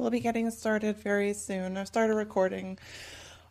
We'll 0.00 0.08
be 0.08 0.20
getting 0.20 0.50
started 0.50 0.96
very 0.96 1.34
soon. 1.34 1.76
I've 1.76 1.86
started 1.86 2.14
recording 2.14 2.78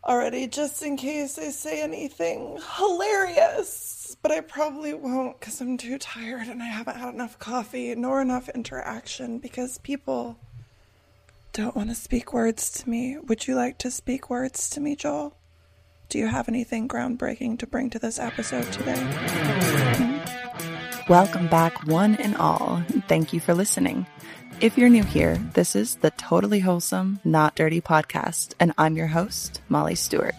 already 0.04 0.48
just 0.48 0.82
in 0.82 0.96
case 0.96 1.38
I 1.38 1.50
say 1.50 1.80
anything 1.80 2.58
hilarious. 2.76 4.16
But 4.20 4.32
I 4.32 4.40
probably 4.40 4.92
won't 4.92 5.38
because 5.38 5.60
I'm 5.60 5.78
too 5.78 5.96
tired 5.96 6.48
and 6.48 6.60
I 6.60 6.66
haven't 6.66 6.96
had 6.96 7.14
enough 7.14 7.38
coffee 7.38 7.94
nor 7.94 8.20
enough 8.20 8.48
interaction 8.48 9.38
because 9.38 9.78
people 9.78 10.38
don't 11.52 11.76
want 11.76 11.90
to 11.90 11.94
speak 11.94 12.32
words 12.32 12.68
to 12.82 12.90
me. 12.90 13.16
Would 13.16 13.46
you 13.46 13.54
like 13.54 13.78
to 13.78 13.90
speak 13.92 14.28
words 14.28 14.68
to 14.70 14.80
me, 14.80 14.96
Joel? 14.96 15.36
Do 16.08 16.18
you 16.18 16.26
have 16.26 16.48
anything 16.48 16.88
groundbreaking 16.88 17.60
to 17.60 17.66
bring 17.68 17.90
to 17.90 18.00
this 18.00 18.18
episode 18.18 18.70
today? 18.72 20.20
Welcome 21.08 21.46
back, 21.46 21.86
one 21.86 22.16
and 22.16 22.36
all. 22.36 22.82
Thank 23.06 23.32
you 23.32 23.38
for 23.38 23.54
listening. 23.54 24.06
If 24.60 24.76
you're 24.76 24.90
new 24.90 25.04
here, 25.04 25.38
this 25.54 25.74
is 25.74 25.94
the 25.96 26.10
Totally 26.10 26.60
Wholesome, 26.60 27.18
Not 27.24 27.54
Dirty 27.54 27.80
podcast, 27.80 28.52
and 28.60 28.74
I'm 28.76 28.94
your 28.94 29.06
host, 29.06 29.62
Molly 29.70 29.94
Stewart. 29.94 30.34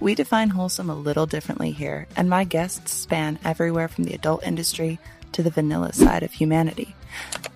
We 0.00 0.14
define 0.14 0.50
wholesome 0.50 0.90
a 0.90 0.94
little 0.94 1.24
differently 1.24 1.70
here, 1.70 2.06
and 2.14 2.28
my 2.28 2.44
guests 2.44 2.92
span 2.92 3.38
everywhere 3.42 3.88
from 3.88 4.04
the 4.04 4.12
adult 4.12 4.44
industry 4.44 4.98
to 5.32 5.42
the 5.42 5.48
vanilla 5.48 5.94
side 5.94 6.22
of 6.22 6.32
humanity. 6.32 6.94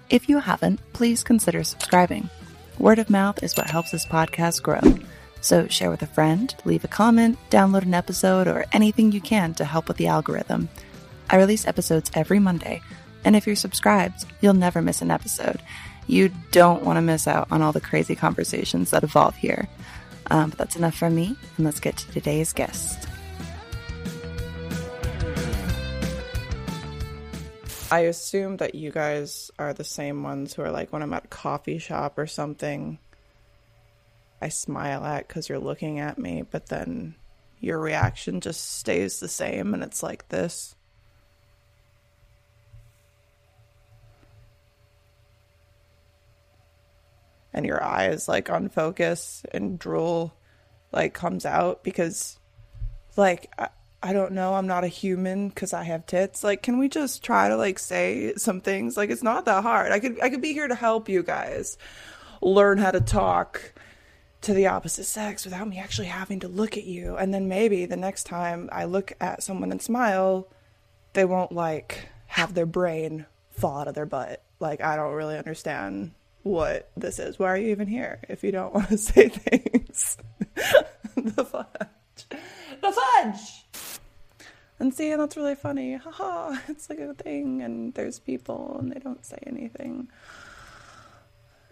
If 0.09 0.30
you 0.30 0.38
haven't, 0.38 0.80
please 0.95 1.23
consider 1.23 1.62
subscribing. 1.62 2.30
Word 2.78 2.98
of 2.98 3.11
mouth 3.11 3.42
is 3.42 3.55
what 3.55 3.69
helps 3.69 3.91
this 3.91 4.06
podcast 4.06 4.62
grow. 4.62 4.80
So 5.42 5.66
share 5.66 5.91
with 5.91 6.00
a 6.00 6.06
friend, 6.06 6.55
leave 6.64 6.84
a 6.84 6.88
comment, 6.88 7.36
download 7.50 7.83
an 7.83 7.92
episode, 7.92 8.48
or 8.48 8.64
anything 8.72 9.12
you 9.12 9.20
can 9.20 9.52
to 9.55 9.66
help 9.66 9.88
with 9.88 9.98
the 9.98 10.06
algorithm. 10.06 10.70
I 11.28 11.36
release 11.36 11.66
episodes 11.66 12.11
every 12.14 12.38
Monday, 12.38 12.80
and 13.26 13.34
if 13.34 13.44
you're 13.46 13.56
subscribed, 13.56 14.24
you'll 14.40 14.54
never 14.54 14.80
miss 14.80 15.02
an 15.02 15.10
episode. 15.10 15.60
You 16.06 16.30
don't 16.52 16.84
want 16.84 16.96
to 16.96 17.02
miss 17.02 17.26
out 17.26 17.48
on 17.50 17.60
all 17.60 17.72
the 17.72 17.80
crazy 17.80 18.14
conversations 18.14 18.90
that 18.90 19.02
evolve 19.02 19.34
here. 19.34 19.68
Um, 20.30 20.50
but 20.50 20.58
that's 20.58 20.77
enough 20.77 20.94
from 20.94 21.16
me, 21.16 21.36
and 21.56 21.66
let's 21.66 21.80
get 21.80 21.96
to 21.96 22.10
today's 22.12 22.52
guest. 22.52 23.08
I 27.91 28.00
assume 28.00 28.58
that 28.58 28.77
you 28.77 28.92
guys 28.92 29.50
are 29.58 29.72
the 29.72 29.84
same 29.84 30.22
ones 30.22 30.55
who 30.55 30.62
are 30.62 30.70
like 30.70 30.92
when 30.92 31.02
I'm 31.02 31.12
at 31.12 31.24
a 31.24 31.28
coffee 31.28 31.78
shop 31.78 32.18
or 32.18 32.28
something, 32.28 32.98
I 34.40 34.50
smile 34.50 35.05
at 35.05 35.27
because 35.27 35.48
you're 35.48 35.58
looking 35.58 35.98
at 35.98 36.16
me, 36.16 36.44
but 36.48 36.66
then 36.66 37.16
your 37.58 37.80
reaction 37.80 38.40
just 38.40 38.78
stays 38.78 39.18
the 39.18 39.28
same 39.28 39.74
and 39.74 39.83
it's 39.83 40.02
like 40.02 40.28
this. 40.28 40.75
And 47.56 47.66
your 47.66 47.82
eyes 47.82 48.28
like 48.28 48.50
on 48.50 48.68
focus 48.68 49.42
and 49.50 49.78
drool 49.78 50.32
like 50.92 51.14
comes 51.14 51.44
out 51.44 51.82
because 51.82 52.38
like 53.16 53.50
I, 53.58 53.68
I 54.02 54.12
don't 54.12 54.32
know, 54.32 54.54
I'm 54.54 54.68
not 54.68 54.84
a 54.84 54.88
human 54.88 55.48
because 55.48 55.72
I 55.72 55.82
have 55.82 56.06
tits. 56.06 56.44
Like, 56.44 56.62
can 56.62 56.78
we 56.78 56.88
just 56.88 57.24
try 57.24 57.48
to 57.48 57.56
like 57.56 57.78
say 57.78 58.34
some 58.36 58.60
things? 58.60 58.96
Like, 58.96 59.10
it's 59.10 59.22
not 59.22 59.46
that 59.46 59.62
hard. 59.62 59.90
I 59.90 59.98
could 59.98 60.20
I 60.22 60.30
could 60.30 60.42
be 60.42 60.52
here 60.52 60.68
to 60.68 60.74
help 60.74 61.08
you 61.08 61.22
guys 61.22 61.77
learn 62.40 62.78
how 62.78 62.92
to 62.92 63.00
talk 63.00 63.72
to 64.42 64.54
the 64.54 64.68
opposite 64.68 65.04
sex 65.04 65.44
without 65.44 65.66
me 65.66 65.78
actually 65.78 66.06
having 66.06 66.40
to 66.40 66.48
look 66.48 66.77
at 66.77 66.84
you. 66.84 67.16
And 67.16 67.34
then 67.34 67.48
maybe 67.48 67.86
the 67.86 67.96
next 67.96 68.24
time 68.24 68.68
I 68.70 68.84
look 68.84 69.12
at 69.20 69.42
someone 69.42 69.72
and 69.72 69.82
smile, 69.82 70.46
they 71.14 71.24
won't 71.24 71.52
like 71.52 72.08
have 72.27 72.54
their 72.54 72.66
brain 72.66 73.27
fall 73.50 73.78
out 73.78 73.88
of 73.88 73.94
their 73.94 74.06
butt. 74.06 74.42
Like, 74.60 74.80
I 74.80 74.94
don't 74.94 75.14
really 75.14 75.36
understand 75.36 76.12
what 76.47 76.91
this 76.97 77.19
is. 77.19 77.39
Why 77.39 77.48
are 77.48 77.56
you 77.56 77.70
even 77.70 77.89
here 77.89 78.20
if 78.28 78.44
you 78.44 78.52
don't 78.52 78.72
want 78.75 78.89
to 78.89 78.98
say 78.98 79.28
things? 79.28 80.16
the 81.16 81.44
fudge. 81.44 82.39
The 82.80 82.92
fudge! 82.92 83.67
And 84.79 84.95
see, 84.95 85.14
that's 85.17 85.36
really 85.36 85.55
funny. 85.55 85.96
Haha, 85.96 86.57
it's 86.68 86.89
like 86.89 87.01
a 87.01 87.14
thing, 87.14 87.62
and 87.62 87.92
there's 87.95 88.18
people, 88.18 88.77
and 88.79 88.92
they 88.92 89.01
don't 89.01 89.24
say 89.24 89.39
anything. 89.46 90.08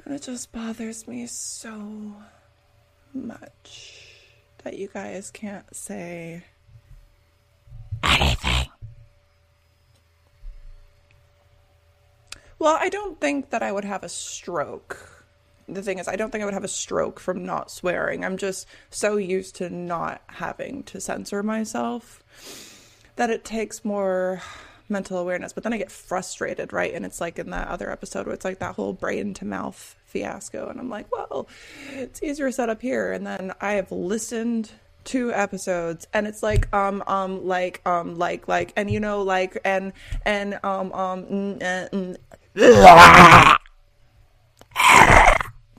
And 0.05 0.15
it 0.15 0.23
just 0.23 0.51
bothers 0.53 1.07
me 1.07 1.27
so 1.27 2.15
much 3.13 4.09
that 4.65 4.77
you 4.77 4.89
guys 4.93 5.31
can't 5.31 5.75
say 5.75 6.43
anything. 8.03 8.71
Well, 12.65 12.79
I 12.81 12.89
don't 12.89 13.21
think 13.21 13.51
that 13.51 13.63
I 13.63 13.71
would 13.71 13.85
have 13.85 14.03
a 14.05 14.09
stroke. 14.09 15.27
The 15.69 15.83
thing 15.83 15.99
is, 15.99 16.09
I 16.09 16.17
don't 16.17 16.31
think 16.31 16.41
I 16.41 16.47
would 16.47 16.55
have 16.55 16.65
a 16.65 16.69
stroke 16.69 17.21
from 17.21 17.45
not 17.45 17.71
swearing. 17.71 18.25
I'm 18.25 18.39
just 18.39 18.67
so 18.89 19.19
used 19.19 19.57
to 19.57 19.69
not 19.69 20.23
having 20.29 20.83
to 20.85 20.99
censor 20.99 21.43
myself 21.43 22.23
that 23.17 23.29
it 23.29 23.45
takes 23.45 23.85
more 23.85 24.41
mental 24.89 25.19
awareness. 25.19 25.53
But 25.53 25.65
then 25.65 25.75
I 25.75 25.77
get 25.77 25.93
frustrated, 25.93 26.73
right? 26.73 26.95
And 26.95 27.05
it's 27.05 27.21
like 27.21 27.39
in 27.39 27.51
that 27.51 27.69
other 27.69 27.91
episode 27.91 28.25
where 28.25 28.35
it's 28.35 28.47
like 28.47 28.61
that 28.61 28.77
whole 28.77 28.95
brain 28.95 29.35
to 29.35 29.45
mouth 29.45 29.95
fiasco. 30.07 30.67
And 30.67 30.81
I'm 30.81 30.89
like, 30.89 31.13
well, 31.13 31.47
it's 31.93 32.23
easier 32.23 32.51
set 32.51 32.71
up 32.71 32.81
here. 32.81 33.13
And 33.13 33.27
then 33.27 33.53
I 33.61 33.75
have 33.75 33.93
listened 33.93 34.71
to 35.05 35.33
episodes 35.33 36.07
and 36.13 36.27
it's 36.27 36.43
like 36.43 36.73
um 36.75 37.03
um 37.07 37.47
like 37.47 37.81
um 37.87 38.17
like 38.17 38.49
like 38.49 38.73
and 38.77 38.91
you 38.91 38.99
know 38.99 39.23
like 39.23 39.59
and 39.65 39.93
and 40.25 40.55
um 40.65 40.93
um 40.93 41.25
mm, 41.25 41.59
mm, 41.59 42.17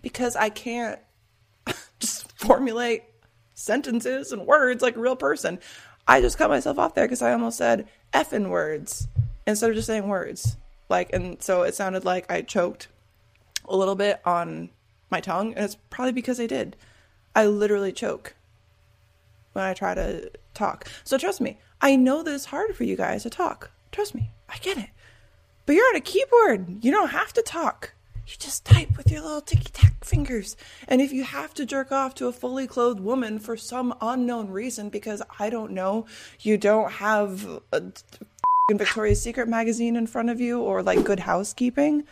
because 0.01 0.35
I 0.35 0.49
can't 0.49 0.99
just 1.99 2.31
formulate 2.39 3.03
sentences 3.53 4.31
and 4.31 4.45
words 4.45 4.81
like 4.81 4.97
a 4.97 4.99
real 4.99 5.15
person. 5.15 5.59
I 6.07 6.21
just 6.21 6.37
cut 6.37 6.49
myself 6.49 6.77
off 6.77 6.93
there 6.93 7.05
because 7.05 7.21
I 7.21 7.31
almost 7.31 7.57
said 7.57 7.87
effing 8.13 8.49
words 8.49 9.07
instead 9.47 9.69
of 9.69 9.75
just 9.75 9.87
saying 9.87 10.07
words. 10.07 10.57
Like, 10.89 11.11
and 11.13 11.41
so 11.41 11.63
it 11.63 11.75
sounded 11.75 12.05
like 12.05 12.29
I 12.31 12.41
choked 12.41 12.89
a 13.67 13.75
little 13.75 13.95
bit 13.95 14.21
on 14.25 14.69
my 15.09 15.21
tongue, 15.21 15.53
and 15.53 15.65
it's 15.65 15.77
probably 15.89 16.11
because 16.11 16.39
I 16.39 16.45
did. 16.45 16.75
I 17.35 17.47
literally 17.47 17.91
choke 17.91 18.35
when 19.53 19.63
I 19.63 19.73
try 19.73 19.95
to 19.95 20.29
talk. 20.53 20.87
So 21.03 21.17
trust 21.17 21.41
me, 21.41 21.57
I 21.81 21.95
know 21.95 22.21
that 22.21 22.33
it's 22.33 22.45
hard 22.45 22.75
for 22.75 22.83
you 22.83 22.95
guys 22.95 23.23
to 23.23 23.29
talk. 23.29 23.71
Trust 23.91 24.13
me, 24.13 24.31
I 24.49 24.57
get 24.57 24.77
it. 24.77 24.89
But 25.65 25.73
you're 25.75 25.89
on 25.89 25.95
a 25.95 26.01
keyboard. 26.01 26.83
You 26.83 26.91
don't 26.91 27.09
have 27.09 27.33
to 27.33 27.41
talk. 27.41 27.93
You 28.27 28.33
just 28.39 28.65
type 28.65 28.97
with 28.97 29.11
your 29.11 29.21
little 29.21 29.41
ticky 29.41 29.69
tack 29.71 30.03
fingers. 30.03 30.57
And 30.87 30.99
if 30.99 31.11
you 31.11 31.23
have 31.23 31.53
to 31.55 31.65
jerk 31.65 31.91
off 31.91 32.15
to 32.15 32.27
a 32.27 32.31
fully 32.31 32.65
clothed 32.65 32.99
woman 32.99 33.37
for 33.37 33.55
some 33.55 33.93
unknown 34.01 34.49
reason, 34.49 34.89
because 34.89 35.21
I 35.39 35.49
don't 35.49 35.71
know, 35.71 36.05
you 36.39 36.57
don't 36.57 36.91
have 36.93 37.61
a 37.71 37.83
Victoria's 38.71 39.21
Secret 39.21 39.47
magazine 39.47 39.95
in 39.95 40.07
front 40.07 40.31
of 40.31 40.41
you 40.41 40.59
or 40.59 40.81
like 40.81 41.03
good 41.03 41.19
housekeeping, 41.19 42.03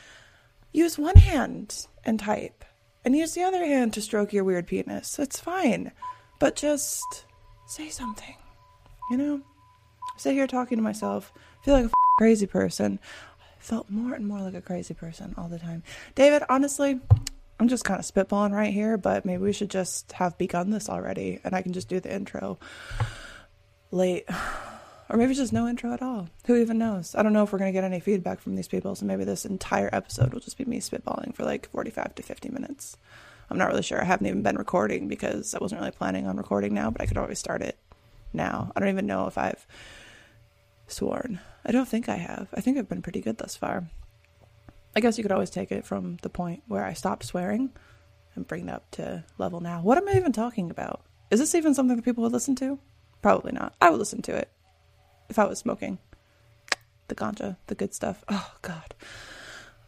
use 0.72 1.00
one 1.00 1.16
hand 1.16 1.88
and 2.06 2.20
type. 2.20 2.64
And 3.06 3.16
use 3.16 3.34
the 3.34 3.44
other 3.44 3.66
hand 3.66 3.94
to 3.94 4.02
stroke 4.02 4.32
your 4.32 4.46
weird 4.46 4.68
penis. 4.68 5.20
It's 5.20 5.40
fine. 5.40 5.92
But 6.40 6.56
just 6.56 7.26
say 7.66 7.90
something. 7.90 8.36
You 9.10 9.18
know? 9.18 9.42
I 10.04 10.18
sit 10.18 10.34
here 10.34 10.48
talking 10.48 10.78
to 10.78 10.84
myself, 10.84 11.34
feel 11.64 11.74
like 11.74 11.86
a 11.86 11.92
crazy 12.18 12.46
person 12.46 13.00
felt 13.64 13.90
more 13.90 14.14
and 14.14 14.28
more 14.28 14.42
like 14.42 14.54
a 14.54 14.62
crazy 14.62 14.94
person 14.94 15.34
all 15.38 15.48
the 15.48 15.60
time. 15.60 15.84
David, 16.16 16.44
honestly, 16.50 17.00
I'm 17.60 17.68
just 17.68 17.86
kind 17.86 18.00
of 18.00 18.06
spitballing 18.06 18.52
right 18.52 18.74
here, 18.74 18.98
but 18.98 19.26
maybe 19.26 19.42
we 19.42 19.54
should 19.54 19.70
just 19.70 20.12
have 20.14 20.38
begun 20.38 20.70
this 20.70 20.90
already 20.90 21.40
and 21.44 21.56
I 21.56 21.62
can 21.62 21.74
just 21.74 21.88
do 21.88 22.00
the 22.00 22.14
intro 22.14 22.60
late. 23.92 24.28
Or 25.10 25.18
maybe 25.18 25.36
just 25.36 25.54
no 25.54 25.68
intro 25.68 25.94
at 25.94 26.02
all. 26.02 26.30
Who 26.48 26.56
even 26.56 26.80
knows? 26.80 27.14
I 27.14 27.22
don't 27.22 27.34
know 27.34 27.44
if 27.44 27.52
we're 27.52 27.60
going 27.60 27.72
to 27.72 27.78
get 27.78 27.84
any 27.84 28.00
feedback 28.00 28.40
from 28.40 28.56
these 28.56 28.70
people, 28.70 28.96
so 28.96 29.06
maybe 29.06 29.26
this 29.26 29.46
entire 29.46 29.90
episode 29.92 30.34
will 30.34 30.40
just 30.40 30.58
be 30.58 30.66
me 30.66 30.80
spitballing 30.80 31.36
for 31.36 31.44
like 31.44 31.70
45 31.70 32.16
to 32.16 32.24
50 32.24 32.50
minutes. 32.50 32.98
I'm 33.52 33.58
not 33.58 33.68
really 33.68 33.84
sure. 33.84 34.02
I 34.02 34.06
haven't 34.06 34.26
even 34.26 34.42
been 34.42 34.56
recording 34.56 35.10
because 35.10 35.54
I 35.54 35.60
wasn't 35.60 35.82
really 35.82 35.92
planning 35.92 36.26
on 36.26 36.38
recording 36.38 36.74
now, 36.74 36.90
but 36.90 37.02
I 37.02 37.06
could 37.06 37.18
always 37.18 37.38
start 37.38 37.62
it 37.62 37.78
now. 38.32 38.72
I 38.76 38.80
don't 38.80 38.90
even 38.90 39.06
know 39.06 39.28
if 39.28 39.38
I've 39.38 39.68
sworn. 40.88 41.40
I 41.66 41.72
don't 41.72 41.88
think 41.88 42.10
I 42.10 42.16
have. 42.18 42.50
I 42.54 42.62
think 42.62 42.78
I've 42.78 42.90
been 42.90 43.02
pretty 43.02 43.22
good 43.22 43.38
thus 43.38 43.56
far. 43.56 43.88
I 44.96 45.00
guess 45.00 45.18
you 45.18 45.24
could 45.24 45.32
always 45.32 45.50
take 45.50 45.72
it 45.72 45.86
from 45.86 46.18
the 46.22 46.30
point 46.30 46.64
where 46.68 46.86
I 46.86 46.94
stopped 46.94 47.26
swearing 47.26 47.72
and 48.36 48.48
bring 48.48 48.68
it 48.68 48.72
up 48.72 48.92
to 48.92 49.24
level 49.38 49.60
now. 49.60 49.82
What 49.82 49.98
am 49.98 50.08
I 50.08 50.14
even 50.14 50.32
talking 50.32 50.70
about? 50.70 51.02
Is 51.32 51.40
this 51.40 51.56
even 51.56 51.74
something 51.74 51.96
that 51.96 52.06
people 52.06 52.24
would 52.24 52.34
listen 52.34 52.56
to? 52.58 52.80
Probably 53.22 53.52
not. 53.52 53.76
I 53.82 53.90
would 53.90 54.00
listen 54.00 54.22
to 54.24 54.36
it 54.36 54.50
if 55.30 55.40
I 55.40 55.46
was 55.46 55.60
smoking. 55.60 55.98
The 57.08 57.16
ganja, 57.16 57.58
the 57.68 57.76
good 57.76 57.94
stuff. 57.94 58.24
Oh, 58.28 58.54
God. 58.62 58.94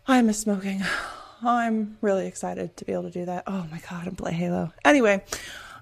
I 0.07 0.21
miss 0.21 0.39
smoking. 0.39 0.83
I'm 1.41 1.97
really 2.01 2.27
excited 2.27 2.77
to 2.77 2.85
be 2.85 2.93
able 2.93 3.03
to 3.03 3.11
do 3.11 3.25
that. 3.25 3.43
Oh, 3.45 3.67
my 3.71 3.81
God, 3.89 4.07
and 4.07 4.17
play 4.17 4.31
Halo. 4.31 4.71
Anyway, 4.83 5.23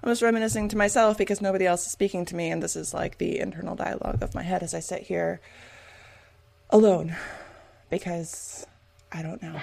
I'm 0.02 0.10
just 0.10 0.22
reminiscing 0.22 0.68
to 0.68 0.76
myself 0.76 1.16
because 1.16 1.40
nobody 1.40 1.66
else 1.66 1.86
is 1.86 1.92
speaking 1.92 2.24
to 2.26 2.36
me, 2.36 2.50
and 2.50 2.62
this 2.62 2.76
is 2.76 2.92
like 2.92 3.18
the 3.18 3.38
internal 3.38 3.74
dialogue 3.74 4.22
of 4.22 4.34
my 4.34 4.42
head 4.42 4.62
as 4.62 4.74
I 4.74 4.80
sit 4.80 5.02
here 5.02 5.40
alone 6.74 7.14
because 7.88 8.66
I 9.12 9.22
don't 9.22 9.40
know. 9.40 9.60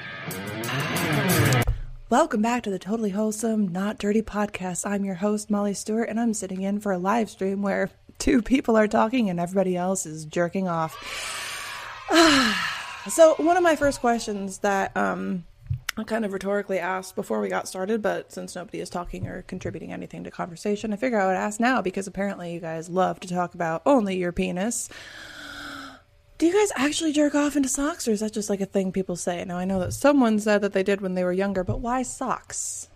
Welcome 2.10 2.42
back 2.42 2.64
to 2.64 2.70
the 2.70 2.80
Totally 2.80 3.10
Wholesome, 3.10 3.68
Not 3.68 3.98
Dirty 3.98 4.22
podcast. 4.22 4.90
I'm 4.90 5.04
your 5.04 5.16
host, 5.16 5.50
Molly 5.50 5.74
Stewart, 5.74 6.08
and 6.08 6.18
I'm 6.18 6.34
sitting 6.34 6.62
in 6.62 6.80
for 6.80 6.94
a 6.94 6.98
live 6.98 7.30
stream 7.30 7.62
where 7.62 7.90
two 8.18 8.42
people 8.42 8.78
are 8.78 8.88
talking 8.88 9.30
and 9.30 9.42
everybody 9.42 9.76
else 9.76 10.06
is 10.06 10.24
jerking 10.24 10.70
off. 10.70 10.96
so, 13.10 13.36
one 13.36 13.58
of 13.58 13.64
my 13.64 13.76
first 13.76 14.00
questions 14.00 14.60
that 14.60 14.96
um, 14.96 15.44
I 15.98 16.06
kind 16.06 16.24
of 16.24 16.32
rhetorically 16.32 16.80
asked 16.80 17.18
before 17.18 17.42
we 17.42 17.50
got 17.50 17.68
started, 17.68 18.02
but 18.02 18.32
since 18.32 18.56
nobody 18.56 18.80
is 18.80 18.90
talking 18.90 19.28
or 19.28 19.42
contributing 19.42 19.92
anything 19.92 20.24
to 20.24 20.32
conversation, 20.32 20.94
I 20.94 20.96
figure 20.96 21.20
I 21.20 21.28
would 21.28 21.36
ask 21.36 21.60
now 21.60 21.82
because 21.82 22.08
apparently 22.08 22.54
you 22.54 22.62
guys 22.62 22.88
love 22.88 23.20
to 23.20 23.28
talk 23.28 23.54
about 23.54 23.82
only 23.86 24.16
your 24.16 24.32
penis. 24.32 24.88
Do 26.42 26.48
you 26.48 26.54
guys 26.54 26.72
actually 26.76 27.14
jerk 27.14 27.36
off 27.36 27.56
into 27.56 27.70
socks, 27.70 28.08
or 28.08 28.12
is 28.14 28.22
that 28.22 28.34
just 28.34 28.50
like 28.50 28.62
a 28.62 28.66
thing 28.66 28.92
people 28.92 29.16
say? 29.16 29.46
Now 29.46 29.60
I 29.60 29.66
know 29.66 29.80
that 29.80 29.94
someone 29.94 30.40
said 30.40 30.62
that 30.62 30.74
they 30.74 30.82
did 30.82 31.00
when 31.00 31.14
they 31.14 31.24
were 31.24 31.32
younger, 31.32 31.64
but 31.64 31.82
why 31.82 32.02
socks? 32.02 32.90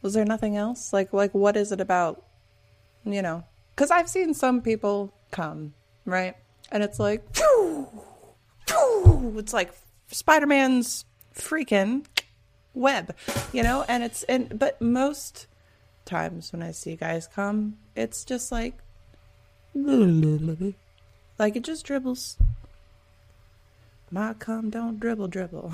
Was 0.00 0.14
there 0.14 0.24
nothing 0.24 0.56
else? 0.56 0.94
Like, 0.94 1.12
like 1.12 1.34
what 1.34 1.58
is 1.58 1.72
it 1.72 1.80
about? 1.82 2.24
You 3.04 3.20
know, 3.20 3.44
because 3.74 3.90
I've 3.90 4.08
seen 4.08 4.32
some 4.32 4.62
people 4.62 5.12
come 5.30 5.74
right, 6.06 6.36
and 6.72 6.82
it's 6.82 6.98
like, 6.98 7.36
phew, 7.36 7.86
phew, 8.66 9.34
it's 9.40 9.52
like 9.52 9.74
Spider 10.10 10.46
Man's 10.46 11.04
freaking 11.34 12.06
web, 12.72 13.14
you 13.52 13.62
know, 13.62 13.84
and 13.90 14.04
it's 14.04 14.22
and 14.22 14.58
but 14.58 14.80
most 14.80 15.48
times 16.06 16.50
when 16.50 16.62
I 16.62 16.70
see 16.70 16.96
guys 16.96 17.26
come, 17.26 17.76
it's 17.94 18.24
just 18.24 18.50
like, 18.50 18.78
like 19.74 21.56
it 21.56 21.62
just 21.62 21.84
dribbles 21.84 22.38
my 24.10 24.34
cum 24.34 24.70
don't 24.70 25.00
dribble 25.00 25.28
dribble. 25.28 25.72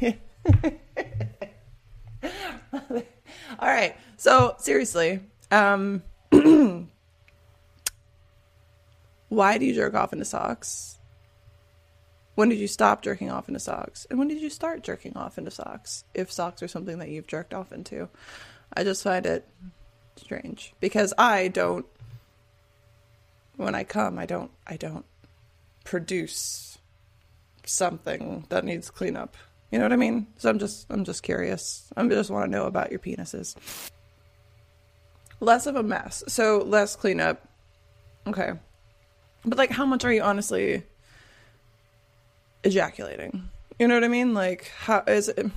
All 3.58 3.68
right. 3.68 3.96
So 4.16 4.56
seriously, 4.58 5.20
um, 5.50 6.02
why 9.28 9.58
do 9.58 9.66
you 9.66 9.74
jerk 9.74 9.94
off 9.94 10.12
into 10.12 10.24
socks? 10.24 10.98
When 12.34 12.48
did 12.50 12.58
you 12.58 12.68
stop 12.68 13.02
jerking 13.02 13.30
off 13.30 13.48
into 13.48 13.60
socks? 13.60 14.06
And 14.10 14.18
when 14.18 14.28
did 14.28 14.42
you 14.42 14.50
start 14.50 14.82
jerking 14.82 15.16
off 15.16 15.38
into 15.38 15.50
socks? 15.50 16.04
If 16.14 16.30
socks 16.30 16.62
are 16.62 16.68
something 16.68 16.98
that 16.98 17.08
you've 17.08 17.26
jerked 17.26 17.54
off 17.54 17.72
into, 17.72 18.08
I 18.74 18.84
just 18.84 19.02
find 19.02 19.24
it 19.24 19.48
strange 20.16 20.74
because 20.80 21.14
I 21.16 21.48
don't. 21.48 21.86
When 23.56 23.74
I 23.74 23.84
come, 23.84 24.18
I 24.18 24.26
don't. 24.26 24.50
I 24.66 24.76
don't 24.76 25.06
produce 25.84 26.75
something 27.66 28.46
that 28.48 28.64
needs 28.64 28.90
cleanup. 28.90 29.36
You 29.70 29.78
know 29.78 29.84
what 29.84 29.92
I 29.92 29.96
mean? 29.96 30.26
So 30.38 30.48
I'm 30.48 30.58
just 30.58 30.86
I'm 30.90 31.04
just 31.04 31.22
curious. 31.22 31.92
I 31.96 32.06
just 32.08 32.30
want 32.30 32.46
to 32.46 32.50
know 32.50 32.66
about 32.66 32.90
your 32.90 33.00
penises. 33.00 33.56
Less 35.40 35.66
of 35.66 35.76
a 35.76 35.82
mess. 35.82 36.24
So 36.28 36.58
less 36.58 36.96
cleanup. 36.96 37.46
Okay. 38.26 38.52
But 39.44 39.58
like 39.58 39.70
how 39.70 39.84
much 39.84 40.04
are 40.04 40.12
you 40.12 40.22
honestly 40.22 40.82
ejaculating? 42.64 43.48
You 43.78 43.88
know 43.88 43.94
what 43.94 44.04
I 44.04 44.08
mean? 44.08 44.34
Like 44.34 44.70
how 44.78 45.02
is 45.06 45.28
it 45.28 45.50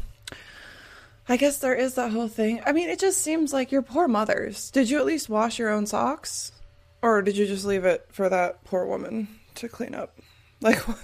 I 1.32 1.38
guess 1.38 1.60
there 1.60 1.76
is 1.76 1.94
that 1.94 2.12
whole 2.12 2.28
thing. 2.28 2.60
I 2.66 2.72
mean, 2.72 2.90
it 2.90 2.98
just 2.98 3.22
seems 3.22 3.54
like 3.54 3.72
your 3.72 3.84
poor 3.84 4.08
mothers. 4.08 4.72
Did 4.72 4.90
you 4.90 4.98
at 4.98 5.06
least 5.06 5.30
wash 5.30 5.60
your 5.60 5.70
own 5.70 5.86
socks? 5.86 6.52
Or 7.04 7.22
did 7.22 7.38
you 7.38 7.46
just 7.46 7.66
leave 7.66 7.86
it 7.86 8.08
for 8.10 8.30
that 8.30 8.64
poor 8.64 8.84
woman 8.86 9.28
to 9.56 9.70
clean 9.70 9.94
up? 9.94 10.18
Like, 10.62 10.88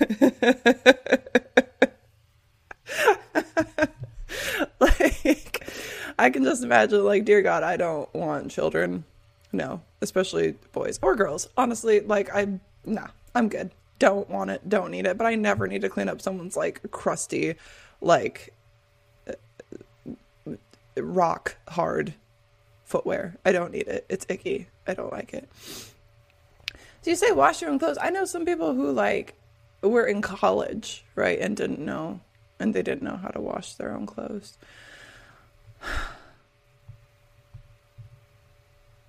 like 4.79 5.67
I 6.19 6.29
can 6.29 6.43
just 6.43 6.63
imagine, 6.63 7.03
like, 7.03 7.25
dear 7.25 7.41
God, 7.41 7.63
I 7.63 7.77
don't 7.77 8.13
want 8.13 8.51
children. 8.51 9.05
No, 9.51 9.81
especially 10.01 10.55
boys 10.73 10.99
or 11.01 11.15
girls. 11.15 11.47
Honestly, 11.55 12.01
like, 12.01 12.29
I, 12.33 12.59
nah, 12.85 13.07
I'm 13.33 13.47
good. 13.47 13.71
Don't 13.99 14.29
want 14.29 14.51
it. 14.51 14.67
Don't 14.67 14.91
need 14.91 15.05
it. 15.05 15.17
But 15.17 15.27
I 15.27 15.35
never 15.35 15.67
need 15.67 15.81
to 15.81 15.89
clean 15.89 16.09
up 16.09 16.21
someone's, 16.21 16.57
like, 16.57 16.91
crusty, 16.91 17.55
like, 18.01 18.53
rock 20.97 21.57
hard 21.67 22.13
footwear. 22.83 23.37
I 23.45 23.51
don't 23.51 23.71
need 23.71 23.87
it. 23.87 24.05
It's 24.09 24.25
icky. 24.29 24.67
I 24.87 24.93
don't 24.93 25.11
like 25.11 25.33
it. 25.33 25.49
So 27.01 27.11
you 27.11 27.15
say 27.15 27.31
wash 27.31 27.61
your 27.61 27.71
own 27.71 27.79
clothes. 27.79 27.97
I 28.01 28.09
know 28.09 28.25
some 28.25 28.45
people 28.45 28.73
who 28.73 28.91
like 28.91 29.35
were 29.89 30.05
in 30.05 30.21
college, 30.21 31.05
right, 31.15 31.39
and 31.39 31.55
didn't 31.55 31.79
know, 31.79 32.19
and 32.59 32.73
they 32.73 32.81
didn't 32.81 33.03
know 33.03 33.17
how 33.17 33.29
to 33.29 33.41
wash 33.41 33.75
their 33.75 33.95
own 33.95 34.05
clothes. 34.05 34.57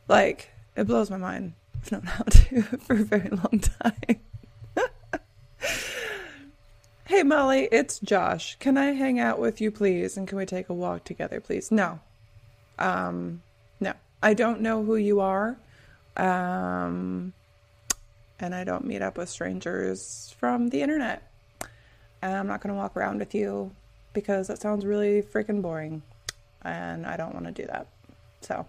like, 0.09 0.51
it 0.77 0.87
blows 0.87 1.11
my 1.11 1.17
mind. 1.17 1.55
I've 1.75 1.93
known 1.93 2.03
how 2.03 2.25
to 2.25 2.63
for 2.81 2.95
a 2.95 3.05
very 3.05 3.29
long 3.31 3.61
time. 3.61 4.21
hey, 7.05 7.23
Molly, 7.23 7.69
it's 7.71 7.99
Josh. 8.01 8.57
Can 8.59 8.77
I 8.77 8.93
hang 8.93 9.19
out 9.19 9.39
with 9.39 9.61
you, 9.61 9.71
please? 9.71 10.17
And 10.17 10.27
can 10.27 10.39
we 10.39 10.47
take 10.47 10.69
a 10.69 10.75
walk 10.75 11.05
together, 11.05 11.41
please? 11.41 11.71
No. 11.71 12.01
Um, 12.79 13.43
no. 13.81 13.93
I 14.23 14.35
don't 14.35 14.61
know 14.61 14.83
who 14.83 14.97
you 14.97 15.21
are. 15.21 15.57
Um, 16.17 17.33
and 18.39 18.55
I 18.55 18.65
don't 18.65 18.85
meet 18.85 19.03
up 19.03 19.17
with 19.17 19.29
strangers 19.29 20.35
from 20.39 20.69
the 20.69 20.83
internet. 20.83 21.31
And 22.23 22.35
I'm 22.35 22.47
not 22.47 22.61
going 22.61 22.75
to 22.75 22.79
walk 22.79 22.97
around 22.97 23.19
with 23.19 23.35
you 23.35 23.73
because 24.13 24.49
that 24.49 24.61
sounds 24.61 24.85
really 24.85 25.23
freaking 25.23 25.63
boring. 25.63 26.03
And 26.63 27.07
I 27.07 27.17
don't 27.17 27.35
want 27.35 27.47
to 27.47 27.53
do 27.53 27.67
that. 27.67 27.87
So, 28.41 28.67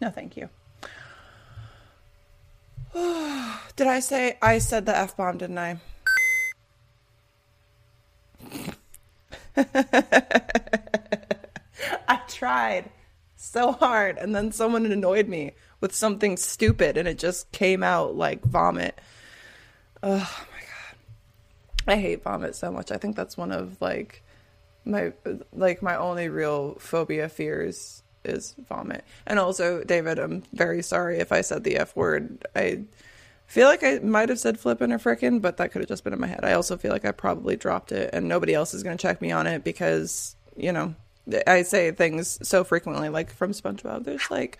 no, 0.00 0.10
thank 0.10 0.36
you. 0.36 0.48
Did 3.76 3.86
I 3.86 4.00
say 4.00 4.38
I 4.40 4.58
said 4.58 4.86
the 4.86 4.96
F 4.96 5.16
bomb, 5.16 5.38
didn't 5.38 5.58
I? 5.58 5.78
I 12.08 12.20
tried 12.28 12.90
so 13.36 13.72
hard 13.72 14.18
and 14.18 14.34
then 14.34 14.52
someone 14.52 14.86
annoyed 14.86 15.28
me 15.28 15.52
with 15.80 15.94
something 15.94 16.36
stupid 16.36 16.96
and 16.96 17.06
it 17.06 17.18
just 17.18 17.50
came 17.52 17.82
out 17.82 18.16
like 18.16 18.44
vomit. 18.44 19.00
Oh 20.02 20.16
my 20.16 20.60
god. 20.60 20.96
I 21.88 21.96
hate 21.96 22.22
vomit 22.22 22.54
so 22.54 22.70
much. 22.70 22.90
I 22.90 22.96
think 22.96 23.16
that's 23.16 23.36
one 23.36 23.52
of 23.52 23.80
like 23.80 24.22
my 24.84 25.12
like 25.52 25.82
my 25.82 25.96
only 25.96 26.28
real 26.28 26.76
phobia 26.78 27.28
fears 27.28 28.02
is 28.24 28.54
vomit. 28.68 29.04
And 29.26 29.38
also, 29.38 29.84
David, 29.84 30.18
I'm 30.18 30.42
very 30.52 30.82
sorry 30.82 31.18
if 31.18 31.32
I 31.32 31.40
said 31.40 31.64
the 31.64 31.76
F 31.76 31.94
word. 31.96 32.46
I 32.54 32.82
feel 33.46 33.68
like 33.68 33.84
I 33.84 33.98
might 34.00 34.28
have 34.28 34.40
said 34.40 34.58
flippin' 34.58 34.92
or 34.92 34.98
frickin', 34.98 35.40
but 35.40 35.56
that 35.58 35.70
could 35.70 35.80
have 35.80 35.88
just 35.88 36.04
been 36.04 36.12
in 36.12 36.20
my 36.20 36.26
head. 36.26 36.44
I 36.44 36.52
also 36.54 36.76
feel 36.76 36.90
like 36.90 37.04
I 37.04 37.12
probably 37.12 37.56
dropped 37.56 37.92
it 37.92 38.10
and 38.12 38.28
nobody 38.28 38.54
else 38.54 38.74
is 38.74 38.82
going 38.82 38.96
to 38.96 39.02
check 39.02 39.22
me 39.22 39.30
on 39.30 39.46
it 39.46 39.62
because, 39.62 40.34
you 40.56 40.72
know, 40.72 40.94
I 41.46 41.62
say 41.62 41.90
things 41.92 42.38
so 42.46 42.64
frequently, 42.64 43.08
like 43.08 43.32
from 43.32 43.52
SpongeBob. 43.52 44.04
There's 44.04 44.30
like 44.30 44.58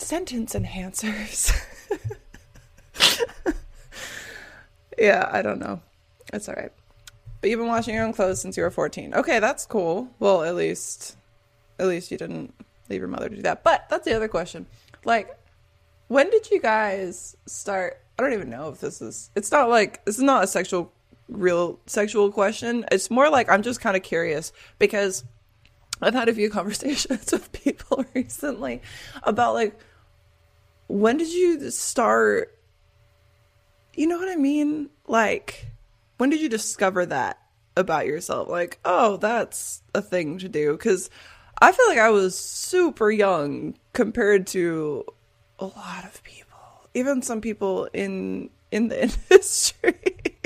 sentence 0.00 0.54
enhancers. 0.54 1.52
yeah, 4.98 5.28
I 5.30 5.42
don't 5.42 5.58
know. 5.58 5.80
It's 6.32 6.48
all 6.48 6.54
right. 6.54 6.72
But 7.40 7.50
you've 7.50 7.60
been 7.60 7.68
washing 7.68 7.94
your 7.94 8.04
own 8.04 8.12
clothes 8.12 8.40
since 8.40 8.56
you 8.56 8.62
were 8.62 8.70
14. 8.70 9.14
Okay, 9.14 9.38
that's 9.38 9.64
cool. 9.64 10.08
Well, 10.18 10.42
at 10.42 10.54
least 10.54 11.16
at 11.78 11.86
least 11.86 12.10
you 12.10 12.18
didn't 12.18 12.52
leave 12.88 13.00
your 13.00 13.08
mother 13.08 13.28
to 13.28 13.36
do 13.36 13.42
that. 13.42 13.62
But 13.62 13.88
that's 13.88 14.04
the 14.04 14.14
other 14.14 14.28
question. 14.28 14.66
Like 15.04 15.38
when 16.08 16.30
did 16.30 16.50
you 16.50 16.60
guys 16.60 17.36
start 17.46 18.00
I 18.18 18.22
don't 18.22 18.32
even 18.32 18.50
know 18.50 18.70
if 18.70 18.80
this 18.80 19.00
is 19.00 19.30
it's 19.36 19.52
not 19.52 19.68
like 19.68 20.04
this 20.04 20.16
is 20.16 20.22
not 20.22 20.42
a 20.44 20.46
sexual 20.46 20.92
real 21.28 21.78
sexual 21.86 22.32
question. 22.32 22.84
It's 22.90 23.10
more 23.10 23.30
like 23.30 23.48
I'm 23.48 23.62
just 23.62 23.80
kind 23.80 23.96
of 23.96 24.02
curious 24.02 24.52
because 24.78 25.24
I've 26.02 26.14
had 26.14 26.28
a 26.28 26.34
few 26.34 26.50
conversations 26.58 27.30
with 27.30 27.52
people 27.52 28.04
recently 28.14 28.82
about 29.22 29.54
like 29.54 29.78
when 30.88 31.16
did 31.16 31.32
you 31.32 31.70
start 31.70 32.54
you 33.94 34.06
know 34.06 34.18
what 34.18 34.28
I 34.28 34.36
mean? 34.36 34.90
Like 35.06 35.66
when 36.18 36.30
did 36.30 36.40
you 36.40 36.48
discover 36.48 37.06
that 37.06 37.38
about 37.76 38.06
yourself? 38.06 38.48
Like, 38.48 38.78
oh, 38.84 39.16
that's 39.16 39.82
a 39.94 40.02
thing 40.02 40.38
to 40.38 40.48
do 40.48 40.76
cuz 40.76 41.10
I 41.60 41.72
feel 41.72 41.88
like 41.88 41.98
I 41.98 42.10
was 42.10 42.38
super 42.38 43.10
young 43.10 43.76
compared 43.92 44.46
to 44.48 45.04
a 45.58 45.66
lot 45.66 46.04
of 46.04 46.22
people. 46.22 46.58
Even 46.94 47.22
some 47.22 47.40
people 47.40 47.88
in 47.92 48.50
in 48.70 48.88
the 48.88 49.02
industry 49.30 50.37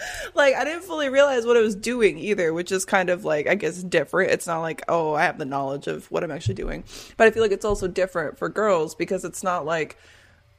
like 0.34 0.54
I 0.54 0.64
didn't 0.64 0.82
fully 0.82 1.08
realize 1.08 1.46
what 1.46 1.56
I 1.56 1.60
was 1.60 1.74
doing 1.74 2.18
either, 2.18 2.52
which 2.52 2.72
is 2.72 2.84
kind 2.84 3.10
of 3.10 3.24
like 3.24 3.46
I 3.46 3.54
guess 3.54 3.82
different. 3.82 4.32
It's 4.32 4.46
not 4.46 4.60
like 4.60 4.82
oh 4.88 5.14
I 5.14 5.22
have 5.22 5.38
the 5.38 5.44
knowledge 5.44 5.86
of 5.86 6.10
what 6.10 6.24
I'm 6.24 6.30
actually 6.30 6.54
doing, 6.54 6.84
but 7.16 7.26
I 7.26 7.30
feel 7.30 7.42
like 7.42 7.52
it's 7.52 7.64
also 7.64 7.88
different 7.88 8.38
for 8.38 8.48
girls 8.48 8.94
because 8.94 9.24
it's 9.24 9.42
not 9.42 9.66
like 9.66 9.96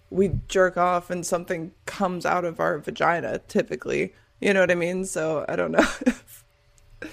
we 0.10 0.32
jerk 0.48 0.78
off 0.78 1.10
and 1.10 1.26
something 1.26 1.72
comes 1.86 2.26
out 2.26 2.46
of 2.46 2.60
our 2.60 2.80
vagina 2.80 3.40
typically. 3.48 4.14
You 4.42 4.54
know 4.54 4.62
what 4.62 4.72
I 4.72 4.76
mean? 4.76 5.06
So 5.06 5.46
I 5.48 5.56
don't 5.56 5.72
know. 5.72 5.88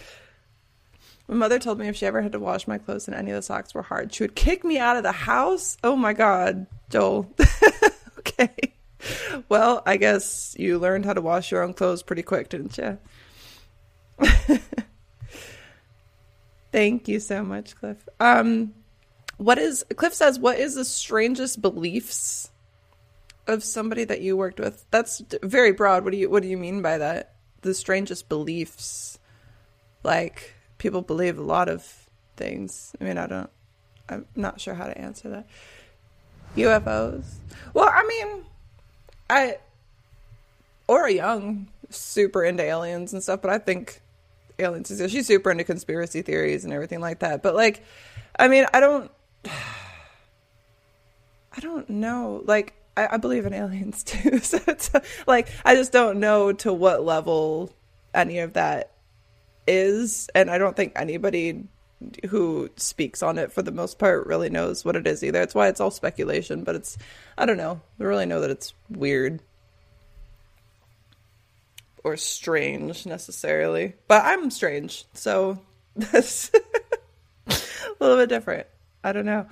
My 1.28 1.34
mother 1.34 1.58
told 1.58 1.78
me 1.78 1.88
if 1.88 1.96
she 1.96 2.06
ever 2.06 2.22
had 2.22 2.32
to 2.32 2.38
wash 2.38 2.68
my 2.68 2.78
clothes 2.78 3.08
and 3.08 3.16
any 3.16 3.32
of 3.32 3.36
the 3.36 3.42
socks 3.42 3.74
were 3.74 3.82
hard, 3.82 4.14
she 4.14 4.22
would 4.22 4.36
kick 4.36 4.64
me 4.64 4.78
out 4.78 4.96
of 4.96 5.02
the 5.02 5.10
house. 5.10 5.76
Oh 5.82 5.96
my 5.96 6.12
God, 6.12 6.66
Joel. 6.88 7.34
okay. 8.20 8.75
Well, 9.48 9.82
I 9.86 9.96
guess 9.96 10.54
you 10.58 10.78
learned 10.78 11.04
how 11.04 11.12
to 11.12 11.20
wash 11.20 11.50
your 11.52 11.62
own 11.62 11.74
clothes 11.74 12.02
pretty 12.02 12.22
quick, 12.22 12.48
didn't 12.48 12.78
you? 12.78 12.98
Thank 16.72 17.08
you 17.08 17.20
so 17.20 17.42
much, 17.42 17.76
Cliff. 17.76 18.08
Um, 18.18 18.74
what 19.36 19.58
is 19.58 19.84
Cliff 19.96 20.14
says? 20.14 20.38
What 20.38 20.58
is 20.58 20.74
the 20.74 20.84
strangest 20.84 21.62
beliefs 21.62 22.50
of 23.46 23.62
somebody 23.62 24.04
that 24.04 24.20
you 24.20 24.36
worked 24.36 24.58
with? 24.58 24.84
That's 24.90 25.22
very 25.42 25.72
broad. 25.72 26.04
What 26.04 26.12
do 26.12 26.18
you 26.18 26.28
What 26.30 26.42
do 26.42 26.48
you 26.48 26.56
mean 26.56 26.82
by 26.82 26.98
that? 26.98 27.34
The 27.62 27.74
strangest 27.74 28.28
beliefs, 28.28 29.18
like 30.02 30.54
people 30.78 31.02
believe 31.02 31.38
a 31.38 31.42
lot 31.42 31.68
of 31.68 32.08
things. 32.36 32.94
I 33.00 33.04
mean, 33.04 33.18
I 33.18 33.26
don't. 33.26 33.50
I'm 34.08 34.26
not 34.34 34.60
sure 34.60 34.74
how 34.74 34.86
to 34.86 34.98
answer 34.98 35.28
that. 35.30 35.46
UFOs. 36.56 37.24
Well, 37.74 37.88
I 37.92 38.04
mean, 38.06 38.44
I 39.28 39.58
or 40.88 41.08
young 41.08 41.68
super 41.90 42.44
into 42.44 42.62
aliens 42.62 43.12
and 43.12 43.22
stuff, 43.22 43.42
but 43.42 43.50
I 43.50 43.58
think 43.58 44.00
aliens 44.58 44.90
exist. 44.90 45.14
She's 45.14 45.26
super 45.26 45.50
into 45.50 45.64
conspiracy 45.64 46.22
theories 46.22 46.64
and 46.64 46.72
everything 46.72 47.00
like 47.00 47.20
that. 47.20 47.42
But 47.42 47.54
like, 47.54 47.82
I 48.38 48.48
mean, 48.48 48.66
I 48.72 48.80
don't, 48.80 49.10
I 49.44 49.50
don't 51.60 51.88
know. 51.88 52.42
Like, 52.44 52.74
I, 52.96 53.08
I 53.12 53.16
believe 53.16 53.46
in 53.46 53.52
aliens 53.52 54.02
too. 54.04 54.38
So 54.40 54.58
it's 54.66 54.90
like 55.26 55.48
I 55.64 55.74
just 55.74 55.92
don't 55.92 56.20
know 56.20 56.52
to 56.52 56.72
what 56.72 57.04
level 57.04 57.72
any 58.14 58.38
of 58.38 58.54
that 58.54 58.92
is, 59.66 60.28
and 60.34 60.50
I 60.50 60.58
don't 60.58 60.76
think 60.76 60.92
anybody 60.96 61.64
who 62.28 62.68
speaks 62.76 63.22
on 63.22 63.38
it 63.38 63.52
for 63.52 63.62
the 63.62 63.72
most 63.72 63.98
part 63.98 64.26
really 64.26 64.50
knows 64.50 64.84
what 64.84 64.96
it 64.96 65.06
is 65.06 65.24
either. 65.24 65.40
It's 65.42 65.54
why 65.54 65.68
it's 65.68 65.80
all 65.80 65.90
speculation, 65.90 66.64
but 66.64 66.74
it's 66.74 66.98
I 67.38 67.46
don't 67.46 67.56
know. 67.56 67.80
I 67.98 68.04
really 68.04 68.26
know 68.26 68.40
that 68.40 68.50
it's 68.50 68.74
weird 68.90 69.40
or 72.04 72.16
strange 72.16 73.06
necessarily, 73.06 73.94
but 74.08 74.24
I'm 74.24 74.50
strange, 74.50 75.04
so 75.14 75.60
that's 75.96 76.50
a 77.46 77.54
little 77.98 78.16
bit 78.16 78.28
different. 78.28 78.66
I 79.02 79.12
don't 79.12 79.26
know. 79.26 79.46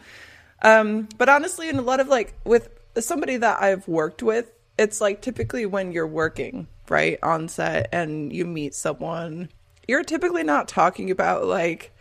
Um, 0.62 1.08
but 1.18 1.28
honestly, 1.28 1.68
in 1.68 1.76
a 1.76 1.82
lot 1.82 2.00
of 2.00 2.08
like 2.08 2.34
with 2.44 2.68
somebody 2.98 3.38
that 3.38 3.62
I've 3.62 3.86
worked 3.88 4.22
with, 4.22 4.52
it's 4.78 5.00
like 5.00 5.22
typically 5.22 5.66
when 5.66 5.92
you're 5.92 6.06
working 6.06 6.68
right 6.88 7.18
on 7.22 7.48
set 7.48 7.88
and 7.92 8.32
you 8.32 8.44
meet 8.44 8.74
someone, 8.74 9.48
you're 9.88 10.04
typically 10.04 10.42
not 10.42 10.68
talking 10.68 11.10
about 11.10 11.46
like 11.46 11.93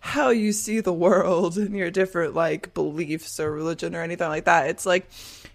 how 0.00 0.30
you 0.30 0.52
see 0.52 0.80
the 0.80 0.92
world 0.92 1.56
and 1.58 1.76
your 1.76 1.90
different 1.90 2.34
like 2.34 2.74
beliefs 2.74 3.38
or 3.38 3.52
religion 3.52 3.94
or 3.94 4.02
anything 4.02 4.28
like 4.28 4.46
that. 4.46 4.68
It's 4.68 4.86
like 4.86 5.08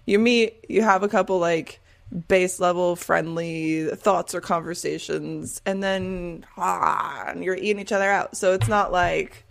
you 0.06 0.18
meet, 0.18 0.64
you 0.68 0.82
have 0.82 1.02
a 1.02 1.08
couple 1.08 1.38
like 1.38 1.80
base 2.28 2.60
level 2.60 2.94
friendly 2.94 3.88
thoughts 3.88 4.34
or 4.34 4.40
conversations 4.40 5.60
and 5.66 5.82
then 5.82 6.46
ah, 6.56 7.24
and 7.26 7.42
you're 7.42 7.56
eating 7.56 7.80
each 7.80 7.92
other 7.92 8.08
out. 8.08 8.36
So 8.36 8.52
it's 8.52 8.68
not 8.68 8.92
like 8.92 9.44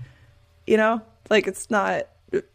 you 0.65 0.77
know, 0.77 1.01
like 1.29 1.45
it's 1.45 1.69
not 1.69 2.07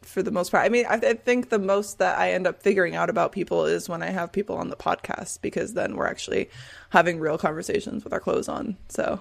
for 0.03 0.23
the 0.23 0.31
most 0.31 0.51
part. 0.51 0.65
I 0.65 0.69
mean, 0.69 0.87
I, 0.87 0.95
I 0.95 1.15
think 1.15 1.49
the 1.49 1.59
most 1.59 1.99
that 1.99 2.19
I 2.19 2.33
end 2.33 2.47
up 2.47 2.63
figuring 2.63 2.97
out 2.97 3.11
about 3.11 3.33
people 3.33 3.67
is 3.67 3.89
when 3.89 4.03
I 4.03 4.11
have 4.11 4.33
people 4.33 4.57
on 4.57 4.69
the 4.69 4.77
podcast 4.77 5.41
because 5.43 5.75
then 5.75 5.97
we're 5.97 6.07
actually 6.07 6.51
having 6.91 7.21
real 7.21 7.39
conversations 7.39 8.05
with 8.05 8.13
our 8.13 8.21
clothes 8.21 8.49
on. 8.49 8.77
So 8.89 9.21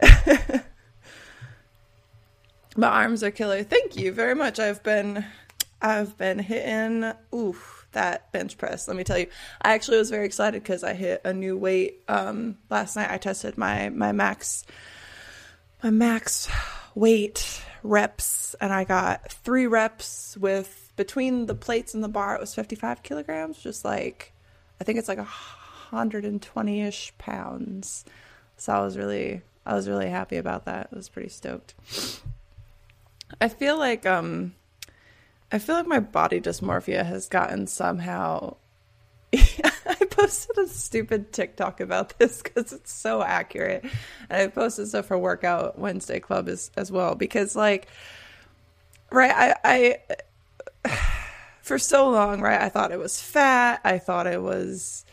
My 2.76 2.88
arms 2.88 3.22
are 3.22 3.30
killer. 3.30 3.62
Thank 3.62 3.96
you 3.96 4.12
very 4.12 4.34
much. 4.34 4.58
I've 4.58 4.82
been 4.82 5.24
I've 5.80 6.16
been 6.18 6.38
hitting 6.38 7.10
oof 7.34 7.86
that 7.92 8.30
bench 8.32 8.58
press. 8.58 8.86
Let 8.86 8.96
me 8.96 9.04
tell 9.04 9.18
you. 9.18 9.28
I 9.62 9.72
actually 9.72 9.98
was 9.98 10.10
very 10.10 10.26
excited 10.26 10.62
cuz 10.64 10.84
I 10.84 10.92
hit 10.92 11.22
a 11.24 11.32
new 11.32 11.56
weight 11.56 12.02
um 12.08 12.58
last 12.68 12.96
night. 12.96 13.10
I 13.10 13.16
tested 13.16 13.56
my 13.56 13.88
my 13.88 14.12
max 14.12 14.64
my 15.82 15.90
max 15.90 16.48
weight 16.94 17.62
reps 17.82 18.54
and 18.60 18.72
I 18.72 18.84
got 18.84 19.30
3 19.30 19.66
reps 19.66 20.36
with 20.38 20.92
between 20.96 21.46
the 21.46 21.54
plates 21.54 21.94
and 21.94 22.02
the 22.02 22.08
bar 22.08 22.34
it 22.34 22.40
was 22.40 22.54
55 22.54 23.02
kilograms, 23.02 23.58
just 23.58 23.84
like 23.84 24.32
I 24.80 24.84
think 24.84 24.98
it's 24.98 25.08
like 25.08 25.18
a 25.18 25.28
120ish 25.92 27.12
pounds. 27.16 28.04
So 28.58 28.74
I 28.74 28.80
was 28.80 28.98
really 28.98 29.42
I 29.64 29.74
was 29.74 29.88
really 29.88 30.10
happy 30.10 30.36
about 30.36 30.66
that. 30.66 30.88
I 30.92 30.96
was 30.96 31.08
pretty 31.08 31.30
stoked. 31.30 31.74
I 33.40 33.48
feel 33.48 33.78
like 33.78 34.06
um 34.06 34.54
I 35.50 35.58
feel 35.58 35.76
like 35.76 35.86
my 35.86 36.00
body 36.00 36.40
dysmorphia 36.40 37.04
has 37.04 37.28
gotten 37.28 37.66
somehow 37.66 38.56
I 39.34 40.04
posted 40.10 40.58
a 40.58 40.68
stupid 40.68 41.32
TikTok 41.32 41.80
about 41.80 42.18
this 42.18 42.42
because 42.42 42.72
it's 42.72 42.92
so 42.92 43.22
accurate. 43.22 43.84
And 44.28 44.42
I 44.42 44.46
posted 44.48 44.88
stuff 44.88 45.06
for 45.06 45.18
Workout 45.18 45.78
Wednesday 45.78 46.20
Club 46.20 46.48
as 46.48 46.70
as 46.76 46.90
well 46.90 47.14
because 47.14 47.54
like 47.56 47.88
right 49.10 49.32
I 49.64 49.98
I 50.84 50.98
for 51.62 51.78
so 51.78 52.10
long 52.10 52.40
right 52.40 52.60
I 52.60 52.68
thought 52.68 52.92
it 52.92 52.98
was 52.98 53.20
fat 53.20 53.80
I 53.84 53.98
thought 53.98 54.26
it 54.26 54.42
was 54.42 55.04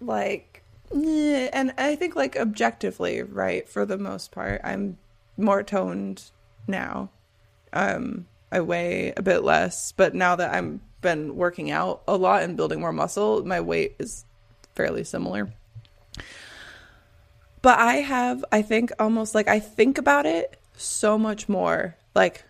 like 0.00 0.62
and 0.92 1.74
I 1.76 1.96
think 1.96 2.16
like 2.16 2.36
objectively 2.36 3.22
right 3.22 3.68
for 3.68 3.84
the 3.84 3.98
most 3.98 4.32
part 4.32 4.60
I'm 4.64 4.98
more 5.36 5.62
toned 5.62 6.30
now 6.66 7.10
um, 7.76 8.26
I 8.50 8.60
weigh 8.60 9.12
a 9.16 9.22
bit 9.22 9.44
less, 9.44 9.92
but 9.92 10.14
now 10.14 10.36
that 10.36 10.54
I'm 10.54 10.80
been 11.02 11.36
working 11.36 11.70
out 11.70 12.02
a 12.08 12.16
lot 12.16 12.42
and 12.42 12.56
building 12.56 12.80
more 12.80 12.92
muscle, 12.92 13.44
my 13.44 13.60
weight 13.60 13.94
is 13.98 14.24
fairly 14.74 15.04
similar. 15.04 15.52
But 17.62 17.78
I 17.78 17.96
have, 17.96 18.44
I 18.50 18.62
think, 18.62 18.92
almost 18.98 19.34
like 19.34 19.46
I 19.46 19.60
think 19.60 19.98
about 19.98 20.24
it 20.26 20.58
so 20.76 21.18
much 21.18 21.48
more, 21.48 21.96
like 22.14 22.44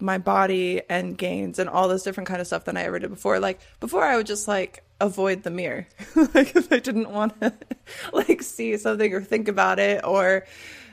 my 0.00 0.18
body 0.18 0.82
and 0.88 1.16
gains 1.16 1.58
and 1.58 1.68
all 1.68 1.86
this 1.86 2.02
different 2.02 2.28
kind 2.28 2.40
of 2.40 2.46
stuff 2.46 2.64
than 2.64 2.76
I 2.76 2.82
ever 2.82 2.98
did 2.98 3.10
before. 3.10 3.38
Like 3.38 3.60
before, 3.78 4.04
I 4.04 4.16
would 4.16 4.26
just 4.26 4.48
like 4.48 4.84
avoid 5.00 5.42
the 5.42 5.50
mirror, 5.50 5.86
like 6.34 6.56
if 6.56 6.72
I 6.72 6.78
didn't 6.78 7.10
want 7.10 7.40
to 7.40 7.52
like 8.12 8.42
see 8.42 8.76
something 8.78 9.12
or 9.12 9.20
think 9.20 9.48
about 9.48 9.78
it 9.78 10.04
or 10.04 10.46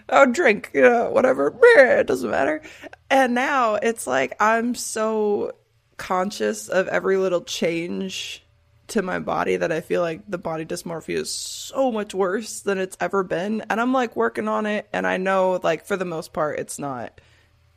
oh, 0.09 0.25
drink, 0.25 0.71
you 0.73 0.81
know, 0.81 1.09
whatever. 1.09 1.57
It 1.61 2.07
doesn't 2.07 2.29
matter. 2.29 2.61
And 3.09 3.33
now 3.33 3.75
it's 3.75 4.07
like 4.07 4.35
I'm 4.39 4.75
so 4.75 5.53
conscious 5.97 6.69
of 6.69 6.87
every 6.87 7.17
little 7.17 7.41
change 7.41 8.45
to 8.87 9.01
my 9.01 9.19
body 9.19 9.55
that 9.55 9.71
I 9.71 9.81
feel 9.81 10.01
like 10.01 10.21
the 10.27 10.37
body 10.37 10.65
dysmorphia 10.65 11.17
is 11.17 11.31
so 11.31 11.91
much 11.91 12.13
worse 12.13 12.61
than 12.61 12.79
it's 12.79 12.97
ever 12.99 13.23
been. 13.23 13.63
And 13.69 13.79
I'm 13.79 13.93
like 13.93 14.15
working 14.15 14.47
on 14.47 14.65
it. 14.65 14.89
And 14.91 15.05
I 15.05 15.17
know, 15.17 15.59
like, 15.61 15.85
for 15.85 15.95
the 15.95 16.05
most 16.05 16.33
part, 16.33 16.59
it's 16.59 16.79
not 16.79 17.21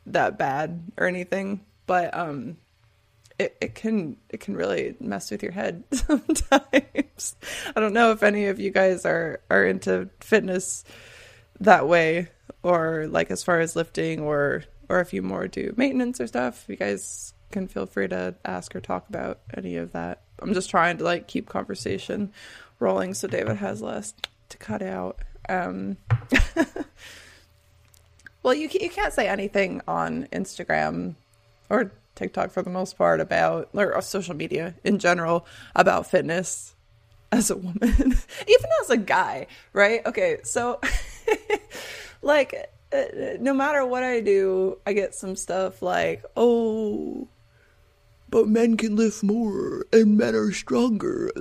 that 0.07 0.37
bad 0.37 0.91
or 0.97 1.07
anything. 1.07 1.65
But, 1.85 2.15
um, 2.15 2.57
it, 3.39 3.57
it 3.61 3.75
can 3.75 4.17
it 4.29 4.39
can 4.39 4.55
really 4.55 4.95
mess 4.99 5.31
with 5.31 5.41
your 5.41 5.51
head 5.51 5.83
sometimes. 5.91 7.35
I 7.75 7.79
don't 7.79 7.93
know 7.93 8.11
if 8.11 8.21
any 8.21 8.45
of 8.45 8.59
you 8.59 8.69
guys 8.69 9.05
are 9.05 9.41
are 9.49 9.65
into 9.65 10.09
fitness 10.19 10.83
that 11.63 11.87
way 11.87 12.27
or 12.61 13.07
like 13.09 13.31
as 13.31 13.43
far 13.43 13.59
as 13.59 13.75
lifting 13.75 14.19
or 14.19 14.63
or 14.89 14.99
if 14.99 15.13
you 15.13 15.21
more 15.21 15.47
do 15.47 15.73
maintenance 15.77 16.19
or 16.19 16.27
stuff 16.27 16.65
you 16.67 16.75
guys 16.75 17.33
can 17.51 17.67
feel 17.67 17.85
free 17.85 18.07
to 18.07 18.35
ask 18.43 18.75
or 18.75 18.81
talk 18.81 19.07
about 19.09 19.39
any 19.55 19.77
of 19.77 19.91
that 19.93 20.21
i'm 20.39 20.53
just 20.53 20.69
trying 20.69 20.97
to 20.97 21.03
like 21.03 21.27
keep 21.27 21.47
conversation 21.47 22.31
rolling 22.79 23.13
so 23.13 23.27
david 23.27 23.57
has 23.57 23.81
less 23.81 24.13
to 24.49 24.57
cut 24.57 24.81
out 24.81 25.19
um 25.47 25.95
well 28.43 28.53
you, 28.53 28.69
you 28.79 28.89
can't 28.89 29.13
say 29.13 29.27
anything 29.27 29.81
on 29.87 30.27
instagram 30.33 31.15
or 31.69 31.91
tiktok 32.15 32.51
for 32.51 32.61
the 32.61 32.69
most 32.69 32.97
part 32.97 33.21
about 33.21 33.69
or 33.73 33.99
social 34.01 34.35
media 34.35 34.75
in 34.83 34.99
general 34.99 35.45
about 35.75 36.09
fitness 36.09 36.75
as 37.33 37.49
a 37.49 37.57
woman, 37.57 37.79
even 37.91 38.69
as 38.83 38.89
a 38.91 38.97
guy, 38.97 39.47
right? 39.73 40.05
Okay, 40.05 40.37
so 40.43 40.79
like 42.21 42.69
uh, 42.91 43.03
no 43.39 43.53
matter 43.53 43.85
what 43.85 44.03
I 44.03 44.19
do, 44.19 44.77
I 44.85 44.93
get 44.93 45.15
some 45.15 45.35
stuff 45.35 45.81
like, 45.81 46.23
"Oh, 46.35 47.27
but 48.29 48.47
men 48.47 48.77
can 48.77 48.95
lift 48.95 49.23
more 49.23 49.85
and 49.91 50.17
men 50.17 50.35
are 50.35 50.51
stronger." 50.51 51.31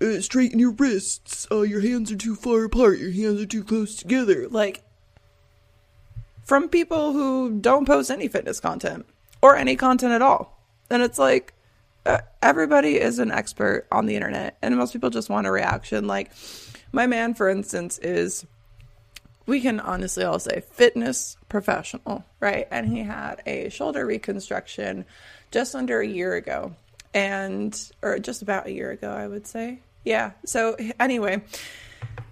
Uh, 0.00 0.20
straighten 0.20 0.58
your 0.58 0.72
wrists. 0.72 1.46
Uh, 1.50 1.62
your 1.62 1.80
hands 1.80 2.10
are 2.10 2.16
too 2.16 2.34
far 2.34 2.64
apart. 2.64 2.98
Your 2.98 3.12
hands 3.12 3.40
are 3.40 3.46
too 3.46 3.62
close 3.62 3.94
together. 3.94 4.48
Like 4.48 4.82
from 6.44 6.68
people 6.68 7.12
who 7.12 7.58
don't 7.58 7.86
post 7.86 8.10
any 8.10 8.28
fitness 8.28 8.60
content 8.60 9.06
or 9.40 9.56
any 9.56 9.76
content 9.76 10.12
at 10.12 10.22
all. 10.22 10.60
And 10.90 11.02
it's 11.02 11.18
like, 11.18 11.54
uh, 12.06 12.18
everybody 12.42 13.00
is 13.00 13.18
an 13.18 13.30
expert 13.30 13.86
on 13.90 14.06
the 14.06 14.14
internet, 14.14 14.58
and 14.60 14.76
most 14.76 14.92
people 14.92 15.08
just 15.08 15.30
want 15.30 15.46
a 15.46 15.50
reaction. 15.50 16.06
Like, 16.06 16.30
my 16.94 17.06
man, 17.08 17.34
for 17.34 17.48
instance, 17.48 17.98
is 17.98 18.46
we 19.46 19.60
can 19.60 19.80
honestly 19.80 20.24
all 20.24 20.38
say 20.38 20.62
fitness 20.72 21.36
professional, 21.48 22.24
right? 22.40 22.68
And 22.70 22.86
he 22.86 23.00
had 23.00 23.42
a 23.46 23.68
shoulder 23.68 24.06
reconstruction 24.06 25.04
just 25.50 25.74
under 25.74 26.00
a 26.00 26.06
year 26.06 26.34
ago, 26.34 26.74
and 27.12 27.78
or 28.00 28.18
just 28.18 28.42
about 28.42 28.66
a 28.66 28.72
year 28.72 28.92
ago, 28.92 29.10
I 29.10 29.26
would 29.26 29.46
say. 29.46 29.80
Yeah. 30.04 30.32
So 30.46 30.76
anyway, 31.00 31.42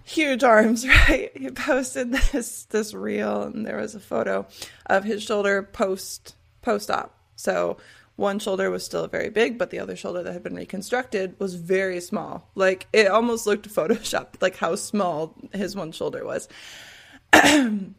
huge 0.05 0.45
arms, 0.45 0.87
right? 1.09 1.37
He 1.37 1.51
posted 1.51 2.13
this 2.13 2.65
this 2.65 2.95
reel, 2.95 3.43
and 3.43 3.67
there 3.67 3.79
was 3.79 3.97
a 3.97 4.01
photo 4.01 4.47
of 4.87 5.03
his 5.05 5.23
shoulder 5.23 5.63
post 5.65 6.37
post 6.63 6.91
op. 6.91 7.19
So 7.35 7.79
one 8.17 8.39
shoulder 8.39 8.71
was 8.71 8.85
still 8.85 9.07
very 9.07 9.31
big, 9.31 9.59
but 9.59 9.71
the 9.71 9.79
other 9.79 9.97
shoulder 9.97 10.23
that 10.23 10.33
had 10.33 10.43
been 10.43 10.55
reconstructed 10.55 11.35
was 11.39 11.55
very 11.55 12.01
small. 12.01 12.51
Like 12.55 12.87
it 12.93 13.09
almost 13.09 13.47
looked 13.47 13.69
photoshopped, 13.69 14.41
like 14.41 14.57
how 14.57 14.77
small 14.77 15.35
his 15.53 15.75
one 15.75 15.93
shoulder 15.93 16.25
was. 16.25 16.49
and 17.33 17.95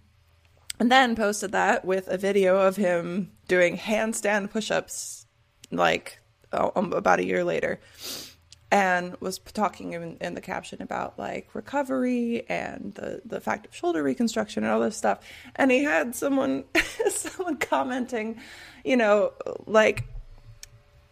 then 0.79 1.15
posted 1.15 1.51
that 1.53 1.83
with 1.85 2.07
a 2.07 2.17
video 2.17 2.57
of 2.57 2.75
him 2.75 3.31
doing 3.47 3.77
handstand 3.77 4.51
push-ups, 4.51 5.25
like 5.71 6.19
um, 6.51 6.93
about 6.93 7.19
a 7.19 7.25
year 7.25 7.43
later, 7.43 7.79
and 8.73 9.15
was 9.19 9.37
talking 9.37 9.93
in, 9.93 10.17
in 10.19 10.33
the 10.33 10.41
caption 10.41 10.81
about 10.81 11.19
like 11.19 11.47
recovery 11.53 12.43
and 12.49 12.95
the 12.95 13.21
the 13.23 13.39
fact 13.39 13.67
of 13.67 13.75
shoulder 13.75 14.01
reconstruction 14.01 14.63
and 14.63 14.73
all 14.73 14.79
this 14.79 14.97
stuff. 14.97 15.19
And 15.55 15.69
he 15.69 15.83
had 15.83 16.15
someone 16.15 16.63
someone 17.07 17.57
commenting, 17.57 18.39
you 18.83 18.97
know, 18.97 19.33
like 19.67 20.05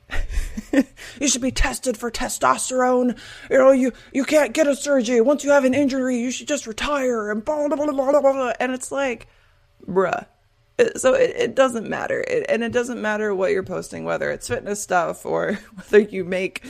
you 1.19 1.27
should 1.27 1.43
be 1.43 1.51
tested 1.51 1.97
for 1.97 2.09
testosterone. 2.09 3.15
You 3.47 3.57
know, 3.59 3.71
you, 3.71 3.91
you 4.11 4.25
can't 4.25 4.53
get 4.53 4.65
a 4.65 4.75
surgery. 4.75 5.21
Once 5.21 5.43
you 5.43 5.51
have 5.51 5.63
an 5.63 5.75
injury, 5.75 6.17
you 6.17 6.31
should 6.31 6.47
just 6.47 6.65
retire 6.65 7.29
and 7.29 7.45
blah, 7.45 7.67
blah, 7.67 7.77
blah, 7.77 7.93
blah, 7.93 8.21
blah. 8.21 8.53
And 8.59 8.71
it's 8.71 8.91
like, 8.91 9.27
bruh. 9.87 10.25
So 10.95 11.13
it, 11.13 11.29
it 11.37 11.55
doesn't 11.55 11.87
matter. 11.87 12.21
It, 12.27 12.47
and 12.49 12.63
it 12.63 12.71
doesn't 12.71 12.99
matter 12.99 13.35
what 13.35 13.51
you're 13.51 13.61
posting, 13.61 14.03
whether 14.03 14.31
it's 14.31 14.47
fitness 14.47 14.81
stuff 14.81 15.27
or 15.27 15.53
whether 15.75 15.99
you 15.99 16.25
make 16.25 16.63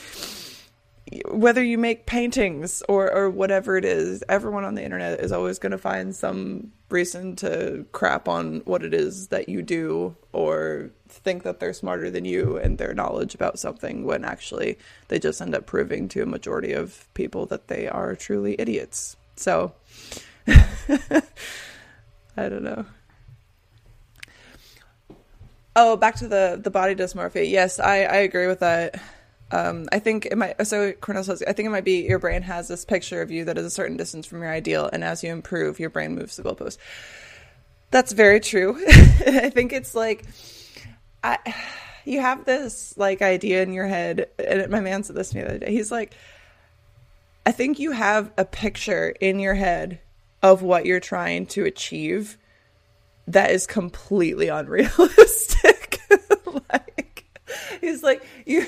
whether 1.30 1.63
you 1.63 1.77
make 1.77 2.06
paintings 2.06 2.82
or, 2.88 3.12
or 3.12 3.30
whatever 3.30 3.75
it 3.75 3.84
is, 3.84 4.24
everyone 4.30 4.63
on 4.63 4.75
the 4.75 4.84
internet 4.84 5.20
is 5.20 5.32
always 5.32 5.60
going 5.60 5.74
to 5.74 5.77
find 5.77 6.15
some 6.15 6.72
reason 6.89 7.36
to 7.38 7.86
crap 7.91 8.27
on 8.27 8.62
what 8.65 8.84
it 8.84 8.94
is 8.94 9.27
that 9.27 9.50
you 9.50 9.62
do 9.62 10.15
or 10.32 10.89
think 11.10 11.44
that 11.44 11.60
they're 11.60 11.74
smarter 11.74 12.10
than 12.10 12.24
you 12.24 12.58
and 12.58 12.77
their 12.77 12.94
knowledge 12.94 13.36
about 13.36 13.60
something 13.60 14.06
when 14.06 14.24
actually 14.24 14.77
they 15.10 15.20
just 15.20 15.41
end 15.41 15.53
up 15.53 15.65
proving 15.65 16.08
to 16.08 16.22
a 16.22 16.25
majority 16.25 16.72
of 16.72 17.08
people 17.13 17.46
that 17.46 17.68
they 17.68 17.88
are 17.88 18.15
truly 18.15 18.56
idiots. 18.58 19.18
So, 19.36 19.74
I 20.48 20.60
don't 22.38 22.63
know. 22.63 22.86
Oh, 25.75 25.96
back 25.96 26.15
to 26.15 26.27
the 26.27 26.60
the 26.62 26.70
body 26.70 26.96
dysmorphia. 26.96 27.50
Yes, 27.50 27.80
I 27.80 28.03
I 28.03 28.18
agree 28.18 28.48
with 28.48 28.60
that. 28.60 29.01
Um, 29.51 29.88
I 29.91 30.00
think 30.00 30.25
it 30.25 30.38
might. 30.38 30.65
So 30.65 30.93
Cornell 30.93 31.24
says, 31.24 31.43
I 31.46 31.53
think 31.53 31.67
it 31.67 31.72
might 31.72 31.84
be 31.84 32.08
your 32.08 32.20
brain 32.20 32.41
has 32.43 32.67
this 32.67 32.86
picture 32.86 33.22
of 33.22 33.31
you 33.31 33.46
that 33.46 33.58
is 33.58 33.65
a 33.65 33.70
certain 33.70 33.98
distance 33.98 34.25
from 34.25 34.41
your 34.41 34.51
ideal, 34.51 34.89
and 34.91 35.03
as 35.03 35.24
you 35.24 35.31
improve, 35.31 35.79
your 35.79 35.89
brain 35.89 36.15
moves 36.15 36.38
the 36.38 36.43
goalpost. 36.43 36.77
That's 37.91 38.13
very 38.13 38.39
true. 38.39 38.81
I 38.88 39.50
think 39.50 39.74
it's 39.74 39.93
like, 39.93 40.25
I, 41.24 41.38
you 42.05 42.22
have 42.22 42.46
this 42.46 42.98
like 42.98 43.22
idea 43.22 43.62
in 43.62 43.74
your 43.74 43.88
head, 43.88 44.29
and 44.39 44.70
my 44.72 44.79
man 44.79 45.03
said 45.03 45.15
this 45.15 45.31
to 45.31 45.38
me 45.38 45.43
the 45.43 45.50
other 45.50 45.60
day. 45.60 45.72
He's 45.72 45.91
like, 45.91 46.13
I 47.46 47.51
think 47.51 47.79
you 47.79 47.91
have 47.91 48.31
a 48.38 48.46
picture 48.46 49.10
in 49.20 49.39
your 49.39 49.55
head 49.55 50.00
of 50.41 50.62
what 50.62 50.86
you're 50.86 51.00
trying 51.00 51.46
to 51.48 51.65
achieve 51.65 52.38
that 53.27 53.51
is 53.51 53.67
completely 53.67 54.48
unrealistic. 54.48 56.00
like, 56.72 57.25
he's 57.79 58.03
like, 58.03 58.25
you 58.46 58.66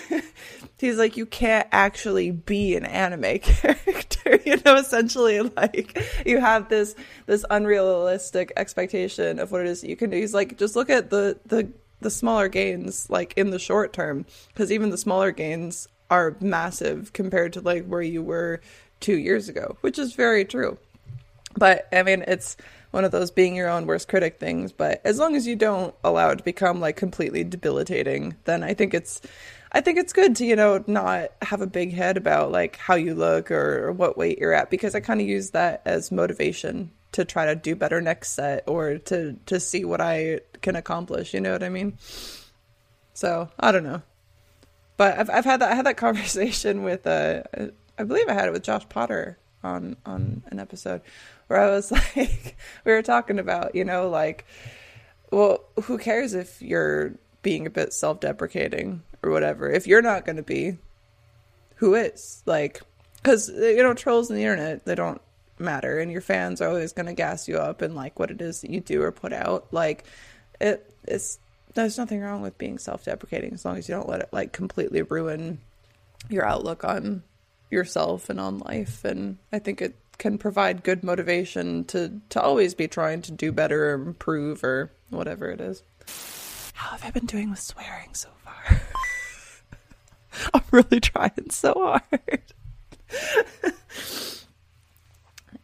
he's 0.83 0.97
like 0.97 1.15
you 1.15 1.25
can't 1.25 1.67
actually 1.71 2.29
be 2.29 2.75
an 2.75 2.85
anime 2.85 3.39
character 3.39 4.13
you 4.45 4.57
know 4.65 4.75
essentially 4.75 5.39
like 5.41 5.97
you 6.25 6.39
have 6.39 6.69
this 6.69 6.95
this 7.25 7.45
unrealistic 7.49 8.51
expectation 8.57 9.39
of 9.39 9.51
what 9.51 9.61
it 9.61 9.67
is 9.67 9.83
you 9.83 9.95
can 9.95 10.09
do. 10.09 10.17
He's 10.17 10.33
like 10.33 10.57
just 10.57 10.75
look 10.75 10.89
at 10.89 11.09
the 11.09 11.39
the 11.45 11.69
the 12.01 12.09
smaller 12.09 12.49
gains 12.49 13.09
like 13.09 13.33
in 13.37 13.51
the 13.51 13.59
short 13.59 13.93
term 13.93 14.25
because 14.49 14.71
even 14.71 14.89
the 14.89 14.97
smaller 14.97 15.31
gains 15.31 15.87
are 16.09 16.35
massive 16.41 17.13
compared 17.13 17.53
to 17.53 17.61
like 17.61 17.85
where 17.85 18.01
you 18.01 18.21
were 18.21 18.59
two 18.99 19.17
years 19.17 19.49
ago 19.49 19.77
which 19.81 19.97
is 19.97 20.13
very 20.13 20.45
true. 20.45 20.77
But 21.55 21.87
i 21.93 22.03
mean 22.03 22.23
it's 22.27 22.57
one 22.93 23.05
of 23.05 23.11
those 23.11 23.31
being 23.31 23.55
your 23.55 23.69
own 23.69 23.85
worst 23.85 24.07
critic 24.07 24.39
things 24.39 24.71
but 24.71 25.01
as 25.03 25.17
long 25.17 25.35
as 25.35 25.47
you 25.47 25.55
don't 25.55 25.95
allow 26.03 26.29
it 26.29 26.37
to 26.37 26.43
become 26.43 26.79
like 26.79 26.95
completely 26.95 27.43
debilitating 27.43 28.35
then 28.45 28.63
i 28.63 28.73
think 28.73 28.93
it's 28.93 29.21
I 29.73 29.81
think 29.81 29.97
it's 29.97 30.13
good 30.13 30.35
to, 30.35 30.45
you 30.45 30.55
know, 30.55 30.83
not 30.85 31.31
have 31.41 31.61
a 31.61 31.67
big 31.67 31.93
head 31.93 32.15
about 32.15 32.51
like 32.51 32.75
how 32.75 32.93
you 32.93 33.15
look 33.15 33.49
or, 33.49 33.87
or 33.87 33.91
what 33.91 34.17
weight 34.17 34.37
you're 34.37 34.53
at 34.53 34.69
because 34.69 34.93
I 34.93 34.99
kind 34.99 35.19
of 35.19 35.27
use 35.27 35.49
that 35.51 35.81
as 35.83 36.11
motivation 36.11 36.91
to 37.13 37.25
try 37.25 37.47
to 37.47 37.55
do 37.55 37.75
better 37.75 37.99
next 37.99 38.31
set 38.31 38.63
or 38.67 38.99
to 38.99 39.33
to 39.47 39.59
see 39.59 39.83
what 39.83 39.99
I 39.99 40.41
can 40.61 40.75
accomplish, 40.75 41.33
you 41.33 41.41
know 41.41 41.53
what 41.53 41.63
I 41.63 41.69
mean? 41.69 41.97
So, 43.13 43.49
I 43.59 43.71
don't 43.71 43.83
know. 43.83 44.03
But 44.97 45.17
I've 45.17 45.29
I've 45.31 45.45
had 45.45 45.61
that 45.61 45.71
I 45.71 45.75
had 45.75 45.87
that 45.87 45.97
conversation 46.07 46.83
with 46.83 47.07
uh 47.07 47.41
I 47.97 48.03
believe 48.03 48.29
I 48.29 48.33
had 48.33 48.47
it 48.47 48.51
with 48.51 48.63
Josh 48.63 48.87
Potter 48.89 49.39
on 49.63 49.97
on 50.05 50.43
an 50.51 50.59
episode 50.59 51.01
where 51.53 51.61
I 51.61 51.69
was 51.69 51.91
like 51.91 52.57
we 52.83 52.91
were 52.91 53.01
talking 53.01 53.39
about, 53.39 53.75
you 53.75 53.85
know, 53.85 54.09
like 54.09 54.45
well, 55.31 55.63
who 55.83 55.97
cares 55.97 56.35
if 56.35 56.61
you're 56.61 57.13
being 57.41 57.65
a 57.65 57.71
bit 57.71 57.93
self-deprecating 57.93 59.01
or 59.23 59.31
whatever. 59.31 59.69
If 59.69 59.87
you're 59.87 60.01
not 60.01 60.25
going 60.25 60.35
to 60.35 60.43
be, 60.43 60.77
who 61.75 61.95
is? 61.95 62.43
Like, 62.45 62.81
because, 63.15 63.49
uh, 63.49 63.65
you 63.65 63.81
know, 63.81 63.95
trolls 63.95 64.29
on 64.29 64.37
the 64.37 64.43
internet, 64.43 64.85
they 64.85 64.93
don't 64.93 65.21
matter. 65.57 65.99
And 65.99 66.11
your 66.11 66.21
fans 66.21 66.61
are 66.61 66.69
always 66.69 66.93
going 66.93 67.07
to 67.07 67.13
gas 67.13 67.47
you 67.47 67.57
up 67.57 67.81
and 67.81 67.95
like 67.95 68.19
what 68.19 68.29
it 68.29 68.41
is 68.41 68.61
that 68.61 68.69
you 68.69 68.79
do 68.79 69.01
or 69.01 69.11
put 69.11 69.33
out. 69.33 69.67
Like, 69.71 70.05
it, 70.61 70.93
it's, 71.05 71.39
there's 71.73 71.97
nothing 71.97 72.21
wrong 72.21 72.41
with 72.41 72.57
being 72.59 72.77
self 72.77 73.05
deprecating 73.05 73.53
as 73.53 73.65
long 73.65 73.77
as 73.77 73.89
you 73.89 73.95
don't 73.95 74.07
let 74.07 74.21
it 74.21 74.29
like 74.31 74.53
completely 74.53 75.01
ruin 75.01 75.59
your 76.29 76.45
outlook 76.45 76.83
on 76.83 77.23
yourself 77.71 78.29
and 78.29 78.39
on 78.39 78.59
life. 78.59 79.03
And 79.03 79.39
I 79.51 79.57
think 79.57 79.81
it 79.81 79.95
can 80.17 80.37
provide 80.37 80.83
good 80.83 81.03
motivation 81.03 81.83
to, 81.85 82.21
to 82.29 82.41
always 82.41 82.73
be 82.73 82.87
trying 82.87 83.21
to 83.23 83.31
do 83.31 83.51
better 83.51 83.91
or 83.91 83.93
improve 83.93 84.63
or 84.63 84.91
whatever 85.09 85.49
it 85.49 85.61
is. 85.61 85.83
How 86.73 86.91
have 86.91 87.05
I 87.05 87.11
been 87.11 87.25
doing 87.25 87.49
with 87.49 87.59
swearing 87.59 88.13
so 88.13 88.29
far? 88.43 88.81
I'm 90.53 90.63
really 90.71 90.99
trying 90.99 91.49
so 91.49 91.73
hard. 91.75 92.53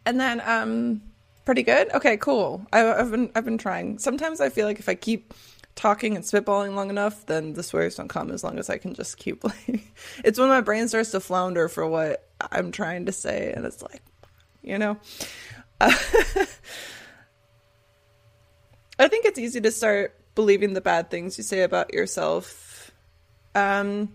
and 0.06 0.20
then, 0.20 0.40
um, 0.44 1.02
pretty 1.44 1.62
good. 1.62 1.92
Okay, 1.92 2.16
cool. 2.16 2.64
I, 2.72 2.78
have 2.78 3.10
been 3.10 3.30
I've 3.34 3.44
been 3.44 3.58
trying. 3.58 3.98
Sometimes 3.98 4.40
I 4.40 4.50
feel 4.50 4.66
like 4.66 4.78
if 4.78 4.88
I 4.88 4.94
keep 4.94 5.34
talking 5.74 6.14
and 6.14 6.24
spitballing 6.24 6.74
long 6.74 6.90
enough, 6.90 7.26
then 7.26 7.54
the 7.54 7.62
swears 7.62 7.96
don't 7.96 8.08
come. 8.08 8.30
As 8.30 8.44
long 8.44 8.58
as 8.58 8.70
I 8.70 8.78
can 8.78 8.94
just 8.94 9.16
keep 9.16 9.42
like, 9.44 9.92
it's 10.24 10.38
when 10.38 10.48
my 10.48 10.60
brain 10.60 10.88
starts 10.88 11.10
to 11.12 11.20
flounder 11.20 11.68
for 11.68 11.86
what 11.86 12.28
I'm 12.52 12.70
trying 12.70 13.06
to 13.06 13.12
say, 13.12 13.52
and 13.54 13.64
it's 13.64 13.82
like, 13.82 14.02
you 14.62 14.78
know. 14.78 14.98
I 15.80 15.90
think 19.08 19.24
it's 19.24 19.38
easy 19.38 19.60
to 19.62 19.70
start 19.70 20.14
believing 20.34 20.74
the 20.74 20.80
bad 20.80 21.10
things 21.10 21.38
you 21.38 21.44
say 21.44 21.62
about 21.62 21.94
yourself. 21.94 22.90
Um, 23.54 24.12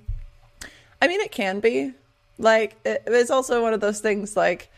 I 1.02 1.08
mean, 1.08 1.22
it 1.22 1.32
can 1.32 1.60
be. 1.60 1.94
Like, 2.38 2.76
it, 2.86 3.04
it's 3.08 3.32
also 3.32 3.64
one 3.64 3.74
of 3.74 3.80
those 3.80 4.00
things, 4.00 4.38
like, 4.38 4.70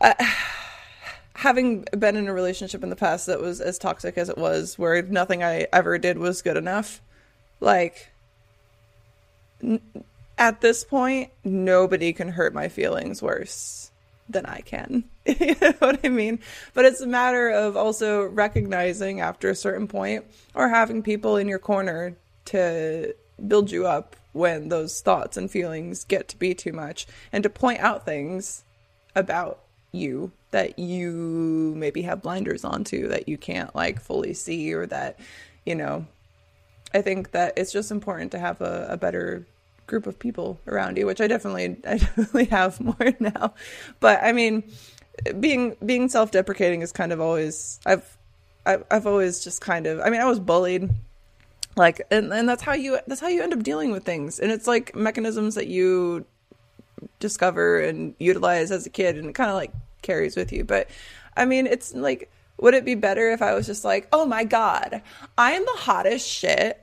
uh, 0.00 0.14
having 1.34 1.84
been 1.98 2.16
in 2.16 2.28
a 2.28 2.32
relationship 2.32 2.82
in 2.82 2.90
the 2.90 2.96
past 2.96 3.26
that 3.26 3.40
was 3.40 3.60
as 3.60 3.78
toxic 3.78 4.16
as 4.16 4.28
it 4.28 4.38
was, 4.38 4.78
where 4.78 5.02
nothing 5.02 5.42
I 5.42 5.66
ever 5.72 5.98
did 5.98 6.16
was 6.16 6.40
good 6.40 6.56
enough, 6.56 7.00
like, 7.60 8.10
n- 9.62 9.80
at 10.38 10.60
this 10.60 10.84
point, 10.84 11.30
nobody 11.44 12.12
can 12.12 12.28
hurt 12.28 12.54
my 12.54 12.68
feelings 12.68 13.20
worse 13.20 13.81
than 14.28 14.46
I 14.46 14.60
can. 14.60 15.04
you 15.26 15.54
know 15.60 15.74
what 15.78 16.00
I 16.04 16.08
mean? 16.08 16.38
But 16.74 16.84
it's 16.84 17.00
a 17.00 17.06
matter 17.06 17.50
of 17.50 17.76
also 17.76 18.24
recognizing 18.24 19.20
after 19.20 19.50
a 19.50 19.54
certain 19.54 19.86
point 19.86 20.24
or 20.54 20.68
having 20.68 21.02
people 21.02 21.36
in 21.36 21.48
your 21.48 21.58
corner 21.58 22.16
to 22.46 23.14
build 23.46 23.70
you 23.70 23.86
up 23.86 24.16
when 24.32 24.68
those 24.68 25.00
thoughts 25.00 25.36
and 25.36 25.50
feelings 25.50 26.04
get 26.04 26.28
to 26.28 26.38
be 26.38 26.54
too 26.54 26.72
much 26.72 27.06
and 27.32 27.42
to 27.42 27.50
point 27.50 27.80
out 27.80 28.04
things 28.04 28.64
about 29.14 29.60
you 29.92 30.32
that 30.50 30.78
you 30.78 31.74
maybe 31.76 32.02
have 32.02 32.22
blinders 32.22 32.64
onto 32.64 33.08
that 33.08 33.28
you 33.28 33.36
can't 33.36 33.74
like 33.74 34.00
fully 34.00 34.32
see 34.32 34.72
or 34.72 34.86
that 34.86 35.18
you 35.66 35.74
know 35.74 36.06
i 36.94 37.02
think 37.02 37.30
that 37.32 37.52
it's 37.56 37.72
just 37.72 37.90
important 37.90 38.32
to 38.32 38.38
have 38.38 38.60
a, 38.62 38.86
a 38.90 38.96
better 38.96 39.46
group 39.86 40.06
of 40.06 40.18
people 40.18 40.60
around 40.66 40.96
you 40.96 41.06
which 41.06 41.20
i 41.20 41.26
definitely 41.26 41.76
i 41.86 41.98
definitely 41.98 42.44
have 42.46 42.80
more 42.80 43.12
now. 43.20 43.54
But 44.00 44.20
i 44.22 44.32
mean 44.32 44.64
being 45.38 45.76
being 45.84 46.08
self-deprecating 46.08 46.82
is 46.82 46.92
kind 46.92 47.12
of 47.12 47.20
always 47.20 47.80
I've 47.86 48.16
I've, 48.64 48.84
I've 48.90 49.06
always 49.06 49.42
just 49.42 49.60
kind 49.60 49.86
of 49.86 50.00
I 50.00 50.10
mean 50.10 50.20
I 50.20 50.24
was 50.24 50.40
bullied 50.40 50.90
like 51.76 52.02
and, 52.10 52.32
and 52.32 52.48
that's 52.48 52.62
how 52.62 52.74
you 52.74 52.98
that's 53.06 53.20
how 53.20 53.28
you 53.28 53.42
end 53.42 53.52
up 53.52 53.62
dealing 53.62 53.92
with 53.92 54.04
things. 54.04 54.38
And 54.38 54.50
it's 54.50 54.66
like 54.66 54.94
mechanisms 54.94 55.54
that 55.54 55.68
you 55.68 56.24
discover 57.18 57.80
and 57.80 58.14
utilize 58.18 58.70
as 58.70 58.86
a 58.86 58.90
kid 58.90 59.16
and 59.16 59.28
it 59.28 59.34
kind 59.34 59.50
of 59.50 59.56
like 59.56 59.72
carries 60.02 60.36
with 60.36 60.52
you. 60.52 60.64
But 60.64 60.88
I 61.36 61.44
mean 61.44 61.66
it's 61.66 61.94
like 61.94 62.30
would 62.58 62.74
it 62.74 62.84
be 62.84 62.94
better 62.94 63.30
if 63.30 63.42
I 63.42 63.54
was 63.54 63.66
just 63.66 63.84
like 63.84 64.08
oh 64.12 64.24
my 64.24 64.44
god 64.44 65.02
I 65.36 65.52
am 65.52 65.64
the 65.64 65.80
hottest 65.80 66.28
shit 66.28 66.81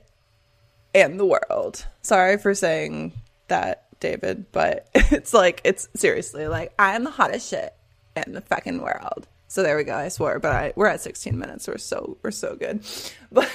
in 0.92 1.16
the 1.16 1.24
world 1.26 1.86
sorry 2.02 2.36
for 2.38 2.54
saying 2.54 3.12
that 3.48 3.84
David 4.00 4.50
but 4.52 4.88
it's 4.94 5.32
like 5.34 5.60
it's 5.64 5.88
seriously 5.94 6.48
like 6.48 6.72
I 6.78 6.96
am 6.96 7.04
the 7.04 7.10
hottest 7.10 7.48
shit 7.50 7.74
in 8.16 8.32
the 8.32 8.40
fucking 8.40 8.80
world. 8.80 9.26
So 9.48 9.62
there 9.62 9.76
we 9.76 9.84
go. 9.84 9.96
I 9.96 10.08
swore, 10.08 10.38
but 10.38 10.52
I, 10.52 10.72
we're 10.76 10.86
at 10.86 11.00
16 11.00 11.36
minutes. 11.36 11.66
We're 11.66 11.78
so 11.78 12.16
we're 12.22 12.30
so 12.30 12.56
good. 12.56 12.84
But 13.32 13.48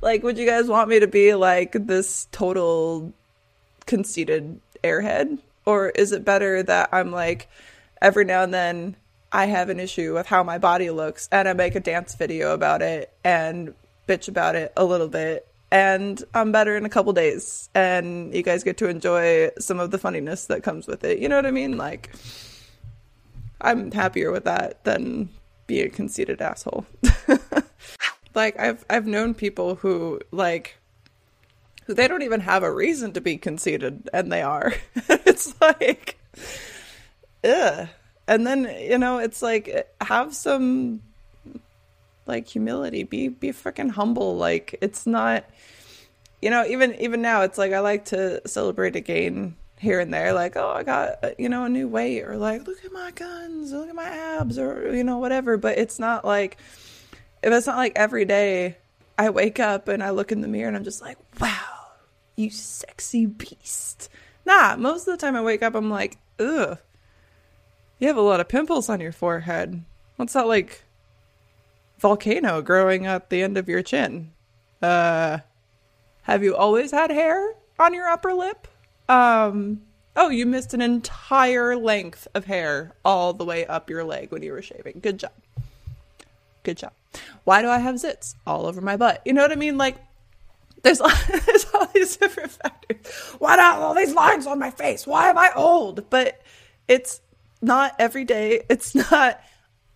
like, 0.00 0.22
would 0.22 0.38
you 0.38 0.46
guys 0.46 0.68
want 0.68 0.88
me 0.88 1.00
to 1.00 1.06
be 1.06 1.34
like 1.34 1.72
this 1.72 2.26
total 2.32 3.12
conceited 3.84 4.58
airhead, 4.82 5.38
or 5.66 5.90
is 5.90 6.12
it 6.12 6.24
better 6.24 6.62
that 6.62 6.88
I'm 6.92 7.12
like 7.12 7.48
every 8.00 8.24
now 8.24 8.42
and 8.42 8.54
then 8.54 8.96
I 9.30 9.46
have 9.46 9.68
an 9.68 9.80
issue 9.80 10.14
with 10.14 10.26
how 10.26 10.42
my 10.42 10.56
body 10.56 10.90
looks, 10.90 11.28
and 11.30 11.46
I 11.46 11.52
make 11.52 11.74
a 11.74 11.80
dance 11.80 12.14
video 12.14 12.54
about 12.54 12.80
it 12.80 13.12
and 13.22 13.74
bitch 14.08 14.28
about 14.28 14.56
it 14.56 14.72
a 14.78 14.84
little 14.84 15.08
bit, 15.08 15.46
and 15.72 16.22
I'm 16.34 16.52
better 16.52 16.76
in 16.76 16.84
a 16.84 16.88
couple 16.88 17.12
days, 17.12 17.68
and 17.74 18.32
you 18.32 18.44
guys 18.44 18.62
get 18.62 18.76
to 18.76 18.88
enjoy 18.88 19.50
some 19.58 19.80
of 19.80 19.90
the 19.90 19.98
funniness 19.98 20.46
that 20.46 20.62
comes 20.62 20.86
with 20.86 21.02
it. 21.02 21.18
You 21.18 21.28
know 21.28 21.36
what 21.36 21.46
I 21.46 21.50
mean? 21.50 21.76
Like. 21.76 22.14
I'm 23.62 23.92
happier 23.92 24.32
with 24.32 24.44
that 24.44 24.82
than 24.84 25.28
being 25.66 25.86
a 25.86 25.90
conceited 25.90 26.42
asshole. 26.42 26.84
like 28.34 28.58
I've 28.58 28.84
I've 28.90 29.06
known 29.06 29.34
people 29.34 29.76
who 29.76 30.20
like 30.30 30.76
who 31.86 31.94
they 31.94 32.08
don't 32.08 32.22
even 32.22 32.40
have 32.40 32.62
a 32.62 32.72
reason 32.72 33.12
to 33.12 33.20
be 33.20 33.36
conceited 33.36 34.10
and 34.12 34.30
they 34.32 34.42
are. 34.42 34.74
it's 35.08 35.58
like 35.60 36.18
ugh. 37.44 37.88
And 38.28 38.46
then, 38.46 38.72
you 38.80 38.98
know, 38.98 39.18
it's 39.18 39.42
like 39.42 39.88
have 40.00 40.34
some 40.34 41.02
like 42.26 42.48
humility. 42.48 43.04
Be 43.04 43.28
be 43.28 43.48
freaking 43.48 43.90
humble. 43.90 44.36
Like 44.36 44.78
it's 44.80 45.06
not 45.06 45.44
you 46.40 46.50
know, 46.50 46.66
even 46.66 46.94
even 46.96 47.22
now 47.22 47.42
it's 47.42 47.56
like 47.56 47.72
I 47.72 47.80
like 47.80 48.06
to 48.06 48.46
celebrate 48.46 48.96
a 48.96 49.00
gain 49.00 49.56
here 49.82 49.98
and 49.98 50.14
there, 50.14 50.32
like, 50.32 50.56
oh, 50.56 50.70
I 50.70 50.84
got, 50.84 51.24
uh, 51.24 51.30
you 51.38 51.48
know, 51.48 51.64
a 51.64 51.68
new 51.68 51.88
weight, 51.88 52.22
or 52.22 52.36
like, 52.36 52.66
look 52.68 52.84
at 52.84 52.92
my 52.92 53.10
guns, 53.10 53.72
look 53.72 53.88
at 53.88 53.94
my 53.96 54.08
abs, 54.08 54.56
or, 54.56 54.94
you 54.94 55.02
know, 55.02 55.18
whatever. 55.18 55.56
But 55.56 55.76
it's 55.76 55.98
not 55.98 56.24
like, 56.24 56.56
if 57.42 57.52
it's 57.52 57.66
not 57.66 57.76
like 57.76 57.92
every 57.96 58.24
day 58.24 58.76
I 59.18 59.30
wake 59.30 59.58
up 59.58 59.88
and 59.88 60.02
I 60.02 60.10
look 60.10 60.30
in 60.30 60.40
the 60.40 60.46
mirror 60.46 60.68
and 60.68 60.76
I'm 60.76 60.84
just 60.84 61.02
like, 61.02 61.18
wow, 61.40 61.88
you 62.36 62.48
sexy 62.48 63.26
beast. 63.26 64.08
Nah, 64.46 64.76
most 64.76 65.08
of 65.08 65.18
the 65.18 65.24
time 65.24 65.34
I 65.34 65.42
wake 65.42 65.64
up, 65.64 65.74
I'm 65.74 65.90
like, 65.90 66.16
ugh, 66.38 66.78
you 67.98 68.06
have 68.06 68.16
a 68.16 68.22
lot 68.22 68.40
of 68.40 68.48
pimples 68.48 68.88
on 68.88 69.00
your 69.00 69.12
forehead. 69.12 69.82
What's 70.14 70.34
that 70.34 70.46
like 70.46 70.82
volcano 72.02 72.60
growing 72.60 73.06
at 73.06 73.30
the 73.30 73.42
end 73.42 73.56
of 73.56 73.68
your 73.68 73.80
chin? 73.80 74.32
Uh, 74.82 75.38
have 76.22 76.42
you 76.42 76.54
always 76.54 76.90
had 76.90 77.10
hair 77.10 77.54
on 77.78 77.94
your 77.94 78.08
upper 78.08 78.34
lip? 78.34 78.66
Um, 79.08 79.82
oh, 80.16 80.28
you 80.28 80.44
missed 80.44 80.74
an 80.74 80.82
entire 80.82 81.76
length 81.76 82.26
of 82.34 82.44
hair 82.44 82.92
all 83.04 83.32
the 83.32 83.44
way 83.44 83.64
up 83.64 83.88
your 83.88 84.04
leg 84.04 84.32
when 84.32 84.42
you 84.42 84.52
were 84.52 84.62
shaving. 84.62 84.98
Good 85.00 85.18
job. 85.18 85.32
Good 86.64 86.78
job. 86.78 86.92
Why 87.44 87.62
do 87.62 87.68
I 87.68 87.78
have 87.78 87.96
zits 87.96 88.34
all 88.46 88.66
over 88.66 88.80
my 88.80 88.96
butt? 88.96 89.22
You 89.24 89.32
know 89.32 89.42
what 89.42 89.52
I 89.52 89.56
mean? 89.56 89.78
Like, 89.78 89.96
there's 90.82 91.00
all, 91.00 91.10
there's 91.46 91.66
all 91.72 91.86
these 91.94 92.16
different 92.16 92.50
factors. 92.50 93.06
Why 93.38 93.56
not 93.56 93.78
all 93.78 93.94
these 93.94 94.14
lines 94.14 94.46
on 94.46 94.58
my 94.58 94.70
face? 94.70 95.06
Why 95.06 95.30
am 95.30 95.38
I 95.38 95.52
old? 95.54 96.10
But 96.10 96.42
it's 96.88 97.20
not 97.60 97.94
every 98.00 98.24
day. 98.24 98.64
It's 98.68 98.94
not 98.94 99.40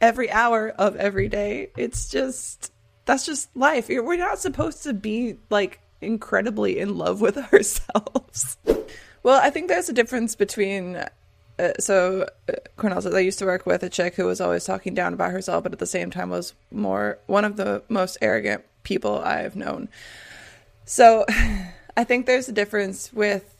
every 0.00 0.30
hour 0.30 0.68
of 0.70 0.96
every 0.96 1.28
day. 1.28 1.70
It's 1.76 2.09
just 2.09 2.72
that's 3.04 3.24
just 3.24 3.54
life. 3.56 3.88
We're 3.88 4.16
not 4.16 4.38
supposed 4.38 4.82
to 4.82 4.92
be 4.92 5.37
like 5.50 5.80
incredibly 6.00 6.78
in 6.78 6.98
love 6.98 7.20
with 7.20 7.38
ourselves. 7.52 8.59
Well, 9.22 9.40
I 9.42 9.50
think 9.50 9.68
there's 9.68 9.88
a 9.88 9.94
difference 9.94 10.37
between. 10.37 10.96
Uh, 11.59 11.72
so, 11.80 12.28
uh, 12.50 12.52
Cornell 12.76 13.16
I 13.16 13.20
used 13.20 13.38
to 13.38 13.46
work 13.46 13.64
with 13.64 13.82
a 13.82 13.88
chick 13.88 14.14
who 14.14 14.26
was 14.26 14.42
always 14.42 14.64
talking 14.64 14.94
down 14.94 15.14
about 15.14 15.30
herself, 15.30 15.62
but 15.62 15.72
at 15.72 15.78
the 15.78 15.87
same 15.87 16.11
time 16.11 16.28
was 16.28 16.52
more 16.70 17.18
one 17.26 17.46
of 17.46 17.56
the 17.56 17.82
most 17.88 18.18
arrogant 18.20 18.62
people 18.82 19.18
I've 19.20 19.56
known. 19.56 19.88
So, 20.85 21.24
I 21.96 22.04
think 22.04 22.26
there's 22.26 22.48
a 22.48 22.52
difference 22.52 23.11
with 23.11 23.54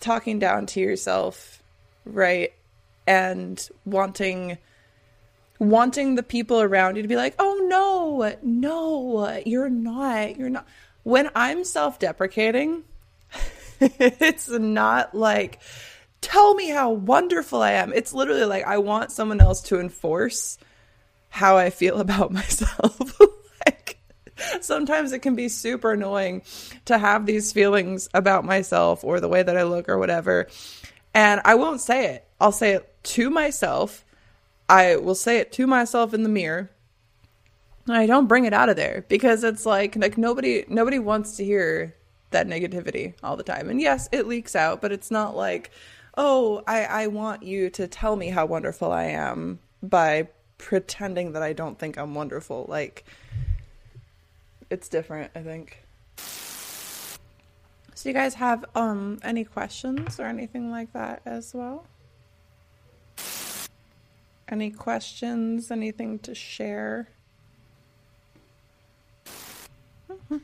talking 0.00 0.40
down 0.40 0.66
to 0.66 0.80
yourself, 0.80 1.62
right? 2.04 2.52
And 3.06 3.66
wanting 3.84 4.58
wanting 5.58 6.14
the 6.14 6.22
people 6.22 6.60
around 6.60 6.96
you 6.96 7.02
to 7.02 7.08
be 7.08 7.16
like, 7.16 7.34
"Oh 7.38 7.66
no, 7.68 8.36
no, 8.42 9.42
you're 9.46 9.70
not. 9.70 10.36
You're 10.36 10.50
not." 10.50 10.66
When 11.02 11.30
I'm 11.34 11.64
self-deprecating, 11.64 12.84
it's 13.80 14.48
not 14.48 15.14
like, 15.14 15.60
tell 16.20 16.54
me 16.54 16.68
how 16.68 16.90
wonderful 16.90 17.62
I 17.62 17.72
am. 17.72 17.92
It's 17.92 18.14
literally 18.14 18.44
like, 18.44 18.64
I 18.64 18.78
want 18.78 19.12
someone 19.12 19.40
else 19.40 19.60
to 19.62 19.80
enforce 19.80 20.58
how 21.28 21.56
I 21.56 21.70
feel 21.70 21.98
about 22.00 22.32
myself. 22.32 23.20
like, 23.66 23.98
sometimes 24.60 25.12
it 25.12 25.20
can 25.20 25.34
be 25.34 25.48
super 25.48 25.92
annoying 25.92 26.42
to 26.86 26.98
have 26.98 27.26
these 27.26 27.52
feelings 27.52 28.08
about 28.14 28.44
myself 28.44 29.04
or 29.04 29.20
the 29.20 29.28
way 29.28 29.42
that 29.42 29.56
I 29.56 29.64
look 29.64 29.88
or 29.88 29.98
whatever. 29.98 30.48
And 31.12 31.40
I 31.44 31.54
won't 31.54 31.80
say 31.80 32.14
it. 32.14 32.26
I'll 32.40 32.52
say 32.52 32.72
it 32.72 32.94
to 33.04 33.30
myself. 33.30 34.03
I 34.68 34.96
will 34.96 35.14
say 35.14 35.38
it 35.38 35.52
to 35.52 35.66
myself 35.66 36.14
in 36.14 36.22
the 36.22 36.28
mirror. 36.28 36.70
I 37.88 38.06
don't 38.06 38.26
bring 38.26 38.46
it 38.46 38.54
out 38.54 38.68
of 38.70 38.76
there 38.76 39.04
because 39.08 39.44
it's 39.44 39.66
like 39.66 39.94
like 39.96 40.16
nobody 40.16 40.64
nobody 40.68 40.98
wants 40.98 41.36
to 41.36 41.44
hear 41.44 41.94
that 42.30 42.46
negativity 42.46 43.14
all 43.22 43.36
the 43.36 43.42
time. 43.42 43.70
And 43.70 43.80
yes, 43.80 44.08
it 44.12 44.26
leaks 44.26 44.54
out, 44.56 44.80
but 44.80 44.92
it's 44.92 45.10
not 45.10 45.36
like, 45.36 45.70
oh, 46.16 46.62
I, 46.66 46.84
I 46.84 47.06
want 47.06 47.42
you 47.42 47.70
to 47.70 47.86
tell 47.86 48.16
me 48.16 48.28
how 48.28 48.46
wonderful 48.46 48.92
I 48.92 49.04
am 49.04 49.60
by 49.82 50.28
pretending 50.58 51.32
that 51.32 51.42
I 51.42 51.52
don't 51.52 51.78
think 51.78 51.96
I'm 51.96 52.14
wonderful. 52.14 52.66
Like, 52.68 53.04
it's 54.70 54.88
different, 54.88 55.30
I 55.34 55.42
think. 55.42 55.84
So, 57.94 58.08
you 58.08 58.12
guys 58.12 58.34
have 58.34 58.64
um 58.74 59.18
any 59.22 59.44
questions 59.44 60.18
or 60.18 60.24
anything 60.26 60.70
like 60.70 60.92
that 60.92 61.22
as 61.24 61.54
well? 61.54 61.86
Any 64.48 64.70
questions? 64.70 65.70
Anything 65.70 66.18
to 66.20 66.34
share? 66.34 67.08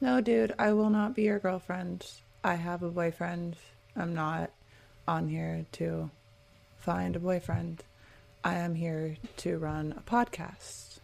no, 0.00 0.20
dude, 0.20 0.54
I 0.58 0.72
will 0.72 0.90
not 0.90 1.14
be 1.14 1.22
your 1.22 1.38
girlfriend. 1.38 2.06
I 2.42 2.54
have 2.54 2.82
a 2.82 2.90
boyfriend. 2.90 3.56
I'm 3.96 4.14
not 4.14 4.50
on 5.06 5.28
here 5.28 5.66
to 5.72 6.10
find 6.78 7.16
a 7.16 7.20
boyfriend. 7.20 7.84
I 8.42 8.54
am 8.54 8.74
here 8.74 9.16
to 9.38 9.58
run 9.58 9.92
a 9.96 10.00
podcast, 10.00 11.00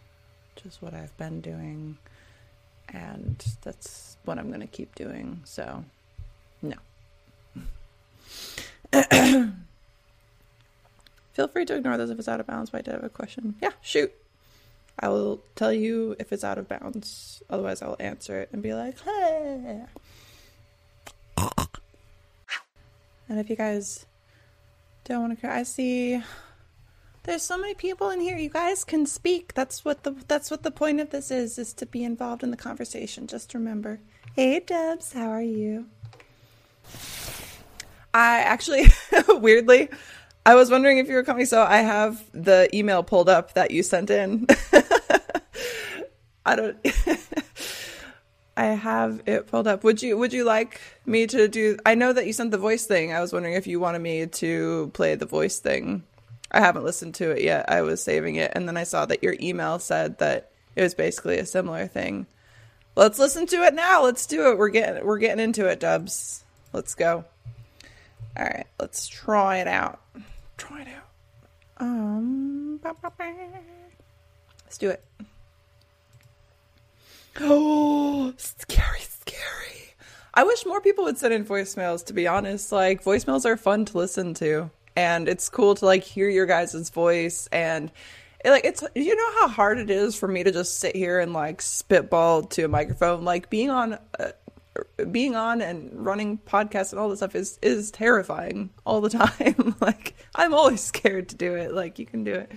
which 0.55 0.65
is 0.65 0.81
what 0.81 0.93
I've 0.95 1.15
been 1.17 1.41
doing, 1.41 1.97
and 2.89 3.45
that's 3.61 4.17
what 4.25 4.39
I'm 4.39 4.47
going 4.47 4.61
to 4.61 4.67
keep 4.67 4.95
doing. 4.95 5.41
So, 5.43 5.83
no. 6.61 6.75
Feel 11.33 11.47
free 11.47 11.65
to 11.65 11.75
ignore 11.75 11.97
this 11.97 12.09
if 12.09 12.17
it's 12.17 12.27
out 12.27 12.39
of 12.39 12.47
bounds, 12.47 12.71
but 12.71 12.79
I 12.79 12.81
did 12.81 12.93
have 12.93 13.03
a 13.03 13.09
question. 13.09 13.55
Yeah, 13.61 13.71
shoot. 13.81 14.11
I 14.99 15.09
will 15.09 15.41
tell 15.55 15.71
you 15.71 16.15
if 16.19 16.33
it's 16.33 16.43
out 16.43 16.57
of 16.57 16.67
bounds. 16.67 17.43
Otherwise, 17.49 17.81
I'll 17.81 17.97
answer 17.99 18.39
it 18.39 18.49
and 18.51 18.63
be 18.63 18.73
like, 18.73 18.99
hey. 19.01 19.83
And 23.29 23.39
if 23.39 23.49
you 23.49 23.55
guys 23.55 24.05
don't 25.03 25.21
want 25.21 25.35
to 25.35 25.39
cry, 25.39 25.59
I 25.59 25.63
see 25.63 26.21
there's 27.23 27.43
so 27.43 27.57
many 27.57 27.73
people 27.73 28.09
in 28.09 28.21
here. 28.21 28.37
You 28.37 28.49
guys 28.49 28.83
can 28.83 29.05
speak. 29.05 29.53
That's 29.53 29.83
what 29.83 30.03
the 30.03 30.15
that's 30.27 30.49
what 30.49 30.63
the 30.63 30.71
point 30.71 31.01
of 31.01 31.09
this 31.09 31.29
is 31.29 31.57
is 31.59 31.73
to 31.73 31.85
be 31.85 32.03
involved 32.03 32.41
in 32.41 32.51
the 32.51 32.57
conversation. 32.57 33.27
Just 33.27 33.53
remember. 33.53 33.99
Hey 34.33 34.59
Dubs, 34.61 35.13
how 35.13 35.29
are 35.29 35.41
you? 35.41 35.87
I 38.13 38.39
actually 38.39 38.87
weirdly 39.29 39.89
I 40.47 40.55
was 40.55 40.71
wondering 40.71 40.97
if 40.97 41.09
you 41.09 41.15
were 41.15 41.25
coming, 41.25 41.45
so 41.45 41.61
I 41.61 41.79
have 41.79 42.23
the 42.31 42.69
email 42.73 43.03
pulled 43.03 43.27
up 43.27 43.55
that 43.55 43.71
you 43.71 43.83
sent 43.83 44.09
in. 44.09 44.47
I 46.45 46.55
don't. 46.55 46.77
I 48.57 48.67
have 48.67 49.21
it 49.25 49.47
pulled 49.47 49.67
up. 49.67 49.83
Would 49.83 50.01
you 50.01 50.17
Would 50.17 50.31
you 50.31 50.45
like 50.45 50.79
me 51.05 51.27
to 51.27 51.49
do? 51.49 51.77
I 51.85 51.95
know 51.95 52.13
that 52.13 52.25
you 52.25 52.31
sent 52.31 52.51
the 52.51 52.57
voice 52.57 52.85
thing. 52.85 53.11
I 53.11 53.19
was 53.19 53.33
wondering 53.33 53.55
if 53.55 53.67
you 53.67 53.81
wanted 53.81 53.99
me 53.99 54.25
to 54.25 54.89
play 54.93 55.15
the 55.15 55.25
voice 55.25 55.59
thing. 55.59 56.03
I 56.49 56.61
haven't 56.61 56.85
listened 56.85 57.15
to 57.15 57.31
it 57.31 57.43
yet. 57.43 57.69
I 57.69 57.81
was 57.81 58.01
saving 58.01 58.35
it, 58.35 58.53
and 58.55 58.69
then 58.69 58.77
I 58.77 58.83
saw 58.83 59.05
that 59.05 59.23
your 59.23 59.35
email 59.41 59.79
said 59.79 60.19
that 60.19 60.51
it 60.77 60.81
was 60.81 60.93
basically 60.93 61.39
a 61.39 61.45
similar 61.45 61.87
thing. 61.87 62.25
Let's 62.95 63.19
listen 63.19 63.47
to 63.47 63.63
it 63.63 63.73
now. 63.73 64.05
Let's 64.05 64.25
do 64.25 64.49
it. 64.49 64.57
We're 64.57 64.69
getting 64.69 65.05
we're 65.05 65.17
getting 65.17 65.43
into 65.43 65.67
it, 65.67 65.81
Dubs. 65.81 66.45
Let's 66.73 66.95
go. 66.95 67.25
All 68.37 68.45
right, 68.45 68.67
let's 68.79 69.07
try 69.07 69.57
it 69.57 69.67
out. 69.67 69.99
Try 70.57 70.81
it 70.81 70.87
out. 70.87 71.07
Um, 71.79 72.79
let's 74.63 74.77
do 74.77 74.89
it. 74.89 75.03
Oh, 77.39 78.33
scary, 78.37 79.01
scary. 79.01 79.93
I 80.33 80.43
wish 80.43 80.65
more 80.65 80.81
people 80.81 81.05
would 81.05 81.17
send 81.17 81.33
in 81.33 81.45
voicemails, 81.45 82.05
to 82.05 82.13
be 82.13 82.27
honest. 82.27 82.71
Like, 82.71 83.03
voicemails 83.03 83.45
are 83.45 83.57
fun 83.57 83.85
to 83.85 83.97
listen 83.97 84.33
to, 84.35 84.69
and 84.95 85.27
it's 85.27 85.49
cool 85.49 85.75
to, 85.75 85.85
like, 85.85 86.03
hear 86.03 86.29
your 86.29 86.45
guys' 86.45 86.89
voice. 86.89 87.47
And, 87.51 87.91
it, 88.45 88.51
like, 88.51 88.65
it's, 88.65 88.83
you 88.95 89.15
know 89.15 89.39
how 89.39 89.47
hard 89.47 89.79
it 89.79 89.89
is 89.89 90.15
for 90.15 90.27
me 90.27 90.43
to 90.43 90.51
just 90.51 90.79
sit 90.79 90.95
here 90.95 91.19
and, 91.19 91.33
like, 91.33 91.61
spitball 91.61 92.43
to 92.43 92.63
a 92.63 92.67
microphone? 92.67 93.23
Like, 93.23 93.49
being 93.49 93.69
on, 93.71 93.97
being 95.11 95.35
on 95.35 95.61
and 95.61 95.91
running 95.93 96.37
podcasts 96.37 96.91
and 96.91 96.99
all 96.99 97.09
this 97.09 97.19
stuff 97.19 97.35
is, 97.35 97.59
is 97.61 97.91
terrifying 97.91 98.69
all 98.85 99.01
the 99.01 99.09
time. 99.25 99.75
like, 99.81 100.15
I'm 100.35 100.53
always 100.53 100.81
scared 100.81 101.29
to 101.29 101.35
do 101.35 101.55
it. 101.55 101.73
Like, 101.73 101.99
you 101.99 102.05
can 102.05 102.23
do 102.23 102.33
it. 102.33 102.51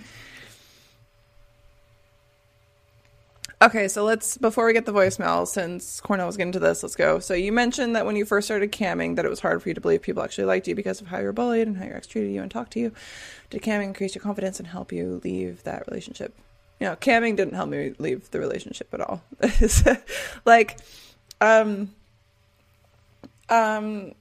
Okay, 3.61 3.87
so 3.87 4.03
let's 4.03 4.39
before 4.39 4.65
we 4.65 4.73
get 4.73 4.87
the 4.87 4.91
voicemail, 4.91 5.47
since 5.47 6.01
Cornell 6.01 6.25
was 6.25 6.35
getting 6.35 6.53
to 6.53 6.59
this, 6.59 6.81
let's 6.81 6.95
go. 6.95 7.19
So 7.19 7.35
you 7.35 7.51
mentioned 7.51 7.95
that 7.95 8.07
when 8.07 8.15
you 8.15 8.25
first 8.25 8.47
started 8.47 8.71
camming, 8.71 9.17
that 9.17 9.25
it 9.25 9.29
was 9.29 9.39
hard 9.39 9.61
for 9.61 9.69
you 9.69 9.75
to 9.75 9.81
believe 9.81 10.01
people 10.01 10.23
actually 10.23 10.45
liked 10.45 10.67
you 10.67 10.73
because 10.73 10.99
of 10.99 11.05
how 11.05 11.19
you 11.19 11.25
were 11.25 11.31
bullied 11.31 11.67
and 11.67 11.77
how 11.77 11.85
your 11.85 11.95
ex 11.95 12.07
treated 12.07 12.33
you 12.33 12.41
and 12.41 12.49
talked 12.49 12.73
to 12.73 12.79
you. 12.79 12.91
Did 13.51 13.61
camming 13.61 13.83
increase 13.83 14.15
your 14.15 14.23
confidence 14.23 14.57
and 14.57 14.67
help 14.67 14.91
you 14.91 15.21
leave 15.23 15.61
that 15.61 15.85
relationship? 15.87 16.35
You 16.79 16.87
know, 16.87 16.95
camming 16.95 17.35
didn't 17.35 17.53
help 17.53 17.69
me 17.69 17.93
leave 17.99 18.31
the 18.31 18.39
relationship 18.39 18.91
at 18.95 19.01
all. 19.01 19.21
like, 20.45 20.79
um, 21.39 21.93
um, 23.51 24.13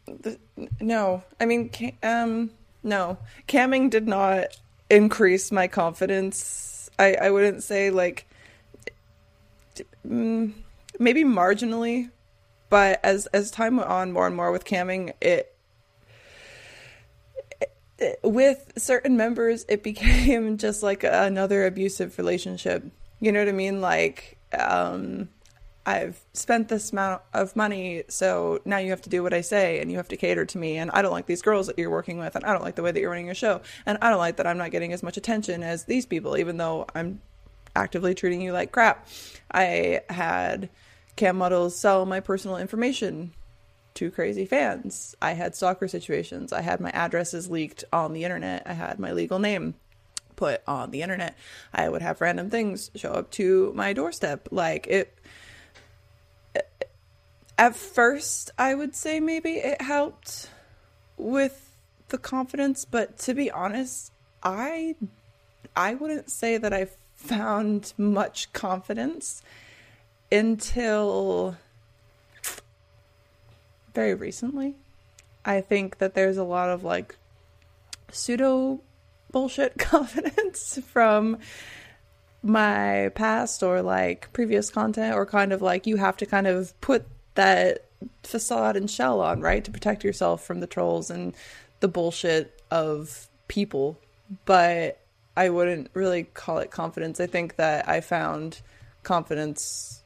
no, 0.80 1.22
I 1.38 1.46
mean, 1.46 1.70
um, 2.02 2.50
no, 2.82 3.16
camming 3.46 3.88
did 3.88 4.06
not 4.08 4.58
increase 4.90 5.52
my 5.52 5.68
confidence. 5.68 6.90
I 6.98 7.14
I 7.14 7.30
wouldn't 7.30 7.62
say 7.62 7.90
like 7.90 8.26
mm, 10.06 10.52
maybe 10.98 11.22
marginally, 11.22 12.10
but 12.68 12.98
as 13.04 13.26
as 13.26 13.52
time 13.52 13.76
went 13.76 13.88
on 13.88 14.12
more 14.12 14.26
and 14.26 14.34
more 14.34 14.50
with 14.50 14.64
camming, 14.64 15.12
it 15.20 15.56
with 18.22 18.72
certain 18.76 19.16
members, 19.16 19.64
it 19.68 19.82
became 19.84 20.58
just 20.58 20.82
like 20.82 21.04
another 21.04 21.66
abusive 21.66 22.18
relationship. 22.18 22.84
You 23.20 23.32
know 23.32 23.38
what 23.38 23.48
I 23.48 23.52
mean? 23.52 23.80
Like, 23.80 24.38
um, 24.58 25.28
I've 25.90 26.20
spent 26.34 26.68
this 26.68 26.92
amount 26.92 27.22
of 27.34 27.56
money, 27.56 28.04
so 28.08 28.60
now 28.64 28.78
you 28.78 28.90
have 28.90 29.02
to 29.02 29.10
do 29.10 29.24
what 29.24 29.34
I 29.34 29.40
say 29.40 29.80
and 29.80 29.90
you 29.90 29.96
have 29.96 30.08
to 30.08 30.16
cater 30.16 30.46
to 30.46 30.58
me. 30.58 30.76
And 30.76 30.88
I 30.92 31.02
don't 31.02 31.10
like 31.10 31.26
these 31.26 31.42
girls 31.42 31.66
that 31.66 31.78
you're 31.78 31.90
working 31.90 32.18
with, 32.18 32.36
and 32.36 32.44
I 32.44 32.52
don't 32.52 32.62
like 32.62 32.76
the 32.76 32.82
way 32.82 32.92
that 32.92 33.00
you're 33.00 33.10
running 33.10 33.26
your 33.26 33.34
show, 33.34 33.60
and 33.86 33.98
I 34.00 34.10
don't 34.10 34.18
like 34.18 34.36
that 34.36 34.46
I'm 34.46 34.58
not 34.58 34.70
getting 34.70 34.92
as 34.92 35.02
much 35.02 35.16
attention 35.16 35.64
as 35.64 35.84
these 35.84 36.06
people, 36.06 36.36
even 36.36 36.58
though 36.58 36.86
I'm 36.94 37.20
actively 37.74 38.14
treating 38.14 38.40
you 38.40 38.52
like 38.52 38.70
crap. 38.70 39.08
I 39.50 40.02
had 40.08 40.70
cam 41.16 41.36
models 41.36 41.76
sell 41.76 42.06
my 42.06 42.20
personal 42.20 42.56
information 42.56 43.32
to 43.94 44.12
crazy 44.12 44.46
fans. 44.46 45.16
I 45.20 45.32
had 45.32 45.56
stalker 45.56 45.88
situations. 45.88 46.52
I 46.52 46.60
had 46.60 46.80
my 46.80 46.90
addresses 46.90 47.50
leaked 47.50 47.82
on 47.92 48.12
the 48.12 48.22
internet. 48.22 48.62
I 48.64 48.74
had 48.74 49.00
my 49.00 49.10
legal 49.12 49.40
name 49.40 49.74
put 50.36 50.62
on 50.68 50.92
the 50.92 51.02
internet. 51.02 51.36
I 51.74 51.88
would 51.88 52.00
have 52.00 52.20
random 52.20 52.48
things 52.48 52.92
show 52.94 53.10
up 53.10 53.32
to 53.32 53.72
my 53.74 53.92
doorstep. 53.92 54.48
Like 54.52 54.86
it 54.86 55.18
at 57.60 57.76
first 57.76 58.50
I 58.58 58.74
would 58.74 58.96
say 58.96 59.20
maybe 59.20 59.56
it 59.56 59.82
helped 59.82 60.48
with 61.18 61.70
the 62.08 62.16
confidence, 62.16 62.86
but 62.86 63.18
to 63.18 63.34
be 63.34 63.50
honest, 63.50 64.12
I 64.42 64.96
I 65.76 65.94
wouldn't 65.94 66.30
say 66.30 66.56
that 66.56 66.72
I 66.72 66.88
found 67.14 67.92
much 67.98 68.50
confidence 68.54 69.42
until 70.32 71.56
very 73.94 74.14
recently. 74.14 74.74
I 75.44 75.60
think 75.60 75.98
that 75.98 76.14
there's 76.14 76.38
a 76.38 76.44
lot 76.44 76.70
of 76.70 76.82
like 76.82 77.16
pseudo 78.10 78.80
bullshit 79.30 79.76
confidence 79.78 80.78
from 80.86 81.36
my 82.42 83.10
past 83.14 83.62
or 83.62 83.82
like 83.82 84.32
previous 84.32 84.70
content, 84.70 85.14
or 85.14 85.26
kind 85.26 85.52
of 85.52 85.60
like 85.60 85.86
you 85.86 85.96
have 85.96 86.16
to 86.16 86.24
kind 86.24 86.46
of 86.46 86.78
put 86.80 87.06
that 87.34 87.86
facade 88.22 88.76
and 88.76 88.90
shell 88.90 89.20
on, 89.20 89.40
right, 89.40 89.64
to 89.64 89.70
protect 89.70 90.04
yourself 90.04 90.44
from 90.44 90.60
the 90.60 90.66
trolls 90.66 91.10
and 91.10 91.34
the 91.80 91.88
bullshit 91.88 92.62
of 92.70 93.28
people. 93.48 93.98
But 94.44 95.00
I 95.36 95.48
wouldn't 95.48 95.90
really 95.94 96.24
call 96.24 96.58
it 96.58 96.70
confidence. 96.70 97.20
I 97.20 97.26
think 97.26 97.56
that 97.56 97.88
I 97.88 98.00
found 98.00 98.60
confidence 99.02 100.00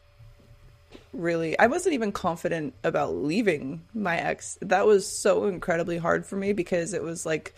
really 1.13 1.59
I 1.59 1.67
wasn't 1.67 1.95
even 1.95 2.13
confident 2.13 2.75
about 2.83 3.15
leaving 3.15 3.83
my 3.95 4.17
ex. 4.17 4.59
That 4.61 4.87
was 4.87 5.07
so 5.07 5.47
incredibly 5.47 5.99
hard 5.99 6.27
for 6.27 6.37
me 6.37 6.53
because 6.53 6.93
it 6.93 7.03
was 7.03 7.25
like 7.25 7.55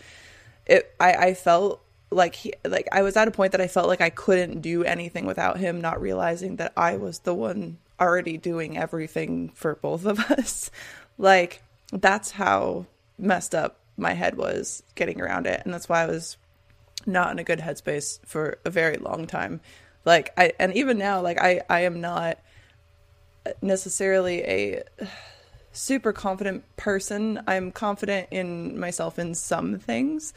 it 0.65 0.93
I, 0.99 1.13
I 1.13 1.33
felt 1.33 1.81
like 2.09 2.35
he 2.35 2.53
like 2.65 2.87
I 2.91 3.01
was 3.01 3.17
at 3.17 3.27
a 3.27 3.31
point 3.31 3.51
that 3.51 3.61
I 3.61 3.67
felt 3.67 3.87
like 3.87 4.01
I 4.01 4.09
couldn't 4.09 4.61
do 4.61 4.83
anything 4.83 5.25
without 5.25 5.57
him, 5.57 5.81
not 5.81 6.01
realizing 6.01 6.57
that 6.57 6.73
I 6.77 6.97
was 6.97 7.19
the 7.19 7.33
one 7.33 7.77
already 7.99 8.37
doing 8.37 8.77
everything 8.77 9.49
for 9.49 9.75
both 9.75 10.05
of 10.05 10.19
us. 10.31 10.71
like 11.17 11.61
that's 11.91 12.31
how 12.31 12.85
messed 13.17 13.55
up 13.55 13.79
my 13.97 14.13
head 14.13 14.37
was 14.37 14.83
getting 14.95 15.19
around 15.19 15.47
it. 15.47 15.61
And 15.65 15.73
that's 15.73 15.89
why 15.89 16.03
I 16.03 16.05
was 16.05 16.37
not 17.05 17.31
in 17.31 17.39
a 17.39 17.43
good 17.43 17.59
headspace 17.59 18.19
for 18.25 18.59
a 18.65 18.69
very 18.69 18.97
long 18.97 19.25
time. 19.25 19.61
Like 20.05 20.31
I 20.37 20.53
and 20.59 20.73
even 20.75 20.97
now 20.97 21.21
like 21.21 21.39
I 21.39 21.61
I 21.69 21.81
am 21.81 21.99
not 21.99 22.39
necessarily 23.61 24.43
a 24.43 24.83
super 25.71 26.11
confident 26.11 26.63
person. 26.75 27.41
I'm 27.47 27.71
confident 27.71 28.27
in 28.31 28.79
myself 28.79 29.19
in 29.19 29.35
some 29.35 29.79
things, 29.79 30.33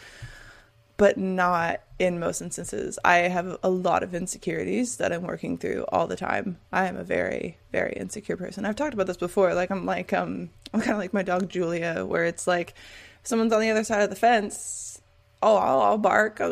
but 1.00 1.16
not 1.16 1.80
in 1.98 2.20
most 2.20 2.42
instances. 2.42 2.98
I 3.02 3.20
have 3.20 3.56
a 3.62 3.70
lot 3.70 4.02
of 4.02 4.14
insecurities 4.14 4.98
that 4.98 5.14
I'm 5.14 5.22
working 5.22 5.56
through 5.56 5.86
all 5.88 6.06
the 6.06 6.14
time. 6.14 6.58
I 6.70 6.88
am 6.88 6.98
a 6.98 7.02
very, 7.02 7.56
very 7.72 7.94
insecure 7.94 8.36
person. 8.36 8.66
I've 8.66 8.76
talked 8.76 8.92
about 8.92 9.06
this 9.06 9.16
before. 9.16 9.54
Like 9.54 9.70
I'm 9.70 9.86
like 9.86 10.12
um 10.12 10.50
I'm 10.74 10.82
kind 10.82 10.92
of 10.92 10.98
like 10.98 11.14
my 11.14 11.22
dog 11.22 11.48
Julia, 11.48 12.04
where 12.04 12.24
it's 12.24 12.46
like 12.46 12.74
someone's 13.22 13.54
on 13.54 13.62
the 13.62 13.70
other 13.70 13.82
side 13.82 14.02
of 14.02 14.10
the 14.10 14.16
fence 14.16 15.00
oh, 15.42 15.56
I'll, 15.56 15.80
I'll 15.80 15.98
bark. 15.98 16.38
I'll 16.38 16.50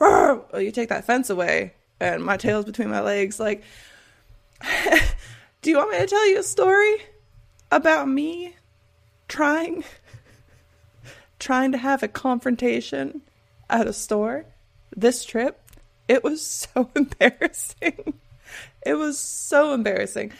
go, 0.00 0.58
you 0.58 0.72
take 0.72 0.88
that 0.88 1.04
fence 1.04 1.30
away, 1.30 1.74
and 2.00 2.24
my 2.24 2.36
tail's 2.36 2.64
between 2.64 2.90
my 2.90 3.00
legs. 3.00 3.38
Like, 3.38 3.62
do 5.62 5.70
you 5.70 5.76
want 5.76 5.92
me 5.92 5.98
to 5.98 6.08
tell 6.08 6.28
you 6.28 6.40
a 6.40 6.42
story 6.42 6.96
about 7.70 8.08
me 8.08 8.56
trying, 9.28 9.84
trying 11.38 11.70
to 11.70 11.78
have 11.78 12.02
a 12.02 12.08
confrontation 12.08 13.22
at 13.70 13.86
a 13.86 13.92
store 13.92 14.46
this 14.94 15.24
trip? 15.24 15.60
It 16.08 16.24
was 16.24 16.44
so 16.74 16.90
embarrassing. 16.94 18.14
It 18.84 18.94
was 18.94 19.18
so 19.18 19.72
embarrassing. 19.72 20.32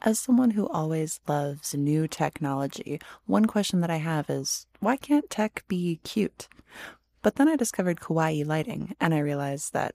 As 0.00 0.20
someone 0.20 0.50
who 0.50 0.68
always 0.68 1.18
loves 1.26 1.74
new 1.74 2.06
technology, 2.06 3.00
one 3.26 3.46
question 3.46 3.80
that 3.80 3.90
I 3.90 3.96
have 3.96 4.30
is 4.30 4.66
why 4.80 4.96
can't 4.96 5.28
tech 5.28 5.64
be 5.66 5.98
cute? 6.04 6.46
But 7.22 7.34
then 7.34 7.48
I 7.48 7.56
discovered 7.56 7.98
kawaii 8.00 8.46
lighting 8.46 8.94
and 9.00 9.12
I 9.12 9.18
realized 9.18 9.72
that 9.72 9.94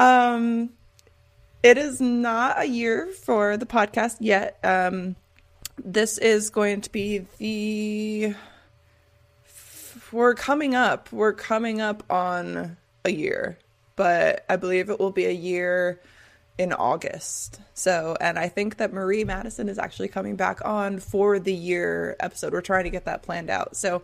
Um 0.00 0.70
it 1.62 1.76
is 1.76 2.00
not 2.00 2.60
a 2.60 2.64
year 2.64 3.08
for 3.08 3.56
the 3.56 3.66
podcast 3.66 4.16
yet. 4.20 4.58
Um, 4.64 5.16
this 5.82 6.18
is 6.18 6.50
going 6.50 6.80
to 6.82 6.90
be 6.90 7.26
the. 7.38 8.34
We're 10.10 10.34
coming 10.34 10.74
up. 10.74 11.12
We're 11.12 11.34
coming 11.34 11.80
up 11.80 12.02
on 12.10 12.76
a 13.04 13.12
year, 13.12 13.58
but 13.96 14.44
I 14.48 14.56
believe 14.56 14.90
it 14.90 14.98
will 14.98 15.12
be 15.12 15.26
a 15.26 15.32
year 15.32 16.00
in 16.60 16.74
August. 16.74 17.58
So, 17.72 18.18
and 18.20 18.38
I 18.38 18.50
think 18.50 18.76
that 18.76 18.92
Marie 18.92 19.24
Madison 19.24 19.66
is 19.66 19.78
actually 19.78 20.08
coming 20.08 20.36
back 20.36 20.62
on 20.62 20.98
for 21.00 21.38
the 21.38 21.54
year 21.54 22.16
episode. 22.20 22.52
We're 22.52 22.60
trying 22.60 22.84
to 22.84 22.90
get 22.90 23.06
that 23.06 23.22
planned 23.22 23.48
out. 23.48 23.78
So, 23.78 24.02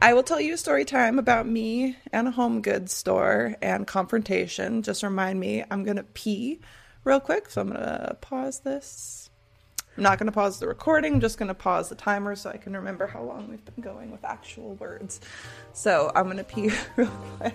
I 0.00 0.12
will 0.12 0.24
tell 0.24 0.40
you 0.40 0.54
a 0.54 0.56
story 0.56 0.84
time 0.84 1.20
about 1.20 1.46
me 1.46 1.96
and 2.12 2.26
a 2.26 2.32
home 2.32 2.60
goods 2.60 2.92
store 2.92 3.54
and 3.62 3.86
confrontation. 3.86 4.82
Just 4.82 5.04
remind 5.04 5.38
me, 5.38 5.62
I'm 5.70 5.84
going 5.84 5.96
to 5.96 6.02
pee 6.02 6.58
real 7.04 7.20
quick. 7.20 7.48
So, 7.50 7.60
I'm 7.60 7.68
going 7.68 7.80
to 7.80 8.16
pause 8.20 8.58
this. 8.58 9.30
I'm 9.96 10.02
not 10.02 10.18
going 10.18 10.26
to 10.26 10.32
pause 10.32 10.58
the 10.58 10.66
recording, 10.66 11.14
I'm 11.14 11.20
just 11.20 11.38
going 11.38 11.48
to 11.48 11.54
pause 11.54 11.88
the 11.88 11.94
timer 11.94 12.34
so 12.34 12.50
I 12.50 12.56
can 12.56 12.74
remember 12.74 13.06
how 13.06 13.22
long 13.22 13.48
we've 13.48 13.64
been 13.64 13.80
going 13.80 14.10
with 14.10 14.24
actual 14.24 14.74
words. 14.74 15.20
So, 15.72 16.10
I'm 16.16 16.24
going 16.24 16.38
to 16.38 16.44
pee 16.44 16.72
real 16.96 17.06
quick. 17.38 17.54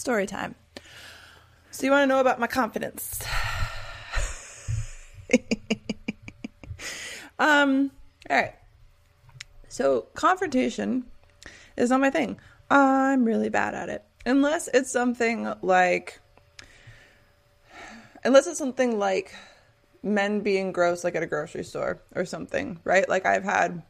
Story 0.00 0.24
time. 0.24 0.54
So, 1.70 1.84
you 1.84 1.92
want 1.92 2.04
to 2.04 2.06
know 2.06 2.20
about 2.20 2.40
my 2.40 2.46
confidence? 2.46 3.22
um, 7.38 7.90
all 8.30 8.36
right. 8.38 8.54
So, 9.68 10.06
confrontation 10.14 11.04
is 11.76 11.90
not 11.90 12.00
my 12.00 12.08
thing. 12.08 12.40
I'm 12.70 13.24
really 13.26 13.50
bad 13.50 13.74
at 13.74 13.90
it. 13.90 14.02
Unless 14.24 14.68
it's 14.72 14.90
something 14.90 15.52
like, 15.60 16.18
unless 18.24 18.46
it's 18.46 18.58
something 18.58 18.98
like 18.98 19.34
men 20.02 20.40
being 20.40 20.72
gross, 20.72 21.04
like 21.04 21.14
at 21.14 21.22
a 21.22 21.26
grocery 21.26 21.62
store 21.62 22.00
or 22.14 22.24
something, 22.24 22.80
right? 22.84 23.06
Like, 23.06 23.26
I've 23.26 23.44
had, 23.44 23.82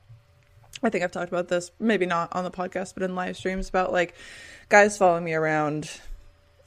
I 0.83 0.91
think 0.91 1.05
I've 1.05 1.13
talked 1.13 1.29
about 1.29 1.49
this, 1.49 1.71
maybe 1.79 2.07
not 2.07 2.35
on 2.35 2.45
the 2.45 2.51
podcast, 2.51 2.95
but 2.95 3.03
in 3.03 3.15
live 3.15 3.37
streams 3.37 3.69
about 3.69 3.93
like 3.93 4.15
guys 4.69 4.97
following 4.97 5.25
me 5.25 5.35
around 5.35 5.91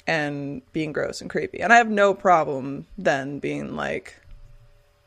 and 0.06 0.62
being 0.72 0.92
gross 0.92 1.22
and 1.22 1.30
creepy. 1.30 1.62
And 1.62 1.74
I 1.74 1.78
have 1.78 1.90
no 1.90 2.14
problem 2.14 2.86
then 2.98 3.40
being 3.40 3.76
like, 3.76 4.16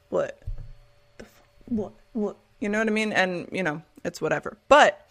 what? 0.08 0.38
F- 1.20 1.42
what? 1.66 1.92
What? 2.12 2.36
You 2.60 2.68
know 2.68 2.78
what 2.78 2.88
I 2.88 2.92
mean? 2.92 3.12
And, 3.12 3.48
you 3.52 3.62
know, 3.62 3.82
it's 4.04 4.20
whatever. 4.20 4.56
But, 4.68 5.08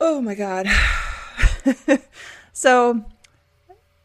oh 0.00 0.20
my 0.20 0.34
God. 0.34 0.66
so 2.52 3.04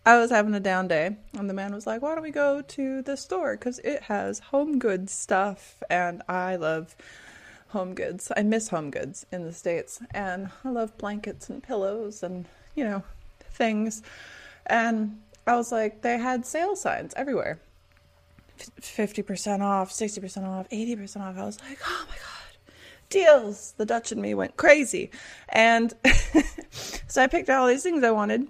I 0.05 0.17
was 0.17 0.31
having 0.31 0.53
a 0.53 0.59
down 0.59 0.89
day, 0.89 1.15
and 1.37 1.49
the 1.49 1.53
man 1.53 1.73
was 1.73 1.87
like, 1.87 2.01
why 2.01 2.13
don't 2.13 2.23
we 2.23 2.31
go 2.31 2.61
to 2.61 3.01
the 3.01 3.15
store? 3.15 3.55
Because 3.55 3.79
it 3.79 4.03
has 4.03 4.39
home 4.39 4.79
goods 4.79 5.13
stuff, 5.13 5.81
and 5.89 6.21
I 6.27 6.57
love 6.57 6.95
home 7.73 7.93
goods. 7.93 8.31
I 8.37 8.43
miss 8.43 8.69
home 8.69 8.89
goods 8.89 9.25
in 9.31 9.43
the 9.43 9.51
States, 9.51 9.99
and 10.11 10.49
I 10.63 10.69
love 10.69 10.97
blankets 10.97 11.49
and 11.49 11.61
pillows 11.61 12.23
and, 12.23 12.45
you 12.75 12.83
know, 12.83 13.03
things. 13.51 14.01
And 14.65 15.19
I 15.45 15.55
was 15.55 15.71
like, 15.71 16.01
they 16.01 16.17
had 16.17 16.45
sale 16.45 16.75
signs 16.75 17.13
everywhere 17.15 17.59
50% 18.59 19.61
off, 19.61 19.91
60% 19.91 20.47
off, 20.47 20.69
80% 20.69 21.21
off. 21.21 21.37
I 21.37 21.45
was 21.45 21.59
like, 21.61 21.79
oh 21.85 22.05
my 22.07 22.15
God, 22.15 22.75
deals. 23.09 23.73
The 23.77 23.85
Dutch 23.85 24.11
and 24.11 24.21
me 24.21 24.33
went 24.33 24.55
crazy. 24.55 25.11
And 25.49 25.93
so 27.07 27.23
I 27.23 27.27
picked 27.27 27.49
out 27.49 27.61
all 27.61 27.67
these 27.67 27.83
things 27.83 28.03
I 28.03 28.11
wanted. 28.11 28.47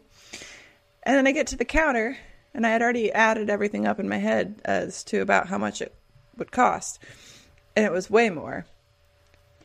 And 1.04 1.18
then 1.18 1.28
I 1.28 1.32
get 1.32 1.48
to 1.48 1.58
the 1.58 1.66
counter, 1.66 2.18
and 2.54 2.66
I 2.66 2.70
had 2.70 2.82
already 2.82 3.12
added 3.12 3.50
everything 3.50 3.88
up 3.88 4.00
in 4.00 4.08
my 4.08 4.18
head 4.18 4.62
as 4.64 5.04
to 5.06 5.22
about 5.22 5.48
how 5.48 5.58
much 5.58 5.82
it 5.82 5.94
would 6.38 6.52
cost. 6.52 7.00
And 7.76 7.86
it 7.86 7.92
was 7.92 8.10
way 8.10 8.30
more. 8.30 8.66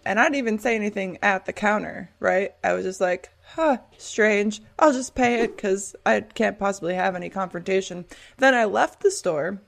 And 0.08 0.18
I 0.18 0.22
didn't 0.22 0.36
even 0.36 0.58
say 0.58 0.74
anything 0.74 1.18
at 1.20 1.44
the 1.44 1.52
counter, 1.52 2.08
right? 2.18 2.54
I 2.64 2.72
was 2.72 2.86
just 2.86 2.98
like, 2.98 3.28
huh, 3.42 3.76
strange. 3.98 4.62
I'll 4.78 4.94
just 4.94 5.14
pay 5.14 5.42
it 5.42 5.54
because 5.54 5.94
I 6.06 6.22
can't 6.22 6.58
possibly 6.58 6.94
have 6.94 7.14
any 7.14 7.28
confrontation. 7.28 8.06
Then 8.38 8.54
I 8.54 8.64
left 8.64 9.02
the 9.02 9.10
store, 9.10 9.60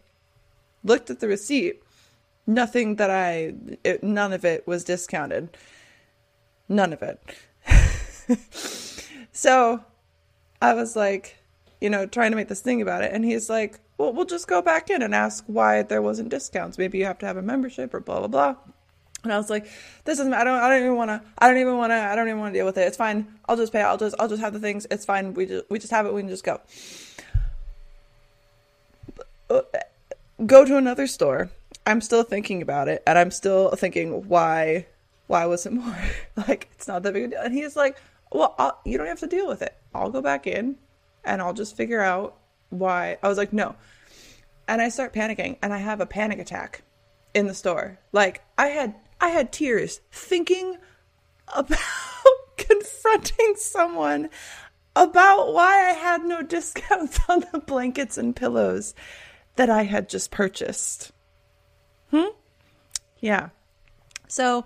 looked 0.82 1.10
at 1.10 1.20
the 1.20 1.28
receipt. 1.28 1.82
Nothing 2.46 2.96
that 2.96 3.10
I, 3.10 3.52
it, 3.84 4.02
none 4.02 4.32
of 4.32 4.46
it 4.46 4.66
was 4.66 4.82
discounted. 4.82 5.54
None 6.70 6.94
of 6.94 7.02
it. 7.02 7.20
so 9.32 9.84
I 10.62 10.72
was 10.72 10.96
like, 10.96 11.36
you 11.82 11.90
know, 11.90 12.06
trying 12.06 12.30
to 12.30 12.36
make 12.36 12.48
this 12.48 12.62
thing 12.62 12.80
about 12.80 13.02
it. 13.02 13.12
And 13.12 13.26
he's 13.26 13.50
like, 13.50 13.78
well, 13.98 14.14
we'll 14.14 14.24
just 14.24 14.48
go 14.48 14.62
back 14.62 14.88
in 14.88 15.02
and 15.02 15.14
ask 15.14 15.44
why 15.48 15.82
there 15.82 16.00
wasn't 16.00 16.30
discounts. 16.30 16.78
Maybe 16.78 16.96
you 16.96 17.04
have 17.04 17.18
to 17.18 17.26
have 17.26 17.36
a 17.36 17.42
membership 17.42 17.92
or 17.92 18.00
blah, 18.00 18.20
blah, 18.20 18.28
blah. 18.28 18.56
And 19.22 19.32
I 19.32 19.36
was 19.36 19.50
like, 19.50 19.64
this 20.04 20.18
doesn't 20.18 20.32
I 20.32 20.44
don't 20.44 20.58
I 20.58 20.68
don't 20.68 20.82
even 20.82 20.96
want 20.96 21.10
to 21.10 21.20
I 21.38 21.48
don't 21.48 21.58
even 21.58 21.76
want 21.76 21.90
to 21.90 21.96
I 21.96 22.14
don't 22.14 22.28
even 22.28 22.40
want 22.40 22.54
to 22.54 22.58
deal 22.58 22.66
with 22.66 22.78
it. 22.78 22.86
It's 22.86 22.96
fine. 22.96 23.26
I'll 23.48 23.56
just 23.56 23.72
pay. 23.72 23.82
I'll 23.82 23.98
just 23.98 24.16
I'll 24.18 24.28
just 24.28 24.40
have 24.40 24.52
the 24.52 24.60
things. 24.60 24.86
It's 24.90 25.04
fine. 25.04 25.34
We 25.34 25.46
just 25.46 25.70
we 25.70 25.78
just 25.78 25.90
have 25.90 26.06
it. 26.06 26.14
We 26.14 26.22
can 26.22 26.30
just 26.30 26.44
go. 26.44 26.60
Go 30.46 30.64
to 30.64 30.76
another 30.76 31.06
store. 31.06 31.50
I'm 31.86 32.00
still 32.00 32.22
thinking 32.22 32.62
about 32.62 32.88
it 32.88 33.02
and 33.06 33.18
I'm 33.18 33.30
still 33.30 33.70
thinking 33.70 34.28
why 34.28 34.86
why 35.26 35.46
was 35.46 35.66
it 35.66 35.72
more? 35.72 35.96
like 36.48 36.68
it's 36.74 36.88
not 36.88 37.02
that 37.02 37.12
big 37.12 37.24
a 37.24 37.28
deal. 37.28 37.40
And 37.40 37.54
he's 37.54 37.76
like, 37.76 37.98
"Well, 38.32 38.54
I'll, 38.58 38.80
you 38.84 38.98
don't 38.98 39.06
have 39.06 39.20
to 39.20 39.26
deal 39.26 39.46
with 39.46 39.62
it. 39.62 39.76
I'll 39.94 40.10
go 40.10 40.22
back 40.22 40.46
in 40.46 40.76
and 41.24 41.40
I'll 41.42 41.52
just 41.52 41.76
figure 41.76 42.00
out 42.00 42.36
why." 42.70 43.18
I 43.22 43.28
was 43.28 43.38
like, 43.38 43.52
"No." 43.52 43.76
And 44.66 44.80
I 44.80 44.88
start 44.88 45.12
panicking 45.12 45.58
and 45.62 45.72
I 45.72 45.78
have 45.78 46.00
a 46.00 46.06
panic 46.06 46.38
attack 46.38 46.82
in 47.34 47.46
the 47.46 47.54
store. 47.54 47.98
Like 48.12 48.42
I 48.58 48.68
had 48.68 48.94
I 49.20 49.28
had 49.28 49.52
tears 49.52 50.00
thinking 50.10 50.78
about 51.54 51.78
confronting 52.56 53.54
someone 53.56 54.30
about 54.96 55.52
why 55.52 55.90
I 55.90 55.92
had 55.92 56.24
no 56.24 56.42
discounts 56.42 57.20
on 57.28 57.44
the 57.52 57.60
blankets 57.60 58.18
and 58.18 58.34
pillows 58.34 58.94
that 59.56 59.70
I 59.70 59.84
had 59.84 60.08
just 60.08 60.30
purchased. 60.30 61.12
Hmm? 62.10 62.32
Yeah. 63.20 63.50
So 64.28 64.64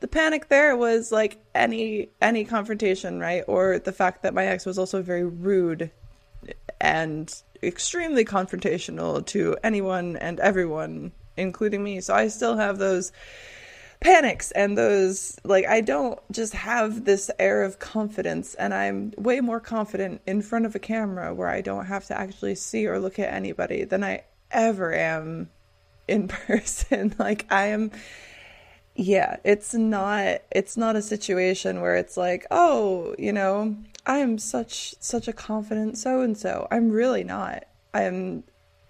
the 0.00 0.08
panic 0.08 0.48
there 0.48 0.76
was 0.76 1.10
like 1.10 1.38
any 1.54 2.10
any 2.20 2.44
confrontation, 2.44 3.20
right? 3.20 3.44
Or 3.46 3.78
the 3.78 3.92
fact 3.92 4.22
that 4.22 4.34
my 4.34 4.46
ex 4.46 4.66
was 4.66 4.78
also 4.78 5.02
very 5.02 5.24
rude 5.24 5.90
and 6.80 7.34
extremely 7.62 8.24
confrontational 8.24 9.24
to 9.26 9.56
anyone 9.64 10.16
and 10.16 10.38
everyone, 10.40 11.12
including 11.36 11.82
me. 11.82 12.00
So 12.00 12.14
I 12.14 12.28
still 12.28 12.56
have 12.56 12.78
those 12.78 13.12
panics 14.00 14.52
and 14.52 14.78
those 14.78 15.38
like 15.44 15.66
I 15.66 15.80
don't 15.80 16.18
just 16.30 16.52
have 16.54 17.04
this 17.04 17.30
air 17.38 17.64
of 17.64 17.78
confidence 17.78 18.54
and 18.54 18.72
I'm 18.72 19.12
way 19.16 19.40
more 19.40 19.58
confident 19.58 20.20
in 20.26 20.40
front 20.40 20.66
of 20.66 20.74
a 20.74 20.78
camera 20.78 21.34
where 21.34 21.48
I 21.48 21.62
don't 21.62 21.86
have 21.86 22.06
to 22.06 22.18
actually 22.18 22.54
see 22.54 22.86
or 22.86 23.00
look 23.00 23.18
at 23.18 23.32
anybody 23.32 23.84
than 23.84 24.04
I 24.04 24.22
ever 24.50 24.94
am 24.94 25.50
in 26.06 26.28
person. 26.28 27.14
Like 27.18 27.46
I 27.50 27.66
am 27.66 27.90
yeah 28.94 29.36
it's 29.44 29.74
not 29.74 30.42
it's 30.50 30.76
not 30.76 30.96
a 30.96 31.02
situation 31.02 31.80
where 31.80 31.96
it's 31.96 32.16
like 32.16 32.44
oh 32.50 33.14
you 33.16 33.32
know 33.32 33.76
I 34.06 34.18
am 34.18 34.38
such 34.38 34.94
such 35.00 35.28
a 35.28 35.32
confident 35.32 35.98
so 35.98 36.20
and 36.20 36.36
so 36.36 36.68
I'm 36.70 36.90
really 36.90 37.24
not. 37.24 37.64
I 37.92 38.02
am 38.02 38.44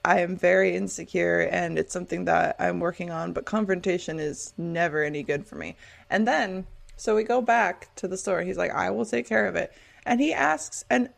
I 0.04 0.20
am 0.20 0.36
very 0.36 0.76
insecure 0.76 1.40
and 1.40 1.78
it's 1.78 1.92
something 1.92 2.24
that 2.26 2.56
I'm 2.58 2.80
working 2.80 3.10
on, 3.10 3.32
but 3.32 3.44
confrontation 3.44 4.18
is 4.18 4.54
never 4.56 5.02
any 5.02 5.22
good 5.22 5.46
for 5.46 5.56
me. 5.56 5.76
And 6.08 6.26
then, 6.26 6.66
so 6.96 7.14
we 7.14 7.24
go 7.24 7.40
back 7.40 7.94
to 7.96 8.08
the 8.08 8.16
store. 8.16 8.42
He's 8.42 8.58
like, 8.58 8.72
I 8.72 8.90
will 8.90 9.04
take 9.04 9.28
care 9.28 9.46
of 9.46 9.56
it. 9.56 9.72
And 10.06 10.20
he 10.20 10.32
asks, 10.32 10.84
and 10.88 11.10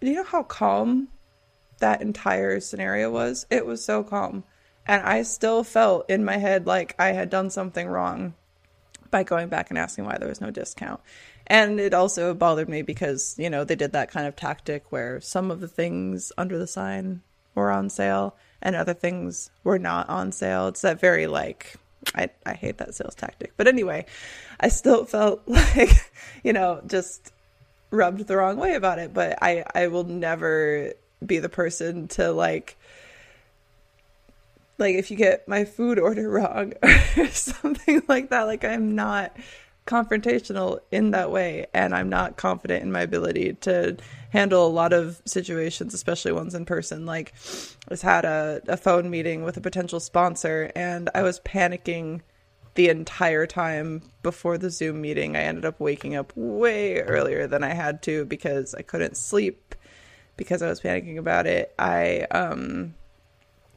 do 0.00 0.06
you 0.06 0.14
know 0.14 0.24
how 0.24 0.42
calm 0.42 1.08
that 1.78 2.02
entire 2.02 2.60
scenario 2.60 3.10
was? 3.10 3.46
It 3.50 3.66
was 3.66 3.84
so 3.84 4.02
calm. 4.02 4.44
And 4.86 5.02
I 5.02 5.22
still 5.22 5.62
felt 5.62 6.08
in 6.08 6.24
my 6.24 6.36
head 6.36 6.66
like 6.66 6.94
I 6.98 7.12
had 7.12 7.30
done 7.30 7.50
something 7.50 7.86
wrong 7.86 8.34
by 9.10 9.24
going 9.24 9.48
back 9.48 9.70
and 9.70 9.78
asking 9.78 10.04
why 10.04 10.18
there 10.18 10.28
was 10.28 10.40
no 10.40 10.50
discount. 10.50 11.00
And 11.46 11.80
it 11.80 11.94
also 11.94 12.32
bothered 12.32 12.68
me 12.68 12.82
because, 12.82 13.34
you 13.38 13.50
know, 13.50 13.64
they 13.64 13.74
did 13.76 13.92
that 13.92 14.10
kind 14.10 14.26
of 14.26 14.36
tactic 14.36 14.92
where 14.92 15.20
some 15.20 15.50
of 15.50 15.60
the 15.60 15.68
things 15.68 16.32
under 16.38 16.58
the 16.58 16.66
sign 16.66 17.22
were 17.54 17.70
on 17.70 17.90
sale 17.90 18.36
and 18.62 18.76
other 18.76 18.94
things 18.94 19.50
were 19.64 19.78
not 19.78 20.08
on 20.08 20.32
sale. 20.32 20.68
It's 20.68 20.82
that 20.82 21.00
very 21.00 21.26
like 21.26 21.76
I, 22.14 22.30
I 22.46 22.54
hate 22.54 22.78
that 22.78 22.94
sales 22.94 23.14
tactic. 23.14 23.52
But 23.56 23.68
anyway, 23.68 24.06
I 24.58 24.68
still 24.68 25.04
felt 25.04 25.42
like, 25.46 26.10
you 26.42 26.52
know, 26.52 26.82
just 26.86 27.32
rubbed 27.90 28.26
the 28.26 28.36
wrong 28.36 28.56
way 28.56 28.74
about 28.74 28.98
it. 28.98 29.12
But 29.12 29.38
I, 29.42 29.64
I 29.74 29.88
will 29.88 30.04
never 30.04 30.92
be 31.24 31.38
the 31.38 31.48
person 31.48 32.08
to 32.08 32.32
like 32.32 32.76
like 34.78 34.94
if 34.94 35.10
you 35.10 35.16
get 35.16 35.46
my 35.46 35.64
food 35.66 35.98
order 35.98 36.28
wrong 36.30 36.72
or 37.16 37.26
something 37.30 38.02
like 38.08 38.30
that, 38.30 38.44
like 38.44 38.64
I'm 38.64 38.94
not 38.94 39.36
confrontational 39.90 40.78
in 40.92 41.10
that 41.10 41.32
way 41.32 41.66
and 41.74 41.94
I'm 41.94 42.08
not 42.08 42.36
confident 42.36 42.84
in 42.84 42.92
my 42.92 43.00
ability 43.00 43.54
to 43.62 43.96
handle 44.30 44.64
a 44.64 44.70
lot 44.70 44.92
of 44.92 45.20
situations, 45.24 45.94
especially 45.94 46.30
ones 46.30 46.54
in 46.54 46.64
person. 46.64 47.06
Like 47.06 47.34
I 47.34 47.90
was 47.90 48.00
had 48.00 48.24
a, 48.24 48.62
a 48.68 48.76
phone 48.76 49.10
meeting 49.10 49.42
with 49.42 49.56
a 49.56 49.60
potential 49.60 49.98
sponsor 49.98 50.70
and 50.76 51.10
I 51.12 51.22
was 51.22 51.40
panicking 51.40 52.20
the 52.76 52.88
entire 52.88 53.48
time 53.48 54.02
before 54.22 54.58
the 54.58 54.70
Zoom 54.70 55.00
meeting. 55.00 55.34
I 55.34 55.40
ended 55.40 55.64
up 55.64 55.80
waking 55.80 56.14
up 56.14 56.32
way 56.36 57.00
earlier 57.00 57.48
than 57.48 57.64
I 57.64 57.74
had 57.74 58.00
to 58.04 58.24
because 58.24 58.76
I 58.76 58.82
couldn't 58.82 59.16
sleep 59.16 59.74
because 60.36 60.62
I 60.62 60.68
was 60.68 60.80
panicking 60.80 61.18
about 61.18 61.48
it. 61.48 61.74
I 61.80 62.28
um 62.30 62.94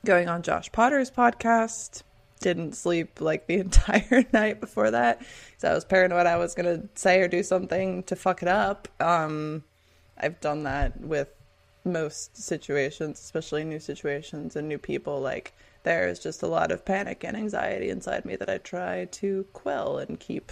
going 0.05 0.29
on 0.29 0.43
Josh 0.43 0.71
Potter's 0.71 1.09
podcast 1.09 2.03
didn't 2.43 2.75
sleep 2.75 3.21
like 3.21 3.47
the 3.47 3.55
entire 3.59 4.25
night 4.31 4.61
before 4.61 4.91
that 4.91 5.19
because 5.19 5.63
I 5.63 5.73
was 5.73 5.85
paranoid 5.85 6.27
I 6.27 6.37
was 6.37 6.53
gonna 6.53 6.83
say 6.93 7.21
or 7.21 7.27
do 7.27 7.41
something 7.41 8.03
to 8.03 8.15
fuck 8.15 8.43
it 8.43 8.47
up. 8.47 8.87
Um, 8.99 9.63
I've 10.15 10.39
done 10.39 10.63
that 10.63 11.01
with 11.01 11.29
most 11.83 12.37
situations, 12.37 13.19
especially 13.19 13.63
new 13.63 13.79
situations 13.79 14.55
and 14.55 14.67
new 14.67 14.77
people. 14.77 15.19
Like 15.19 15.53
there's 15.81 16.19
just 16.19 16.43
a 16.43 16.47
lot 16.47 16.71
of 16.71 16.85
panic 16.85 17.23
and 17.23 17.35
anxiety 17.35 17.89
inside 17.89 18.25
me 18.25 18.35
that 18.35 18.49
I 18.49 18.59
try 18.59 19.05
to 19.05 19.45
quell 19.53 19.97
and 19.97 20.19
keep 20.19 20.51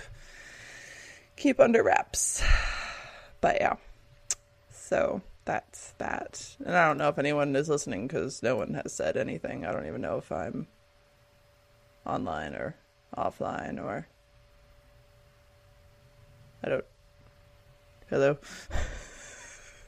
keep 1.36 1.60
under 1.60 1.84
wraps. 1.84 2.44
But 3.42 3.58
yeah, 3.60 3.76
so 4.72 5.22
that's 5.46 5.94
that. 5.98 6.56
And 6.66 6.76
I 6.76 6.88
don't 6.88 6.98
know 6.98 7.10
if 7.10 7.18
anyone 7.18 7.56
is 7.56 7.70
listening 7.70 8.08
because 8.08 8.44
no 8.44 8.56
one 8.56 8.76
has 8.76 8.94
said 8.94 9.18
anything. 9.18 9.66
I 9.66 9.72
don't 9.72 9.88
even 9.88 10.02
know 10.02 10.18
if 10.18 10.32
I'm 10.32 10.68
online 12.06 12.54
or 12.54 12.76
offline 13.18 13.82
or 13.82 14.08
I 16.64 16.70
don't. 16.70 16.86
Hello. 18.10 18.38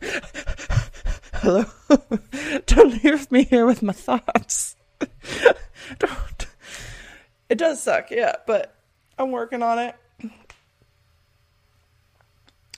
Hello. 1.34 1.66
don't 2.66 3.04
leave 3.04 3.32
me 3.32 3.44
here 3.44 3.66
with 3.66 3.84
my 3.84 3.94
thoughts. 3.94 4.76
don't. 6.00 6.48
It 7.50 7.58
does 7.58 7.82
suck, 7.84 8.10
yeah, 8.10 8.36
but 8.48 8.74
I'm 9.20 9.32
working 9.32 9.62
on 9.62 9.78
it. 9.78 9.96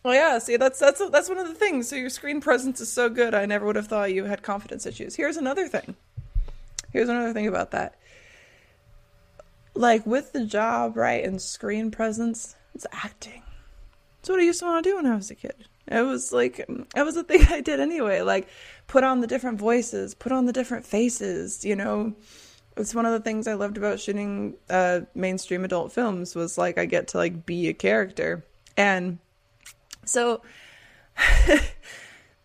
Well, 0.04 0.14
yeah. 0.14 0.40
See, 0.40 0.58
that's 0.58 0.80
that's 0.80 1.02
that's 1.10 1.30
one 1.30 1.38
of 1.38 1.48
the 1.48 1.54
things. 1.54 1.88
So 1.88 1.96
your 1.96 2.10
screen 2.10 2.42
presence 2.42 2.82
is 2.82 2.92
so 2.92 3.08
good. 3.10 3.34
I 3.34 3.46
never 3.46 3.66
would 3.66 3.76
have 3.76 3.88
thought 3.88 4.14
you 4.14 4.26
had 4.26 4.44
confidence 4.44 4.86
issues. 4.86 5.16
Here's 5.16 5.38
another 5.38 5.68
thing. 5.68 5.96
Here's 6.92 7.10
another 7.10 7.34
thing 7.34 7.48
about 7.48 7.72
that 7.72 7.96
like 9.76 10.06
with 10.06 10.34
the 10.34 10.46
job, 10.46 10.98
right, 10.98 11.24
and 11.24 11.42
screen 11.42 11.92
presence, 11.92 12.56
it's 12.74 12.88
acting. 12.92 13.44
It's 14.20 14.30
what 14.30 14.40
I 14.40 14.44
used 14.44 14.60
to 14.60 14.66
want 14.66 14.84
to 14.84 14.90
do 14.90 14.96
when 14.96 15.06
I 15.06 15.16
was 15.16 15.30
a 15.30 15.36
kid. 15.36 15.68
It 15.88 16.02
was 16.02 16.34
like 16.34 16.60
it 16.60 17.04
was 17.04 17.16
a 17.16 17.24
thing 17.24 17.46
I 17.50 17.62
did 17.62 17.80
anyway. 17.80 18.22
Like 18.22 18.48
put 18.88 19.04
on 19.04 19.22
the 19.22 19.28
different 19.28 19.60
voices, 19.60 20.16
put 20.16 20.32
on 20.32 20.46
the 20.46 20.54
different 20.54 20.86
faces. 20.86 21.64
You 21.64 21.76
know, 21.76 22.16
it's 22.76 22.96
one 22.96 23.06
of 23.06 23.12
the 23.12 23.20
things 23.20 23.48
I 23.48 23.54
loved 23.54 23.78
about 23.78 24.00
shooting 24.00 24.56
uh, 24.70 25.02
mainstream 25.14 25.64
adult 25.64 25.92
films 25.92 26.36
was 26.36 26.58
like 26.58 26.78
I 26.78 26.86
get 26.86 27.10
to 27.10 27.18
like 27.18 27.46
be 27.46 27.68
a 27.68 27.74
character, 27.74 28.44
and 28.76 29.20
so 30.06 30.42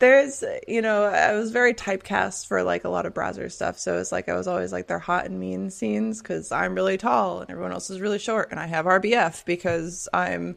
there's 0.00 0.42
you 0.66 0.82
know 0.82 1.04
i 1.04 1.32
was 1.32 1.52
very 1.52 1.72
typecast 1.72 2.46
for 2.46 2.62
like 2.62 2.84
a 2.84 2.88
lot 2.88 3.06
of 3.06 3.14
Brazzers 3.14 3.52
stuff 3.52 3.78
so 3.78 3.98
it's 3.98 4.10
like 4.10 4.28
i 4.28 4.34
was 4.34 4.48
always 4.48 4.72
like 4.72 4.88
their 4.88 4.98
hot 4.98 5.26
and 5.26 5.38
mean 5.38 5.70
scenes 5.70 6.20
because 6.20 6.50
i'm 6.50 6.74
really 6.74 6.96
tall 6.96 7.40
and 7.40 7.50
everyone 7.50 7.72
else 7.72 7.90
is 7.90 8.00
really 8.00 8.18
short 8.18 8.50
and 8.50 8.58
i 8.58 8.66
have 8.66 8.86
rbf 8.86 9.44
because 9.44 10.08
i'm 10.12 10.56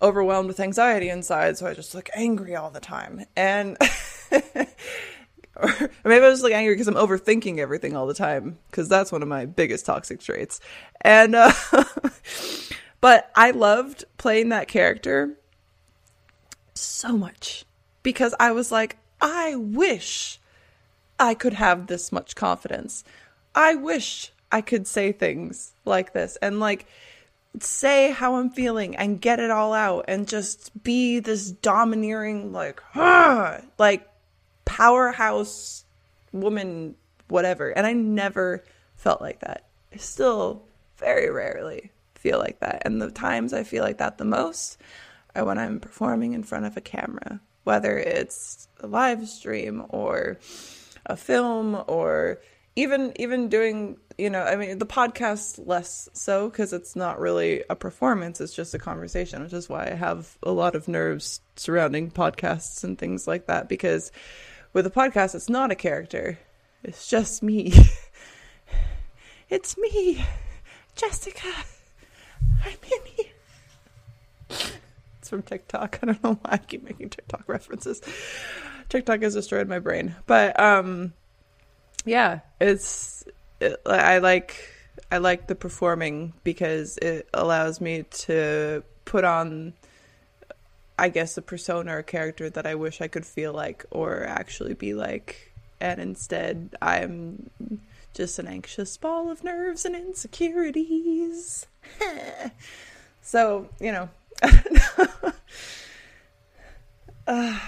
overwhelmed 0.00 0.48
with 0.48 0.60
anxiety 0.60 1.08
inside 1.08 1.56
so 1.56 1.66
i 1.66 1.74
just 1.74 1.94
look 1.94 2.08
angry 2.14 2.54
all 2.54 2.70
the 2.70 2.80
time. 2.80 3.24
And 3.34 3.76
or 4.30 5.90
maybe 6.04 6.24
i 6.24 6.28
was 6.28 6.42
like 6.42 6.52
angry 6.52 6.74
because 6.74 6.88
i'm 6.88 6.94
overthinking 6.94 7.58
everything 7.58 7.96
all 7.96 8.06
the 8.06 8.14
time 8.14 8.58
because 8.70 8.88
that's 8.88 9.10
one 9.10 9.22
of 9.22 9.28
my 9.28 9.46
biggest 9.46 9.86
toxic 9.86 10.20
traits. 10.20 10.60
And 11.00 11.34
uh 11.34 11.52
but 13.00 13.30
i 13.34 13.50
loved 13.52 14.04
playing 14.18 14.50
that 14.50 14.68
character 14.68 15.38
so 16.74 17.16
much 17.16 17.64
because 18.06 18.36
I 18.38 18.52
was 18.52 18.70
like, 18.70 18.98
I 19.20 19.56
wish 19.56 20.38
I 21.18 21.34
could 21.34 21.54
have 21.54 21.88
this 21.88 22.12
much 22.12 22.36
confidence. 22.36 23.02
I 23.52 23.74
wish 23.74 24.30
I 24.52 24.60
could 24.60 24.86
say 24.86 25.10
things 25.10 25.72
like 25.84 26.12
this 26.12 26.38
and 26.40 26.60
like 26.60 26.86
say 27.58 28.12
how 28.12 28.36
I'm 28.36 28.50
feeling 28.50 28.94
and 28.94 29.20
get 29.20 29.40
it 29.40 29.50
all 29.50 29.74
out 29.74 30.04
and 30.06 30.28
just 30.28 30.84
be 30.84 31.18
this 31.18 31.50
domineering 31.50 32.52
like 32.52 32.80
like 33.76 34.08
powerhouse 34.64 35.84
woman 36.30 36.94
whatever. 37.26 37.70
And 37.70 37.88
I 37.88 37.92
never 37.92 38.62
felt 38.94 39.20
like 39.20 39.40
that. 39.40 39.66
I 39.92 39.96
still 39.96 40.62
very 40.96 41.28
rarely 41.28 41.90
feel 42.14 42.38
like 42.38 42.60
that. 42.60 42.82
And 42.84 43.02
the 43.02 43.10
times 43.10 43.52
I 43.52 43.64
feel 43.64 43.82
like 43.82 43.98
that 43.98 44.16
the 44.16 44.24
most 44.24 44.80
are 45.34 45.44
when 45.44 45.58
I'm 45.58 45.80
performing 45.80 46.34
in 46.34 46.44
front 46.44 46.66
of 46.66 46.76
a 46.76 46.80
camera 46.80 47.40
whether 47.66 47.98
it's 47.98 48.68
a 48.80 48.86
live 48.86 49.28
stream 49.28 49.84
or 49.90 50.38
a 51.04 51.16
film 51.16 51.82
or 51.86 52.38
even 52.74 53.12
even 53.16 53.48
doing 53.48 53.96
you 54.18 54.30
know 54.30 54.42
i 54.42 54.56
mean 54.56 54.78
the 54.78 54.86
podcast 54.86 55.60
less 55.66 56.08
so 56.12 56.48
because 56.48 56.72
it's 56.72 56.96
not 56.96 57.18
really 57.18 57.62
a 57.70 57.76
performance 57.76 58.40
it's 58.40 58.54
just 58.54 58.74
a 58.74 58.78
conversation 58.78 59.42
which 59.42 59.52
is 59.52 59.68
why 59.68 59.86
i 59.86 59.94
have 59.94 60.36
a 60.42 60.50
lot 60.52 60.74
of 60.74 60.88
nerves 60.88 61.40
surrounding 61.56 62.10
podcasts 62.10 62.82
and 62.84 62.98
things 62.98 63.26
like 63.26 63.46
that 63.46 63.68
because 63.68 64.10
with 64.76 64.86
a 64.86 64.90
podcast 64.90 65.34
it's 65.34 65.48
not 65.48 65.70
a 65.70 65.74
character. 65.74 66.38
It's 66.84 67.08
just 67.08 67.42
me. 67.42 67.72
It's 69.48 69.78
me 69.78 70.26
jessica. 70.96 71.52
I'm 72.64 72.78
in 72.82 73.26
here 74.58 74.80
it's 75.26 75.30
from 75.30 75.42
TikTok. 75.42 75.98
I 76.02 76.06
don't 76.06 76.22
know 76.22 76.38
why 76.40 76.52
I 76.52 76.58
keep 76.58 76.84
making 76.84 77.10
TikTok 77.10 77.48
references. 77.48 78.00
TikTok 78.88 79.22
has 79.22 79.34
destroyed 79.34 79.68
my 79.68 79.80
brain. 79.80 80.14
But 80.26 80.58
um 80.60 81.12
yeah, 82.04 82.40
it's 82.60 83.24
it, 83.60 83.80
I 83.84 84.18
like 84.18 84.70
I 85.10 85.18
like 85.18 85.48
the 85.48 85.56
performing 85.56 86.32
because 86.44 86.96
it 86.98 87.28
allows 87.34 87.80
me 87.80 88.04
to 88.04 88.84
put 89.04 89.24
on 89.24 89.72
I 90.96 91.08
guess 91.08 91.36
a 91.36 91.42
persona 91.42 91.98
or 91.98 92.02
character 92.02 92.48
that 92.48 92.66
I 92.66 92.76
wish 92.76 93.00
I 93.00 93.08
could 93.08 93.26
feel 93.26 93.52
like 93.52 93.84
or 93.90 94.24
actually 94.24 94.74
be 94.74 94.94
like 94.94 95.52
and 95.80 96.00
instead 96.00 96.76
I'm 96.80 97.50
just 98.14 98.38
an 98.38 98.46
anxious 98.46 98.96
ball 98.96 99.28
of 99.28 99.42
nerves 99.42 99.84
and 99.84 99.96
insecurities. 99.96 101.66
so, 103.20 103.68
you 103.80 103.90
know, 103.90 104.08
oh 104.42 105.32
my 107.26 107.52
god. 107.52 107.60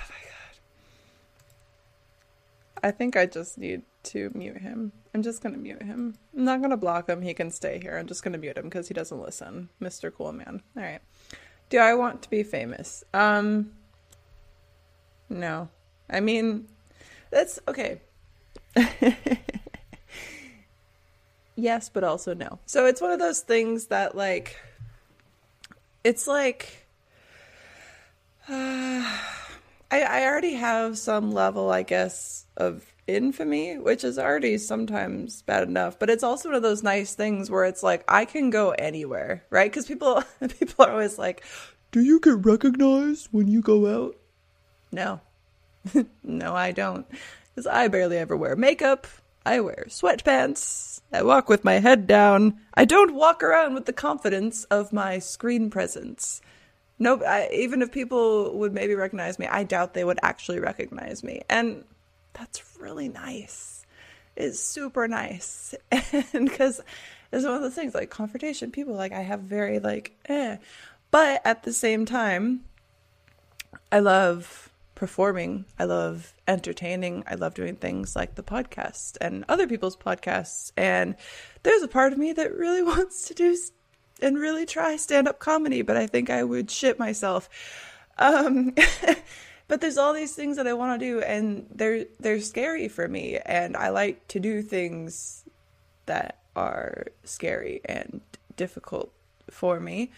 I 2.83 2.91
think 2.91 3.17
I 3.17 3.27
just 3.27 3.59
need 3.59 3.83
to 4.05 4.31
mute 4.35 4.59
him. 4.59 4.93
I'm 5.15 5.23
just 5.23 5.43
gonna 5.43 5.59
mute 5.59 5.83
him. 5.83 6.15
I'm 6.37 6.45
not 6.45 6.63
gonna 6.63 6.77
block 6.77 7.09
him. 7.09 7.23
He 7.23 7.35
can 7.35 7.51
stay 7.51 7.79
here. 7.81 7.97
I'm 7.99 8.07
just 8.07 8.23
gonna 8.23 8.39
mute 8.39 8.57
him 8.57 8.65
because 8.65 8.89
he 8.89 8.95
doesn't 8.95 9.21
listen. 9.21 9.69
Mr. 9.81 10.13
Cool 10.15 10.33
Man. 10.33 10.63
All 10.77 10.83
right. 10.83 11.01
Do 11.71 11.79
I 11.79 11.95
want 11.95 12.23
to 12.23 12.31
be 12.31 12.43
famous? 12.43 13.05
Um. 13.13 13.73
No. 15.29 15.69
I 16.09 16.21
mean, 16.21 16.69
that's 17.31 17.59
okay. 17.69 18.01
yes, 21.57 21.89
but 21.89 22.05
also 22.05 22.35
no. 22.35 22.59
So 22.67 22.87
it's 22.87 23.01
one 23.01 23.11
of 23.11 23.19
those 23.19 23.41
things 23.41 23.87
that 23.87 24.17
like 24.17 24.57
it's 26.09 26.27
like 26.27 26.87
uh, 28.49 29.05
I, 29.91 30.03
I 30.03 30.25
already 30.25 30.55
have 30.55 30.99
some 30.99 31.33
level, 31.33 31.71
I 31.71 31.83
guess, 31.83 32.47
of 32.57 32.85
infamy, 33.07 33.79
which 33.79 34.05
is 34.05 34.19
already 34.19 34.59
sometimes 34.59 35.43
bad 35.43 35.69
enough. 35.69 35.99
But 35.99 36.11
it's 36.11 36.23
also 36.23 36.49
one 36.49 36.57
of 36.57 36.63
those 36.63 36.83
nice 36.83 37.15
things 37.15 37.51
where 37.51 37.65
it's 37.65 37.83
like 37.83 38.05
I 38.09 38.25
can 38.25 38.51
go 38.51 38.71
anywhere, 38.73 39.45
right? 39.51 39.71
Because 39.71 39.87
people 39.87 40.23
people 40.59 40.85
are 40.85 40.93
always 40.93 41.19
like, 41.19 41.45
"Do 41.93 42.01
you 42.01 42.21
get 42.21 42.45
recognized 42.45 43.29
when 43.31 43.49
you 43.49 43.61
go 43.61 43.87
out?" 43.87 44.17
No, 44.91 45.21
no, 46.23 46.55
I 46.55 46.73
don't, 46.73 47.07
because 47.55 47.67
I 47.67 47.89
barely 47.89 48.17
ever 48.17 48.37
wear 48.37 48.57
makeup. 48.57 49.07
I 49.45 49.61
wear 49.61 49.87
sweatpants. 49.89 51.01
I 51.13 51.23
walk 51.23 51.49
with 51.49 51.65
my 51.65 51.75
head 51.75 52.07
down. 52.07 52.59
I 52.75 52.85
don't 52.85 53.15
walk 53.15 53.43
around 53.43 53.75
with 53.75 53.87
the 53.87 53.93
confidence 53.93 54.65
of 54.65 54.93
my 54.93 55.19
screen 55.19 55.71
presence. 55.71 56.43
No, 56.99 57.23
I, 57.23 57.49
even 57.53 57.81
if 57.81 57.93
people 57.93 58.59
would 58.59 58.75
maybe 58.75 58.95
recognize 58.95 59.39
me, 59.39 59.47
I 59.47 59.65
doubt 59.65 59.95
they 59.95 60.05
would 60.05 60.19
actually 60.23 60.59
recognize 60.59 61.23
me. 61.23 61.43
And 61.49 61.85
that's 62.33 62.63
really 62.79 63.09
nice. 63.09 63.87
It's 64.37 64.61
super 64.61 65.09
nice. 65.09 65.75
and 65.91 66.49
because 66.49 66.81
it's 67.33 67.45
one 67.45 67.55
of 67.55 67.63
those 67.63 67.75
things 67.75 67.95
like 67.95 68.11
confrontation, 68.11 68.71
people 68.71 68.95
like 68.95 69.13
I 69.13 69.21
have 69.21 69.41
very 69.41 69.79
like 69.79 70.13
eh. 70.27 70.57
But 71.11 71.41
at 71.45 71.63
the 71.63 71.73
same 71.73 72.05
time, 72.05 72.65
I 73.91 74.01
love 74.01 74.68
performing. 74.99 75.65
I 75.79 75.85
love 75.85 76.35
entertaining. 76.49 77.23
I 77.29 77.37
love 77.37 77.55
doing 77.55 77.77
things 77.77 78.17
like 78.17 78.35
the 78.35 78.43
podcast 78.43 79.17
and 79.21 79.45
other 79.49 79.69
people's 79.69 79.97
podcasts. 79.97 80.73
And 80.77 81.15
there's 81.63 81.85
a 81.85 81.89
part 81.89 82.13
of 82.13 82.19
me 82.19 82.33
that 82.33 82.53
really 82.53 82.83
wants 82.95 83.29
to 83.29 83.35
do 83.35 83.57
and 84.21 84.37
really 84.37 84.67
try 84.67 84.97
stand 84.97 85.29
up 85.29 85.39
comedy, 85.39 85.83
but 85.83 85.97
I 85.97 86.09
think 86.09 86.31
I 86.31 86.43
would 86.43 86.69
shit 86.69 86.99
myself. 86.99 87.49
Um, 88.19 88.75
but 89.69 89.81
there's 89.81 89.99
all 89.99 90.13
these 90.13 90.35
things 90.35 90.57
that 90.57 90.67
I 90.67 90.73
want 90.73 91.01
to 91.01 91.07
do, 91.07 91.21
and 91.21 91.69
they're 91.73 92.07
they're 92.19 92.41
scary 92.41 92.89
for 92.89 93.07
me. 93.07 93.39
And 93.39 93.77
I 93.77 93.91
like 93.91 94.27
to 94.29 94.41
do 94.41 94.63
things 94.63 95.45
that 96.07 96.41
are 96.57 97.07
scary 97.23 97.81
and 97.85 98.21
difficult 98.57 99.13
for 99.49 99.79
me. 99.79 100.11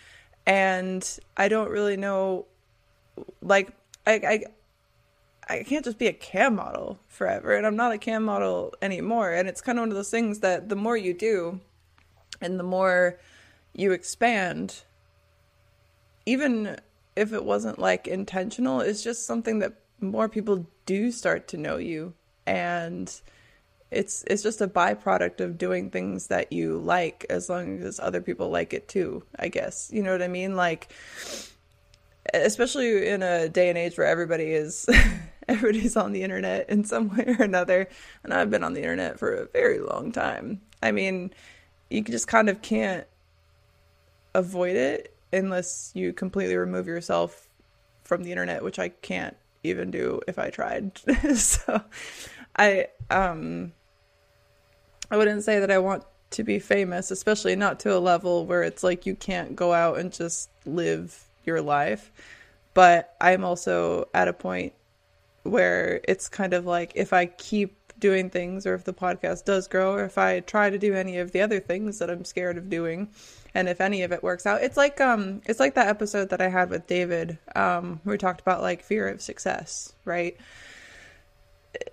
And 0.46 1.06
I 1.36 1.48
don't 1.48 1.68
really 1.68 1.98
know, 1.98 2.46
like 3.42 3.74
I, 4.06 4.12
I 4.14 4.44
I 5.50 5.64
can't 5.64 5.84
just 5.84 5.98
be 5.98 6.06
a 6.06 6.12
cam 6.12 6.54
model 6.54 7.00
forever, 7.08 7.56
and 7.56 7.66
I'm 7.66 7.74
not 7.74 7.92
a 7.92 7.98
cam 7.98 8.22
model 8.22 8.72
anymore. 8.80 9.32
And 9.32 9.48
it's 9.48 9.60
kind 9.60 9.78
of 9.78 9.82
one 9.82 9.88
of 9.88 9.96
those 9.96 10.10
things 10.10 10.38
that 10.40 10.68
the 10.68 10.76
more 10.76 10.96
you 10.96 11.12
do, 11.12 11.60
and 12.40 12.58
the 12.58 12.64
more 12.64 13.18
you 13.74 13.90
expand, 13.90 14.82
even 16.24 16.78
if 17.16 17.32
it 17.32 17.44
wasn't 17.44 17.80
like 17.80 18.06
intentional, 18.06 18.80
it's 18.80 19.02
just 19.02 19.26
something 19.26 19.58
that 19.58 19.74
more 20.00 20.28
people 20.28 20.68
do 20.86 21.10
start 21.10 21.48
to 21.48 21.56
know 21.56 21.78
you, 21.78 22.14
and 22.46 23.20
it's 23.90 24.22
it's 24.28 24.44
just 24.44 24.60
a 24.60 24.68
byproduct 24.68 25.40
of 25.40 25.58
doing 25.58 25.90
things 25.90 26.28
that 26.28 26.52
you 26.52 26.78
like, 26.78 27.26
as 27.28 27.48
long 27.48 27.80
as 27.80 27.98
other 27.98 28.20
people 28.20 28.50
like 28.50 28.72
it 28.72 28.86
too. 28.86 29.24
I 29.36 29.48
guess 29.48 29.90
you 29.92 30.04
know 30.04 30.12
what 30.12 30.22
I 30.22 30.28
mean, 30.28 30.54
like 30.54 30.92
especially 32.32 33.08
in 33.08 33.22
a 33.22 33.48
day 33.48 33.68
and 33.68 33.78
age 33.78 33.98
where 33.98 34.06
everybody 34.06 34.52
is 34.52 34.88
everybody's 35.50 35.96
on 35.96 36.12
the 36.12 36.22
internet 36.22 36.68
in 36.68 36.84
some 36.84 37.14
way 37.16 37.24
or 37.26 37.42
another 37.42 37.88
and 38.24 38.32
i've 38.32 38.50
been 38.50 38.64
on 38.64 38.74
the 38.74 38.80
internet 38.80 39.18
for 39.18 39.32
a 39.32 39.46
very 39.46 39.78
long 39.78 40.12
time 40.12 40.60
i 40.82 40.92
mean 40.92 41.32
you 41.88 42.02
just 42.02 42.28
kind 42.28 42.48
of 42.48 42.62
can't 42.62 43.06
avoid 44.34 44.76
it 44.76 45.14
unless 45.32 45.90
you 45.94 46.12
completely 46.12 46.56
remove 46.56 46.86
yourself 46.86 47.48
from 48.04 48.22
the 48.22 48.30
internet 48.30 48.62
which 48.62 48.78
i 48.78 48.88
can't 48.88 49.36
even 49.62 49.90
do 49.90 50.20
if 50.26 50.38
i 50.38 50.50
tried 50.50 50.96
so 51.34 51.80
i 52.56 52.86
um 53.10 53.72
i 55.10 55.16
wouldn't 55.16 55.44
say 55.44 55.58
that 55.58 55.70
i 55.70 55.78
want 55.78 56.04
to 56.30 56.44
be 56.44 56.58
famous 56.58 57.10
especially 57.10 57.56
not 57.56 57.80
to 57.80 57.96
a 57.96 57.98
level 57.98 58.46
where 58.46 58.62
it's 58.62 58.84
like 58.84 59.04
you 59.04 59.14
can't 59.14 59.56
go 59.56 59.72
out 59.72 59.98
and 59.98 60.12
just 60.12 60.48
live 60.64 61.26
your 61.44 61.60
life. 61.60 62.12
But 62.74 63.14
I'm 63.20 63.44
also 63.44 64.08
at 64.14 64.28
a 64.28 64.32
point 64.32 64.72
where 65.42 66.00
it's 66.06 66.28
kind 66.28 66.52
of 66.52 66.66
like 66.66 66.92
if 66.94 67.12
I 67.12 67.26
keep 67.26 67.76
doing 67.98 68.30
things 68.30 68.66
or 68.66 68.74
if 68.74 68.84
the 68.84 68.94
podcast 68.94 69.44
does 69.44 69.68
grow 69.68 69.92
or 69.92 70.04
if 70.04 70.18
I 70.18 70.40
try 70.40 70.70
to 70.70 70.78
do 70.78 70.94
any 70.94 71.18
of 71.18 71.32
the 71.32 71.42
other 71.42 71.60
things 71.60 71.98
that 71.98 72.10
I'm 72.10 72.24
scared 72.24 72.56
of 72.56 72.70
doing 72.70 73.10
and 73.54 73.68
if 73.68 73.80
any 73.80 74.02
of 74.02 74.12
it 74.12 74.22
works 74.22 74.46
out 74.46 74.62
it's 74.62 74.76
like 74.76 75.00
um 75.00 75.42
it's 75.44 75.60
like 75.60 75.74
that 75.74 75.88
episode 75.88 76.30
that 76.30 76.40
I 76.40 76.48
had 76.48 76.70
with 76.70 76.86
David 76.86 77.38
um 77.54 78.00
where 78.04 78.14
we 78.14 78.18
talked 78.18 78.40
about 78.40 78.62
like 78.62 78.82
fear 78.82 79.06
of 79.08 79.20
success 79.20 79.92
right? 80.04 80.36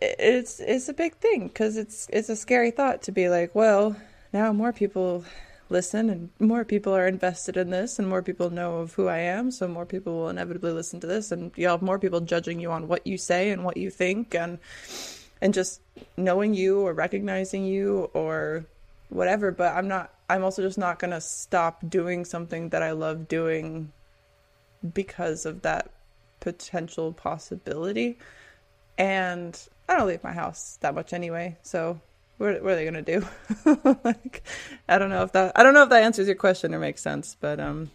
It's 0.02 0.60
it's 0.60 0.90
a 0.90 0.94
big 0.94 1.16
thing 1.18 1.50
cuz 1.50 1.78
it's 1.78 2.08
it's 2.12 2.30
a 2.30 2.36
scary 2.36 2.72
thought 2.72 3.02
to 3.04 3.12
be 3.12 3.30
like 3.30 3.54
well 3.54 3.96
now 4.34 4.54
more 4.54 4.72
people 4.72 5.26
listen 5.70 6.10
and 6.10 6.30
more 6.40 6.64
people 6.64 6.96
are 6.96 7.08
invested 7.08 7.58
in 7.58 7.70
this 7.70 8.00
and 8.00 8.08
more 8.08 8.22
people 8.22 8.50
know 8.50 8.78
of 8.78 8.94
who 8.94 9.08
I 9.08 9.20
am 9.20 9.52
so 9.52 9.68
more 9.68 9.86
people 9.86 10.16
will 10.16 10.30
inevitably 10.30 10.72
listen 10.72 11.00
to 11.02 11.08
this 11.08 11.32
and 11.32 11.52
you'll 11.56 11.72
have 11.72 11.82
more 11.82 12.00
people 12.00 12.22
judging 12.22 12.60
you 12.60 12.72
on 12.72 12.88
what 12.88 13.06
you 13.06 13.18
say 13.18 13.50
and 13.50 13.64
what 13.64 13.78
you 13.78 13.90
think 13.90 14.34
and 14.34 14.60
and 15.42 15.54
just 15.54 15.82
knowing 16.16 16.54
you 16.54 16.80
or 16.80 16.94
recognizing 16.94 17.66
you 17.66 18.10
or 18.14 18.66
whatever 19.10 19.52
but 19.52 19.76
I'm 19.76 19.88
not 19.88 20.14
I'm 20.30 20.44
also 20.44 20.62
just 20.62 20.78
not 20.78 21.00
going 21.00 21.12
to 21.12 21.22
stop 21.22 21.82
doing 21.90 22.26
something 22.26 22.70
that 22.70 22.84
I 22.84 22.92
love 22.92 23.28
doing 23.28 23.92
because 24.94 25.46
of 25.46 25.62
that 25.62 25.90
potential 26.40 27.14
possibility. 27.14 28.18
And 28.98 29.60
I 29.88 29.96
don't 29.96 30.08
leave 30.08 30.24
my 30.24 30.34
house 30.34 30.78
that 30.82 30.96
much 30.96 31.14
anyway 31.14 31.56
so 31.62 32.00
what, 32.38 32.62
what 32.62 32.74
are 32.74 32.76
they 32.76 32.86
gonna 32.86 33.02
do? 33.02 33.26
like, 34.04 34.44
I 34.88 34.98
don't 34.98 35.10
know 35.10 35.24
if 35.24 35.32
that 35.34 35.52
I 35.56 35.64
don't 35.64 35.74
know 35.74 35.84
if 35.84 35.90
that 35.90 36.04
answers 36.04 36.28
your 36.28 36.36
question 36.36 36.74
or 36.74 36.80
makes 36.80 37.02
sense, 37.02 37.36
but 37.40 37.60
um. 37.60 37.92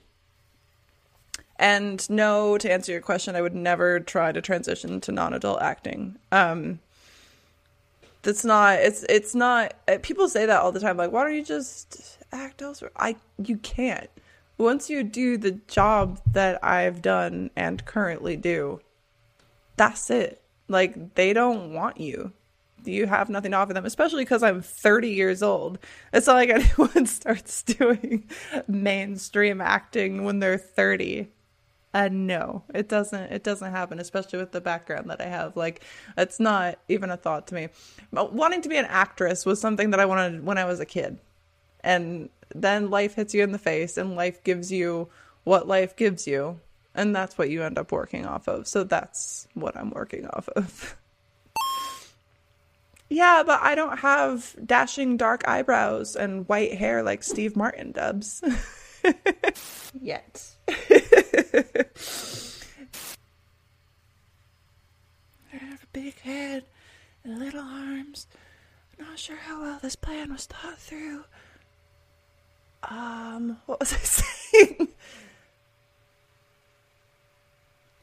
And 1.57 2.09
no, 2.11 2.59
to 2.59 2.73
answer 2.73 2.91
your 2.91 3.01
question, 3.01 3.37
I 3.37 3.41
would 3.41 3.55
never 3.55 4.01
try 4.01 4.33
to 4.33 4.41
transition 4.41 5.01
to 5.03 5.13
non-adult 5.13 5.63
acting. 5.63 6.17
Um, 6.33 6.81
that's 8.23 8.45
not. 8.45 8.81
It's 8.81 9.05
it's 9.09 9.35
not. 9.35 9.75
Uh, 9.87 9.99
people 10.03 10.29
say 10.29 10.47
that 10.47 10.61
all 10.61 10.73
the 10.73 10.81
time. 10.81 10.97
Like, 10.97 11.13
why 11.13 11.23
don't 11.23 11.35
you 11.35 11.45
just 11.45 12.19
act 12.33 12.63
elsewhere? 12.63 12.91
I 12.97 13.17
you 13.39 13.59
can't. 13.59 14.11
Once 14.59 14.91
you 14.91 15.03
do 15.03 15.37
the 15.37 15.53
job 15.69 16.21
that 16.33 16.63
I've 16.65 17.01
done 17.01 17.51
and 17.57 17.85
currently 17.85 18.37
do, 18.37 18.81
that's 19.77 20.11
it. 20.11 20.43
Like 20.69 21.15
they 21.15 21.33
don't 21.33 21.75
want 21.75 22.01
you 22.01 22.33
you 22.85 23.07
have 23.07 23.29
nothing 23.29 23.53
to 23.53 23.57
offer 23.57 23.73
them, 23.73 23.87
especially 23.87 24.25
because 24.25 24.43
I'm 24.43 24.63
30 24.63 25.11
years 25.11 25.43
old. 25.43 25.79
It's 26.13 26.27
not 26.27 26.35
like 26.35 26.49
anyone 26.79 27.07
starts 27.07 27.63
doing 27.63 28.29
mainstream 28.67 29.61
acting 29.61 30.25
when 30.25 30.39
they're 30.39 30.59
30. 30.59 31.29
And 31.95 32.27
no, 32.27 32.65
it 32.75 32.89
doesn't. 32.89 33.33
It 33.33 33.45
doesn't 33.45 33.71
happen, 33.71 33.99
especially 33.99 34.39
with 34.39 34.53
the 34.53 34.63
background 34.63 35.11
that 35.11 35.21
I 35.21 35.27
have. 35.27 35.57
Like, 35.57 35.85
it's 36.17 36.41
not 36.41 36.79
even 36.89 37.11
a 37.11 37.19
thought 37.19 37.49
to 37.49 37.55
me. 37.55 37.69
But 38.13 38.33
wanting 38.33 38.63
to 38.63 38.69
be 38.71 38.79
an 38.79 38.87
actress 38.87 39.45
was 39.45 39.61
something 39.61 39.91
that 39.91 40.01
I 40.01 40.07
wanted 40.07 40.45
when 40.45 40.57
I 40.57 40.65
was 40.65 40.81
a 40.81 40.87
kid, 40.87 41.19
and 41.81 42.31
then 42.55 42.89
life 42.91 43.15
hits 43.15 43.35
you 43.35 43.43
in 43.43 43.53
the 43.53 43.59
face, 43.59 43.99
and 43.99 44.17
life 44.17 44.43
gives 44.43 44.73
you 44.73 45.09
what 45.45 45.69
life 45.69 45.95
gives 45.95 46.27
you, 46.27 46.61
and 46.95 47.15
that's 47.15 47.37
what 47.37 47.51
you 47.51 47.63
end 47.63 47.79
up 47.79 47.93
working 47.93 48.25
off 48.25 48.49
of. 48.49 48.67
So 48.69 48.85
that's 48.85 49.47
what 49.53 49.77
I'm 49.77 49.91
working 49.91 50.27
off 50.29 50.49
of. 50.49 50.97
Yeah, 53.13 53.43
but 53.45 53.61
I 53.61 53.75
don't 53.75 53.99
have 53.99 54.57
dashing 54.65 55.19
dark 55.19 55.47
eyebrows 55.47 56.17
and 56.17 56.49
white 56.49 56.73
hair 56.79 57.03
like 57.03 57.23
Steve 57.23 57.57
Martin 57.57 57.93
dubs. 57.93 58.43
Yet. 60.01 60.43
I 60.67 60.75
have 65.53 65.83
a 65.83 65.87
big 65.93 66.19
head 66.21 66.65
and 67.23 67.39
little 67.39 67.61
arms. 67.61 68.27
I'm 68.99 69.05
Not 69.05 69.19
sure 69.19 69.37
how 69.37 69.61
well 69.61 69.79
this 69.83 69.95
plan 69.97 70.33
was 70.33 70.47
thought 70.47 70.79
through. 70.79 71.25
Um, 72.85 73.59
what 73.67 73.79
was 73.79 73.93
I 73.93 73.97
saying? 73.99 74.89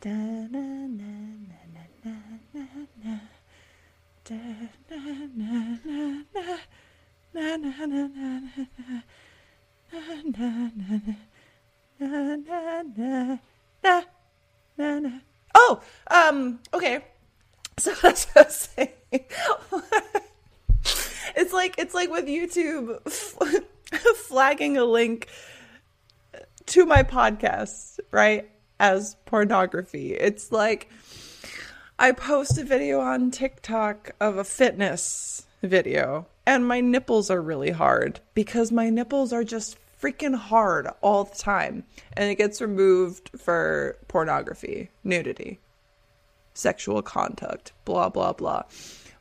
da, 0.02 0.10
na, 0.12 0.48
na, 0.60 0.88
na, 0.88 1.39
Oh, 15.56 15.82
um, 16.12 16.60
okay. 16.74 17.04
So 17.80 17.94
that's 18.02 18.26
what 18.28 18.38
I 18.38 18.44
was 18.44 18.56
saying. 18.56 18.90
it's 21.36 21.54
like 21.54 21.76
it's 21.78 21.94
like 21.94 22.12
with 22.12 22.26
YouTube 22.28 23.02
flagging 24.16 24.78
a 24.78 24.86
link 24.86 25.28
to 26.68 26.86
my 26.86 27.04
podcast, 27.04 28.00
right? 28.12 28.50
As 28.80 29.16
pornography. 29.26 30.14
It's 30.14 30.52
like 30.52 30.90
I 32.02 32.14
post 32.14 32.58
a 32.58 32.64
video 32.64 33.02
on 33.02 33.30
TikTok 33.30 34.12
of 34.22 34.38
a 34.38 34.46
fitness 34.46 35.46
video, 35.62 36.28
and 36.46 36.66
my 36.66 36.80
nipples 36.80 37.30
are 37.30 37.42
really 37.42 37.72
hard 37.72 38.22
because 38.34 38.72
my 38.72 38.90
nipples 38.90 39.34
are 39.34 39.44
just 39.44 39.78
freaking 40.02 40.34
hard 40.34 40.88
all 41.02 41.26
the 41.26 41.36
time. 41.36 41.84
And 42.14 42.32
it 42.32 42.36
gets 42.36 42.62
removed 42.62 43.32
for 43.38 43.98
pornography, 44.08 44.92
nudity, 45.04 45.60
sexual 46.54 47.02
conduct, 47.02 47.74
blah, 47.84 48.08
blah, 48.08 48.32
blah. 48.32 48.64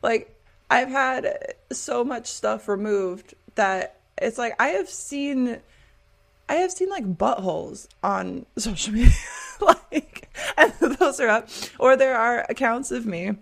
Like, 0.01 0.41
I've 0.71 0.87
had 0.87 1.55
so 1.73 2.05
much 2.05 2.27
stuff 2.27 2.69
removed 2.69 3.33
that 3.55 3.99
it's 4.21 4.37
like 4.37 4.55
I 4.57 4.69
have 4.69 4.89
seen 4.89 5.59
I 6.49 6.55
have 6.55 6.71
seen 6.71 6.89
like 6.89 7.17
buttholes 7.17 7.87
on 8.03 8.47
social 8.57 8.93
media. 8.93 9.13
like, 9.61 10.35
and 10.57 10.73
those 10.99 11.19
are 11.19 11.29
up. 11.29 11.49
Or 11.79 11.95
there 11.95 12.17
are 12.17 12.45
accounts 12.49 12.91
of 12.91 13.05
me 13.05 13.35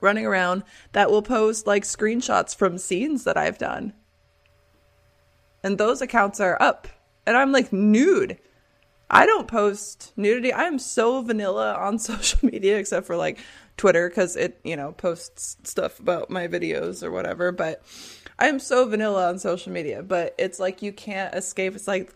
running 0.00 0.26
around 0.26 0.64
that 0.92 1.10
will 1.10 1.22
post 1.22 1.66
like 1.66 1.84
screenshots 1.84 2.54
from 2.54 2.78
scenes 2.78 3.24
that 3.24 3.36
I've 3.36 3.58
done. 3.58 3.94
And 5.62 5.78
those 5.78 6.02
accounts 6.02 6.40
are 6.40 6.60
up. 6.60 6.88
And 7.26 7.36
I'm 7.36 7.52
like 7.52 7.72
nude. 7.72 8.38
I 9.08 9.24
don't 9.24 9.46
post 9.46 10.12
nudity. 10.16 10.52
I 10.52 10.64
am 10.64 10.80
so 10.80 11.22
vanilla 11.22 11.74
on 11.74 11.98
social 12.00 12.40
media 12.42 12.76
except 12.76 13.06
for 13.06 13.16
like 13.16 13.38
Twitter 13.76 14.08
because 14.08 14.34
it, 14.34 14.60
you 14.64 14.76
know, 14.76 14.92
posts 14.92 15.58
stuff 15.62 16.00
about 16.00 16.28
my 16.28 16.48
videos 16.48 17.04
or 17.04 17.12
whatever. 17.12 17.52
But 17.52 17.82
I 18.38 18.48
am 18.48 18.58
so 18.58 18.86
vanilla 18.88 19.28
on 19.28 19.38
social 19.38 19.72
media. 19.72 20.02
But 20.02 20.34
it's 20.38 20.58
like 20.58 20.82
you 20.82 20.92
can't 20.92 21.34
escape. 21.34 21.74
It's 21.74 21.88
like 21.88 22.14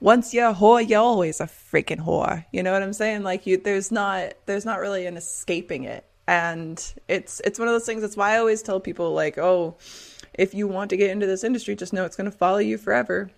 once 0.00 0.34
you're 0.34 0.50
a 0.50 0.54
whore, 0.54 0.86
you're 0.86 1.00
always 1.00 1.40
a 1.40 1.46
freaking 1.46 2.00
whore. 2.00 2.44
You 2.52 2.62
know 2.62 2.72
what 2.72 2.82
I'm 2.82 2.92
saying? 2.92 3.22
Like 3.22 3.46
you, 3.46 3.56
there's 3.56 3.90
not, 3.92 4.34
there's 4.46 4.64
not 4.64 4.80
really 4.80 5.06
an 5.06 5.16
escaping 5.16 5.84
it. 5.84 6.04
And 6.26 6.82
it's, 7.08 7.40
it's 7.40 7.58
one 7.58 7.68
of 7.68 7.74
those 7.74 7.86
things. 7.86 8.02
That's 8.02 8.16
why 8.16 8.34
I 8.34 8.38
always 8.38 8.62
tell 8.62 8.80
people 8.80 9.12
like, 9.12 9.38
oh, 9.38 9.76
if 10.32 10.54
you 10.54 10.66
want 10.66 10.90
to 10.90 10.96
get 10.96 11.10
into 11.10 11.26
this 11.26 11.44
industry, 11.44 11.76
just 11.76 11.92
know 11.92 12.04
it's 12.04 12.16
going 12.16 12.30
to 12.30 12.36
follow 12.36 12.58
you 12.58 12.78
forever 12.78 13.30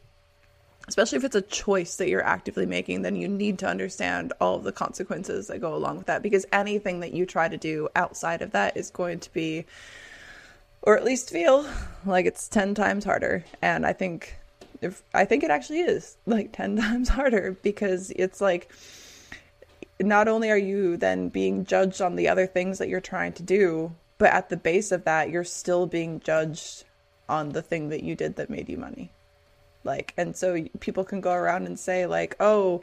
especially 0.88 1.16
if 1.16 1.24
it's 1.24 1.34
a 1.34 1.42
choice 1.42 1.96
that 1.96 2.08
you're 2.08 2.24
actively 2.24 2.66
making, 2.66 3.02
then 3.02 3.16
you 3.16 3.28
need 3.28 3.58
to 3.58 3.66
understand 3.66 4.32
all 4.40 4.56
of 4.56 4.64
the 4.64 4.72
consequences 4.72 5.48
that 5.48 5.60
go 5.60 5.74
along 5.74 5.98
with 5.98 6.06
that 6.06 6.22
because 6.22 6.46
anything 6.52 7.00
that 7.00 7.12
you 7.12 7.26
try 7.26 7.48
to 7.48 7.56
do 7.56 7.88
outside 7.96 8.42
of 8.42 8.52
that 8.52 8.76
is 8.76 8.90
going 8.90 9.18
to 9.18 9.32
be, 9.32 9.64
or 10.86 10.96
at 10.96 11.04
least 11.04 11.30
feel 11.30 11.66
like 12.06 12.24
it's 12.24 12.48
10 12.48 12.74
times 12.74 13.04
harder. 13.04 13.44
And 13.60 13.84
I 13.84 13.92
think, 13.92 14.38
if 14.80 15.02
I 15.12 15.24
think 15.24 15.42
it 15.42 15.50
actually 15.50 15.80
is 15.80 16.16
like 16.26 16.52
10 16.52 16.76
times 16.80 17.08
harder 17.08 17.56
because 17.62 18.10
it's 18.10 18.40
like, 18.40 18.72
not 20.00 20.28
only 20.28 20.50
are 20.50 20.58
you 20.58 20.96
then 20.96 21.28
being 21.28 21.64
judged 21.64 22.00
on 22.00 22.16
the 22.16 22.28
other 22.28 22.46
things 22.46 22.78
that 22.78 22.88
you're 22.88 23.00
trying 23.00 23.32
to 23.34 23.42
do, 23.42 23.92
but 24.18 24.32
at 24.32 24.48
the 24.48 24.56
base 24.56 24.92
of 24.92 25.04
that, 25.04 25.30
you're 25.30 25.44
still 25.44 25.86
being 25.86 26.20
judged 26.20 26.84
on 27.28 27.50
the 27.50 27.62
thing 27.62 27.88
that 27.88 28.02
you 28.02 28.14
did 28.14 28.36
that 28.36 28.50
made 28.50 28.68
you 28.68 28.76
money. 28.76 29.10
Like 29.84 30.12
and 30.16 30.36
so 30.36 30.64
people 30.80 31.04
can 31.04 31.20
go 31.20 31.32
around 31.32 31.66
and 31.66 31.78
say 31.78 32.06
like 32.06 32.34
oh 32.40 32.82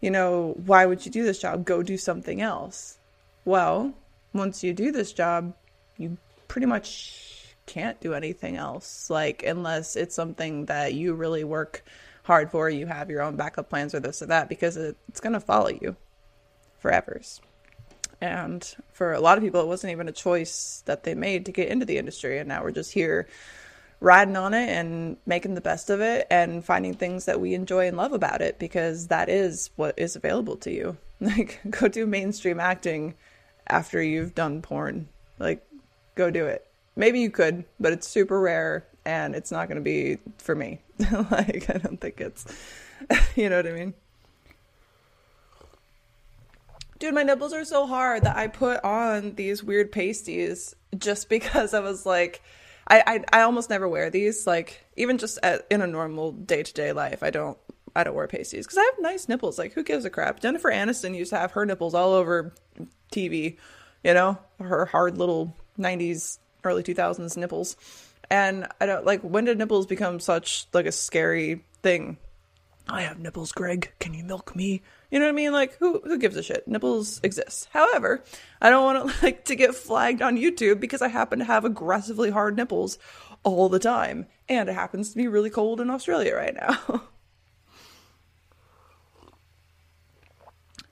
you 0.00 0.10
know 0.10 0.54
why 0.64 0.86
would 0.86 1.04
you 1.04 1.10
do 1.10 1.24
this 1.24 1.40
job? 1.40 1.64
Go 1.64 1.82
do 1.82 1.98
something 1.98 2.40
else. 2.40 2.98
Well 3.44 3.92
once 4.32 4.62
you 4.62 4.72
do 4.72 4.92
this 4.92 5.12
job 5.12 5.54
you 5.96 6.16
pretty 6.46 6.66
much 6.66 7.27
can't 7.68 8.00
do 8.00 8.14
anything 8.14 8.56
else 8.56 9.08
like 9.10 9.42
unless 9.44 9.94
it's 9.94 10.14
something 10.14 10.66
that 10.66 10.94
you 10.94 11.14
really 11.14 11.44
work 11.44 11.84
hard 12.24 12.50
for 12.50 12.68
you 12.68 12.86
have 12.86 13.10
your 13.10 13.22
own 13.22 13.36
backup 13.36 13.68
plans 13.68 13.94
or 13.94 14.00
this 14.00 14.22
or 14.22 14.26
that 14.26 14.48
because 14.48 14.76
it, 14.76 14.96
it's 15.08 15.20
going 15.20 15.32
to 15.32 15.40
follow 15.40 15.68
you 15.68 15.94
forever 16.78 17.20
and 18.20 18.74
for 18.92 19.12
a 19.12 19.20
lot 19.20 19.38
of 19.38 19.44
people 19.44 19.60
it 19.60 19.66
wasn't 19.66 19.92
even 19.92 20.08
a 20.08 20.12
choice 20.12 20.82
that 20.86 21.04
they 21.04 21.14
made 21.14 21.46
to 21.46 21.52
get 21.52 21.68
into 21.68 21.86
the 21.86 21.98
industry 21.98 22.38
and 22.38 22.48
now 22.48 22.62
we're 22.62 22.72
just 22.72 22.92
here 22.92 23.28
riding 24.00 24.36
on 24.36 24.54
it 24.54 24.68
and 24.68 25.16
making 25.26 25.54
the 25.54 25.60
best 25.60 25.90
of 25.90 26.00
it 26.00 26.26
and 26.30 26.64
finding 26.64 26.94
things 26.94 27.24
that 27.24 27.40
we 27.40 27.54
enjoy 27.54 27.88
and 27.88 27.96
love 27.96 28.12
about 28.12 28.40
it 28.40 28.58
because 28.58 29.08
that 29.08 29.28
is 29.28 29.70
what 29.76 29.94
is 29.98 30.16
available 30.16 30.56
to 30.56 30.72
you. 30.72 30.96
Like, 31.20 31.58
go 31.68 31.88
do 31.88 32.06
mainstream 32.06 32.60
acting 32.60 33.14
after 33.66 34.00
you've 34.00 34.36
done 34.36 34.62
porn. 34.62 35.08
Like, 35.40 35.66
go 36.14 36.30
do 36.30 36.46
it. 36.46 36.64
Maybe 36.98 37.20
you 37.20 37.30
could, 37.30 37.64
but 37.78 37.92
it's 37.92 38.08
super 38.08 38.40
rare 38.40 38.84
and 39.04 39.36
it's 39.36 39.52
not 39.52 39.68
going 39.68 39.76
to 39.76 39.82
be 39.82 40.18
for 40.38 40.54
me. 40.54 40.80
like, 41.30 41.70
I 41.70 41.78
don't 41.78 42.00
think 42.00 42.20
it's, 42.20 42.44
you 43.36 43.48
know 43.48 43.56
what 43.56 43.68
I 43.68 43.72
mean? 43.72 43.94
Dude, 46.98 47.14
my 47.14 47.22
nipples 47.22 47.52
are 47.52 47.64
so 47.64 47.86
hard 47.86 48.24
that 48.24 48.36
I 48.36 48.48
put 48.48 48.82
on 48.82 49.36
these 49.36 49.62
weird 49.62 49.92
pasties 49.92 50.74
just 50.98 51.28
because 51.30 51.72
I 51.72 51.78
was 51.78 52.04
like, 52.04 52.42
I, 52.88 53.02
I, 53.06 53.38
I 53.38 53.42
almost 53.42 53.70
never 53.70 53.88
wear 53.88 54.10
these. 54.10 54.44
Like 54.44 54.84
even 54.96 55.18
just 55.18 55.38
at, 55.44 55.68
in 55.70 55.82
a 55.82 55.86
normal 55.86 56.32
day 56.32 56.64
to 56.64 56.74
day 56.74 56.92
life, 56.92 57.22
I 57.22 57.30
don't 57.30 57.56
I 57.94 58.02
don't 58.02 58.14
wear 58.14 58.26
pasties 58.26 58.66
because 58.66 58.78
I 58.78 58.82
have 58.82 58.94
nice 59.00 59.28
nipples. 59.28 59.56
Like 59.56 59.72
who 59.74 59.84
gives 59.84 60.04
a 60.04 60.10
crap? 60.10 60.40
Jennifer 60.40 60.70
Aniston 60.70 61.16
used 61.16 61.30
to 61.30 61.38
have 61.38 61.52
her 61.52 61.64
nipples 61.64 61.94
all 61.94 62.12
over 62.12 62.52
TV. 63.12 63.56
You 64.02 64.14
know 64.14 64.38
her 64.58 64.86
hard 64.86 65.18
little 65.18 65.54
'90s, 65.78 66.38
early 66.64 66.82
2000s 66.82 67.36
nipples. 67.36 67.76
And 68.30 68.66
I 68.80 68.86
don't 68.86 69.06
like 69.06 69.22
when 69.22 69.44
did 69.44 69.58
nipples 69.58 69.86
become 69.86 70.20
such 70.20 70.66
like 70.72 70.86
a 70.86 70.92
scary 70.92 71.64
thing? 71.82 72.18
I 72.90 73.02
have 73.02 73.18
nipples, 73.18 73.52
Greg. 73.52 73.92
Can 73.98 74.14
you 74.14 74.24
milk 74.24 74.56
me? 74.56 74.82
You 75.10 75.18
know 75.18 75.26
what 75.26 75.32
I 75.32 75.34
mean? 75.34 75.52
Like 75.52 75.76
who 75.76 76.00
who 76.04 76.18
gives 76.18 76.36
a 76.36 76.42
shit? 76.42 76.68
Nipples 76.68 77.20
exist. 77.22 77.68
However, 77.72 78.22
I 78.60 78.70
don't 78.70 78.84
want 78.84 79.10
to 79.10 79.14
like 79.24 79.44
to 79.46 79.56
get 79.56 79.74
flagged 79.74 80.22
on 80.22 80.36
YouTube 80.36 80.80
because 80.80 81.02
I 81.02 81.08
happen 81.08 81.38
to 81.38 81.44
have 81.44 81.64
aggressively 81.64 82.30
hard 82.30 82.56
nipples 82.56 82.98
all 83.44 83.68
the 83.68 83.78
time 83.78 84.26
and 84.48 84.68
it 84.68 84.74
happens 84.74 85.10
to 85.10 85.16
be 85.16 85.28
really 85.28 85.50
cold 85.50 85.80
in 85.80 85.90
Australia 85.90 86.34
right 86.34 86.54
now. 86.54 87.02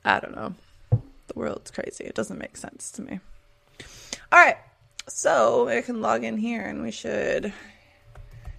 I 0.05 0.21
don't 0.21 0.37
know. 0.37 0.55
The 0.91 1.35
world's 1.35 1.73
crazy. 1.73 2.05
It 2.05 2.15
doesn't 2.15 2.39
make 2.39 2.57
sense 2.57 2.93
to 2.93 3.03
me. 3.03 3.19
All 4.31 4.39
right. 4.39 4.57
So, 5.09 5.69
I 5.69 5.83
can 5.83 6.01
log 6.01 6.25
in 6.25 6.37
here 6.37 6.63
and 6.63 6.83
we 6.83 6.91
should 6.91 7.53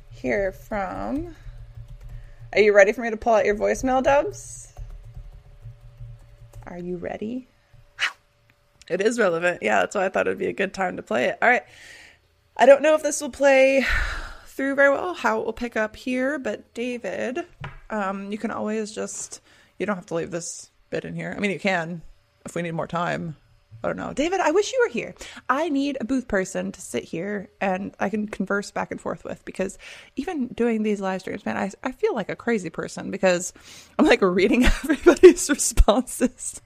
hear 0.09 0.51
from 0.51 1.35
Are 2.53 2.59
you 2.59 2.73
ready 2.73 2.93
for 2.93 3.01
me 3.01 3.09
to 3.09 3.17
pull 3.17 3.33
out 3.33 3.45
your 3.45 3.55
voicemail, 3.55 4.01
Dubs? 4.01 4.73
Are 6.65 6.77
you 6.77 6.97
ready? 6.97 7.47
It 8.89 9.01
is 9.01 9.19
relevant. 9.19 9.61
Yeah, 9.61 9.81
that's 9.81 9.95
why 9.95 10.05
I 10.05 10.09
thought 10.09 10.27
it'd 10.27 10.39
be 10.39 10.47
a 10.47 10.53
good 10.53 10.73
time 10.73 10.95
to 10.97 11.03
play 11.03 11.25
it. 11.25 11.37
All 11.41 11.49
right. 11.49 11.63
I 12.55 12.65
don't 12.65 12.81
know 12.81 12.95
if 12.95 13.03
this 13.03 13.21
will 13.21 13.29
play 13.29 13.85
through 14.45 14.75
very 14.75 14.89
well, 14.89 15.13
how 15.13 15.41
it 15.41 15.45
will 15.45 15.53
pick 15.53 15.75
up 15.75 15.95
here, 15.95 16.39
but 16.39 16.73
David, 16.73 17.45
um, 17.89 18.31
you 18.31 18.37
can 18.37 18.51
always 18.51 18.93
just, 18.93 19.41
you 19.77 19.85
don't 19.85 19.97
have 19.97 20.05
to 20.07 20.15
leave 20.15 20.31
this 20.31 20.71
bit 20.89 21.05
in 21.05 21.15
here. 21.15 21.33
I 21.35 21.39
mean, 21.39 21.51
you 21.51 21.59
can 21.59 22.01
if 22.45 22.55
we 22.55 22.61
need 22.61 22.71
more 22.71 22.87
time. 22.87 23.35
I 23.83 23.87
don't 23.87 23.97
know. 23.97 24.11
David, 24.11 24.39
I 24.39 24.51
wish 24.51 24.73
you 24.73 24.83
were 24.83 24.91
here. 24.91 25.13
I 25.47 25.69
need 25.69 25.97
a 26.01 26.05
booth 26.05 26.27
person 26.27 26.71
to 26.71 26.81
sit 26.81 27.03
here 27.03 27.49
and 27.61 27.95
I 27.99 28.09
can 28.09 28.27
converse 28.27 28.71
back 28.71 28.91
and 28.91 28.99
forth 28.99 29.23
with 29.23 29.45
because 29.45 29.77
even 30.15 30.47
doing 30.47 30.81
these 30.81 30.99
live 30.99 31.21
streams, 31.21 31.45
man, 31.45 31.57
I, 31.57 31.71
I 31.83 31.91
feel 31.91 32.15
like 32.15 32.29
a 32.29 32.35
crazy 32.35 32.71
person 32.71 33.11
because 33.11 33.53
I'm 33.99 34.05
like 34.05 34.21
reading 34.21 34.65
everybody's 34.83 35.49
responses. 35.49 36.59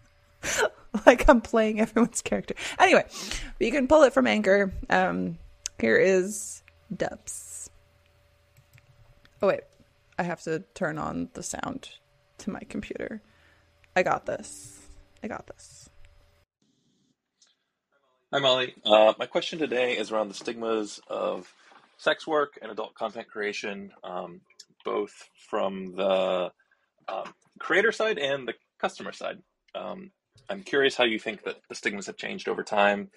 like 1.06 1.28
I'm 1.30 1.42
playing 1.42 1.82
everyone's 1.82 2.22
character. 2.22 2.56
Anyway, 2.80 3.06
you 3.60 3.72
can 3.72 3.88
pull 3.88 4.04
it 4.04 4.14
from 4.14 4.26
Anchor. 4.26 4.74
Um, 4.90 5.38
here 5.80 5.98
is 5.98 6.64
Dubs. 6.96 7.70
Oh, 9.42 9.48
wait. 9.48 9.62
I 10.18 10.24
have 10.24 10.42
to 10.44 10.60
turn 10.76 10.98
on 10.98 11.30
the 11.34 11.44
sound 11.44 11.90
to 12.40 12.52
my 12.52 12.62
computer. 12.70 13.22
I 13.96 14.04
got 14.04 14.26
this. 14.26 14.80
I 15.24 15.28
got 15.28 15.48
this. 15.48 15.90
Hi, 18.34 18.40
Molly. 18.40 18.74
Uh, 18.86 19.12
my 19.20 19.26
question 19.26 19.60
today 19.60 19.98
is 19.98 20.10
around 20.10 20.30
the 20.30 20.34
stigmas 20.34 21.02
of 21.10 21.54
sex 21.98 22.26
work 22.26 22.58
and 22.62 22.72
adult 22.72 22.94
content 22.94 23.28
creation, 23.28 23.92
um, 24.06 24.40
both 24.86 25.12
from 25.50 25.94
the 25.98 26.50
um, 27.10 27.34
creator 27.60 27.92
side 27.92 28.18
and 28.18 28.48
the 28.48 28.54
customer 28.80 29.12
side. 29.12 29.40
Um, 29.76 30.12
I'm 30.50 30.64
curious 30.64 30.96
how 30.96 31.04
you 31.04 31.20
think 31.20 31.44
that 31.44 31.58
the 31.68 31.76
stigmas 31.76 32.08
have 32.08 32.16
changed 32.16 32.48
over 32.48 32.64
time 32.64 33.10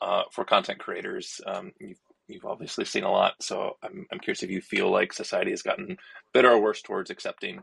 uh, 0.00 0.22
for 0.32 0.44
content 0.44 0.80
creators. 0.80 1.40
Um, 1.46 1.70
you've, 1.78 2.00
you've 2.26 2.44
obviously 2.44 2.86
seen 2.86 3.04
a 3.04 3.12
lot, 3.12 3.34
so 3.40 3.76
I'm, 3.84 4.04
I'm 4.10 4.18
curious 4.18 4.42
if 4.42 4.50
you 4.50 4.60
feel 4.60 4.90
like 4.90 5.12
society 5.12 5.52
has 5.52 5.62
gotten 5.62 5.96
better 6.34 6.50
or 6.50 6.60
worse 6.60 6.82
towards 6.82 7.10
accepting 7.10 7.62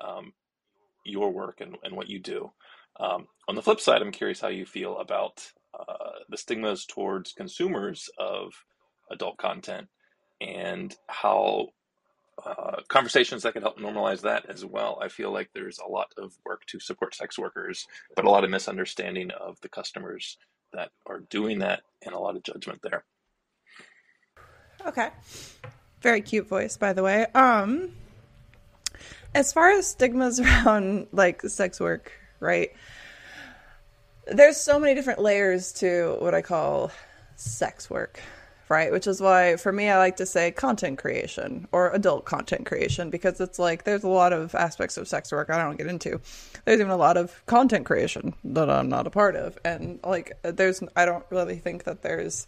um, 0.00 0.32
your 1.04 1.32
work 1.32 1.60
and, 1.60 1.78
and 1.82 1.96
what 1.96 2.08
you 2.08 2.20
do. 2.20 2.52
Um, 3.00 3.26
on 3.48 3.56
the 3.56 3.62
flip 3.62 3.80
side, 3.80 4.02
I'm 4.02 4.12
curious 4.12 4.40
how 4.40 4.46
you 4.46 4.66
feel 4.66 4.98
about 4.98 5.50
uh, 5.78 6.18
the 6.28 6.36
stigmas 6.36 6.84
towards 6.86 7.32
consumers 7.32 8.08
of 8.18 8.52
adult 9.10 9.36
content 9.36 9.88
and 10.40 10.94
how 11.08 11.68
uh, 12.44 12.80
conversations 12.88 13.42
that 13.42 13.52
can 13.52 13.62
help 13.62 13.78
normalize 13.78 14.22
that 14.22 14.46
as 14.48 14.64
well. 14.64 14.98
I 15.00 15.08
feel 15.08 15.32
like 15.32 15.50
there's 15.54 15.78
a 15.78 15.88
lot 15.88 16.12
of 16.18 16.32
work 16.44 16.64
to 16.66 16.80
support 16.80 17.14
sex 17.14 17.38
workers, 17.38 17.86
but 18.16 18.24
a 18.24 18.30
lot 18.30 18.44
of 18.44 18.50
misunderstanding 18.50 19.30
of 19.30 19.60
the 19.60 19.68
customers 19.68 20.36
that 20.72 20.90
are 21.06 21.20
doing 21.30 21.60
that 21.60 21.82
and 22.04 22.14
a 22.14 22.18
lot 22.18 22.36
of 22.36 22.42
judgment 22.42 22.80
there. 22.82 23.04
Okay. 24.86 25.10
Very 26.02 26.20
cute 26.20 26.48
voice, 26.48 26.76
by 26.76 26.92
the 26.92 27.02
way. 27.02 27.26
Um, 27.34 27.92
as 29.34 29.52
far 29.52 29.70
as 29.70 29.86
stigmas 29.86 30.40
around 30.40 31.06
like 31.12 31.42
sex 31.42 31.80
work, 31.80 32.12
right? 32.40 32.72
There's 34.26 34.56
so 34.56 34.78
many 34.78 34.94
different 34.94 35.20
layers 35.20 35.72
to 35.74 36.16
what 36.18 36.34
I 36.34 36.42
call 36.42 36.90
sex 37.36 37.90
work, 37.90 38.20
right? 38.68 38.90
Which 38.90 39.06
is 39.06 39.20
why 39.20 39.56
for 39.56 39.72
me 39.72 39.88
I 39.88 39.98
like 39.98 40.16
to 40.16 40.26
say 40.26 40.50
content 40.50 40.98
creation 40.98 41.68
or 41.72 41.90
adult 41.90 42.24
content 42.24 42.66
creation 42.66 43.10
because 43.10 43.40
it's 43.40 43.58
like 43.58 43.84
there's 43.84 44.04
a 44.04 44.08
lot 44.08 44.32
of 44.32 44.54
aspects 44.54 44.96
of 44.96 45.08
sex 45.08 45.32
work 45.32 45.50
I 45.50 45.62
don't 45.62 45.76
get 45.76 45.86
into. 45.86 46.20
There's 46.64 46.80
even 46.80 46.92
a 46.92 46.96
lot 46.96 47.16
of 47.16 47.44
content 47.46 47.86
creation 47.86 48.34
that 48.44 48.70
I'm 48.70 48.88
not 48.88 49.06
a 49.06 49.10
part 49.10 49.36
of 49.36 49.58
and 49.64 50.00
like 50.04 50.38
there's 50.42 50.82
I 50.96 51.04
don't 51.04 51.24
really 51.30 51.58
think 51.58 51.84
that 51.84 52.02
there's 52.02 52.46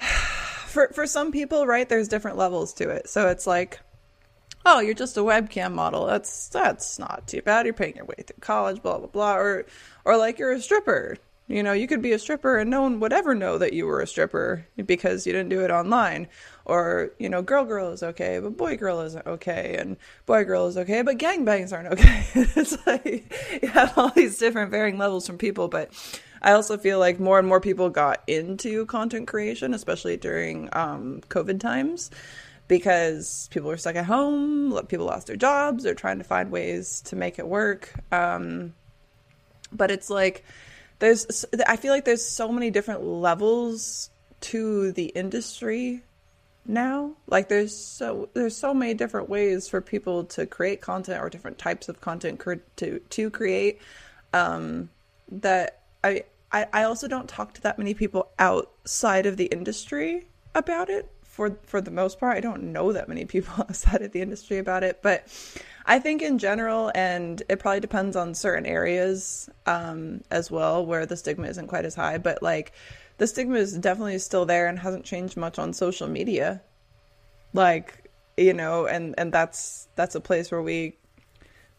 for 0.66 0.88
for 0.94 1.06
some 1.06 1.32
people, 1.32 1.66
right, 1.66 1.88
there's 1.88 2.08
different 2.08 2.38
levels 2.38 2.72
to 2.74 2.88
it. 2.88 3.08
So 3.08 3.28
it's 3.28 3.46
like 3.46 3.80
oh, 4.64 4.80
you're 4.80 4.94
just 4.94 5.16
a 5.16 5.20
webcam 5.20 5.72
model. 5.72 6.06
That's 6.06 6.48
that's 6.48 6.98
not 6.98 7.26
too 7.26 7.42
bad. 7.42 7.66
You're 7.66 7.74
paying 7.74 7.96
your 7.96 8.04
way 8.04 8.16
through 8.26 8.40
college, 8.40 8.82
blah 8.82 8.98
blah 8.98 9.08
blah. 9.08 9.36
Or 9.36 9.66
or 10.04 10.16
like 10.16 10.38
you're 10.38 10.52
a 10.52 10.60
stripper. 10.60 11.18
You 11.48 11.62
know, 11.62 11.72
you 11.72 11.86
could 11.86 12.00
be 12.00 12.12
a 12.12 12.18
stripper 12.18 12.56
and 12.56 12.70
no 12.70 12.82
one 12.82 13.00
would 13.00 13.12
ever 13.12 13.34
know 13.34 13.58
that 13.58 13.72
you 13.72 13.86
were 13.86 14.00
a 14.00 14.06
stripper 14.06 14.66
because 14.86 15.26
you 15.26 15.32
didn't 15.32 15.50
do 15.50 15.60
it 15.64 15.70
online. 15.70 16.28
Or, 16.64 17.10
you 17.18 17.28
know, 17.28 17.42
girl 17.42 17.64
girl 17.64 17.90
is 17.90 18.02
okay, 18.02 18.38
but 18.38 18.56
boy 18.56 18.76
girl 18.76 19.00
isn't 19.00 19.26
okay, 19.26 19.76
and 19.78 19.96
boy 20.24 20.44
girl 20.44 20.68
is 20.68 20.78
okay, 20.78 21.02
but 21.02 21.18
gangbangs 21.18 21.72
aren't 21.72 21.92
okay. 21.92 22.24
it's 22.34 22.86
like 22.86 23.60
you 23.60 23.68
have 23.68 23.98
all 23.98 24.10
these 24.10 24.38
different 24.38 24.70
varying 24.70 24.96
levels 24.96 25.26
from 25.26 25.36
people, 25.36 25.66
but 25.66 25.90
I 26.40 26.52
also 26.52 26.78
feel 26.78 26.98
like 26.98 27.20
more 27.20 27.38
and 27.38 27.46
more 27.46 27.60
people 27.60 27.90
got 27.90 28.22
into 28.28 28.86
content 28.86 29.26
creation, 29.26 29.74
especially 29.74 30.16
during 30.16 30.68
um, 30.72 31.20
COVID 31.28 31.60
times 31.60 32.10
because 32.72 33.48
people 33.50 33.68
were 33.68 33.76
stuck 33.76 33.96
at 33.96 34.06
home, 34.06 34.74
people 34.86 35.04
lost 35.04 35.26
their 35.26 35.36
jobs, 35.36 35.84
they're 35.84 35.92
trying 35.92 36.16
to 36.16 36.24
find 36.24 36.50
ways 36.50 37.02
to 37.02 37.16
make 37.16 37.38
it 37.38 37.46
work. 37.46 37.92
Um, 38.10 38.72
but 39.70 39.90
it's 39.90 40.08
like 40.08 40.42
there's 40.98 41.44
I 41.66 41.76
feel 41.76 41.92
like 41.92 42.06
there's 42.06 42.24
so 42.24 42.50
many 42.50 42.70
different 42.70 43.04
levels 43.04 44.08
to 44.52 44.90
the 44.92 45.04
industry 45.04 46.02
now. 46.64 47.12
Like 47.26 47.50
there's 47.50 47.76
so 47.76 48.30
there's 48.32 48.56
so 48.56 48.72
many 48.72 48.94
different 48.94 49.28
ways 49.28 49.68
for 49.68 49.82
people 49.82 50.24
to 50.36 50.46
create 50.46 50.80
content 50.80 51.22
or 51.22 51.28
different 51.28 51.58
types 51.58 51.90
of 51.90 52.00
content 52.00 52.40
to 52.76 53.00
to 53.00 53.28
create 53.28 53.82
um, 54.32 54.88
that 55.30 55.82
I 56.02 56.24
I 56.50 56.84
also 56.84 57.06
don't 57.06 57.28
talk 57.28 57.52
to 57.52 57.60
that 57.64 57.76
many 57.76 57.92
people 57.92 58.30
outside 58.38 59.26
of 59.26 59.36
the 59.36 59.44
industry 59.44 60.26
about 60.54 60.88
it 60.88 61.11
for 61.32 61.56
for 61.64 61.80
the 61.80 61.90
most 61.90 62.20
part. 62.20 62.36
I 62.36 62.40
don't 62.40 62.72
know 62.74 62.92
that 62.92 63.08
many 63.08 63.24
people 63.24 63.54
outside 63.58 64.02
of 64.02 64.12
the 64.12 64.20
industry 64.20 64.58
about 64.58 64.84
it, 64.84 65.00
but 65.02 65.26
I 65.86 65.98
think 65.98 66.20
in 66.20 66.38
general, 66.38 66.92
and 66.94 67.42
it 67.48 67.58
probably 67.58 67.80
depends 67.80 68.16
on 68.16 68.34
certain 68.34 68.66
areas 68.66 69.48
um, 69.64 70.20
as 70.30 70.50
well, 70.50 70.84
where 70.84 71.06
the 71.06 71.16
stigma 71.16 71.48
isn't 71.48 71.68
quite 71.68 71.86
as 71.86 71.94
high. 71.94 72.18
But 72.18 72.42
like, 72.42 72.72
the 73.16 73.26
stigma 73.26 73.56
is 73.56 73.72
definitely 73.78 74.18
still 74.18 74.44
there 74.44 74.68
and 74.68 74.78
hasn't 74.78 75.06
changed 75.06 75.38
much 75.38 75.58
on 75.58 75.72
social 75.72 76.06
media. 76.06 76.60
Like, 77.54 78.10
you 78.36 78.52
know, 78.52 78.86
and 78.86 79.14
and 79.16 79.32
that's 79.32 79.88
that's 79.96 80.14
a 80.14 80.20
place 80.20 80.50
where 80.50 80.62
we 80.62 80.98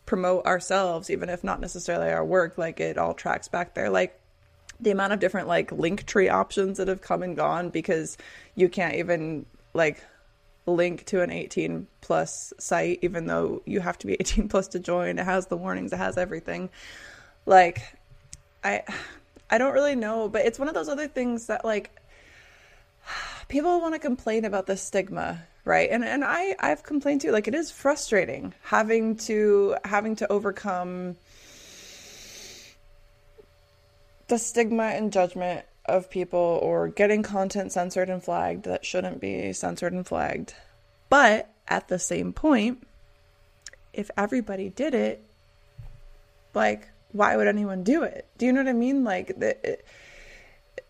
promote 0.07 0.47
ourselves, 0.47 1.11
even 1.11 1.29
if 1.29 1.43
not 1.43 1.61
necessarily 1.61 2.11
our 2.11 2.25
work. 2.25 2.57
Like, 2.57 2.79
it 2.79 2.97
all 2.97 3.13
tracks 3.13 3.49
back 3.49 3.75
there. 3.75 3.91
Like 3.91 4.19
the 4.83 4.91
amount 4.91 5.13
of 5.13 5.19
different 5.19 5.47
like 5.47 5.71
link 5.71 6.05
tree 6.05 6.29
options 6.29 6.77
that 6.77 6.87
have 6.87 7.01
come 7.01 7.23
and 7.23 7.35
gone 7.35 7.69
because 7.69 8.17
you 8.55 8.69
can't 8.69 8.95
even 8.95 9.45
like 9.73 10.03
link 10.65 11.05
to 11.05 11.21
an 11.21 11.29
18 11.29 11.87
plus 12.01 12.53
site 12.57 12.99
even 13.01 13.27
though 13.27 13.61
you 13.65 13.79
have 13.79 13.97
to 13.97 14.07
be 14.07 14.13
18 14.19 14.47
plus 14.49 14.67
to 14.69 14.79
join. 14.79 15.19
It 15.19 15.25
has 15.25 15.47
the 15.47 15.57
warnings 15.57 15.93
it 15.93 15.97
has 15.97 16.17
everything. 16.17 16.69
Like 17.45 17.81
i 18.63 18.81
i 19.49 19.57
don't 19.57 19.73
really 19.73 19.95
know 19.95 20.29
but 20.29 20.45
it's 20.45 20.57
one 20.57 20.69
of 20.69 20.73
those 20.73 20.87
other 20.87 21.07
things 21.07 21.47
that 21.47 21.65
like 21.65 21.91
people 23.49 23.81
want 23.81 23.93
to 23.93 23.99
complain 23.99 24.45
about 24.45 24.67
the 24.67 24.77
stigma 24.77 25.43
right? 25.65 25.89
And 25.89 26.03
and 26.03 26.23
i 26.23 26.55
i've 26.59 26.83
complained 26.83 27.21
too. 27.21 27.31
Like 27.31 27.47
it 27.47 27.55
is 27.55 27.71
frustrating 27.71 28.53
having 28.63 29.15
to 29.17 29.75
having 29.85 30.15
to 30.17 30.31
overcome 30.31 31.15
the 34.33 34.39
stigma 34.39 34.85
and 34.85 35.13
judgment 35.13 35.63
of 35.85 36.09
people 36.09 36.59
or 36.63 36.87
getting 36.87 37.21
content 37.21 37.71
censored 37.71 38.09
and 38.09 38.23
flagged 38.23 38.63
that 38.63 38.83
shouldn't 38.83 39.21
be 39.21 39.53
censored 39.53 39.93
and 39.93 40.07
flagged. 40.07 40.55
But 41.07 41.49
at 41.67 41.87
the 41.87 41.99
same 41.99 42.33
point, 42.33 42.87
if 43.93 44.09
everybody 44.17 44.69
did 44.69 44.95
it, 44.95 45.23
like 46.55 46.89
why 47.11 47.37
would 47.37 47.47
anyone 47.47 47.83
do 47.83 48.01
it? 48.01 48.27
Do 48.39 48.47
you 48.47 48.53
know 48.53 48.61
what 48.61 48.69
I 48.69 48.73
mean? 48.73 49.03
Like 49.03 49.27
the, 49.27 49.77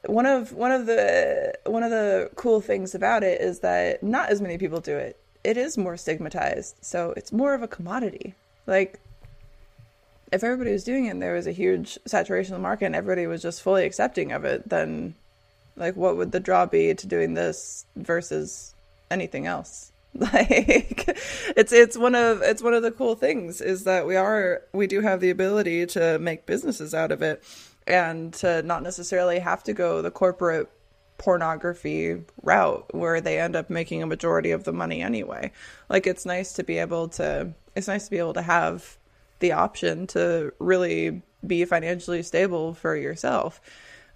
one 0.05 0.25
of 0.25 0.53
one 0.53 0.71
of 0.71 0.85
the 0.85 1.53
one 1.65 1.83
of 1.83 1.91
the 1.91 2.29
cool 2.35 2.61
things 2.61 2.95
about 2.95 3.23
it 3.23 3.41
is 3.41 3.59
that 3.59 4.03
not 4.03 4.29
as 4.29 4.39
many 4.39 4.57
people 4.57 4.79
do 4.79 4.95
it. 4.95 5.19
It 5.43 5.57
is 5.57 5.77
more 5.77 5.97
stigmatized, 5.97 6.77
so 6.79 7.13
it's 7.17 7.33
more 7.33 7.53
of 7.53 7.61
a 7.61 7.67
commodity. 7.67 8.35
Like 8.67 9.01
if 10.33 10.43
everybody 10.43 10.71
was 10.71 10.83
doing 10.83 11.05
it 11.05 11.09
and 11.09 11.21
there 11.21 11.35
was 11.35 11.45
a 11.45 11.51
huge 11.51 11.99
saturation 12.07 12.55
of 12.55 12.59
the 12.59 12.63
market 12.63 12.87
and 12.87 12.95
everybody 12.95 13.27
was 13.27 13.41
just 13.41 13.61
fully 13.61 13.85
accepting 13.85 14.31
of 14.31 14.43
it, 14.43 14.67
then 14.67 15.13
like 15.77 15.95
what 15.95 16.17
would 16.17 16.31
the 16.31 16.39
draw 16.39 16.65
be 16.65 16.93
to 16.93 17.07
doing 17.07 17.35
this 17.35 17.85
versus 17.95 18.73
anything 19.09 19.45
else? 19.47 19.91
Like 20.15 21.09
it's 21.57 21.73
it's 21.73 21.97
one 21.97 22.13
of 22.13 22.43
it's 22.43 22.61
one 22.61 22.75
of 22.75 22.83
the 22.83 22.91
cool 22.91 23.15
things 23.15 23.61
is 23.61 23.85
that 23.85 24.05
we 24.05 24.15
are 24.15 24.61
we 24.71 24.85
do 24.85 25.01
have 25.01 25.21
the 25.21 25.31
ability 25.31 25.87
to 25.87 26.19
make 26.19 26.45
businesses 26.45 26.93
out 26.93 27.11
of 27.11 27.23
it 27.23 27.43
and 27.87 28.31
to 28.35 28.61
not 28.61 28.83
necessarily 28.83 29.39
have 29.39 29.63
to 29.63 29.73
go 29.73 30.03
the 30.03 30.11
corporate 30.11 30.69
pornography 31.17 32.21
route 32.43 32.93
where 32.93 33.21
they 33.21 33.39
end 33.39 33.55
up 33.55 33.71
making 33.71 34.03
a 34.03 34.05
majority 34.05 34.51
of 34.51 34.65
the 34.65 34.71
money 34.71 35.01
anyway. 35.01 35.51
Like 35.89 36.05
it's 36.05 36.27
nice 36.27 36.53
to 36.53 36.63
be 36.63 36.77
able 36.77 37.07
to 37.09 37.51
it's 37.75 37.87
nice 37.87 38.05
to 38.05 38.11
be 38.11 38.19
able 38.19 38.35
to 38.35 38.43
have 38.43 38.99
the 39.43 39.51
option 39.51 40.07
to 40.07 40.53
really 40.57 41.21
be 41.45 41.65
financially 41.65 42.23
stable 42.23 42.73
for 42.73 42.95
yourself. 42.95 43.59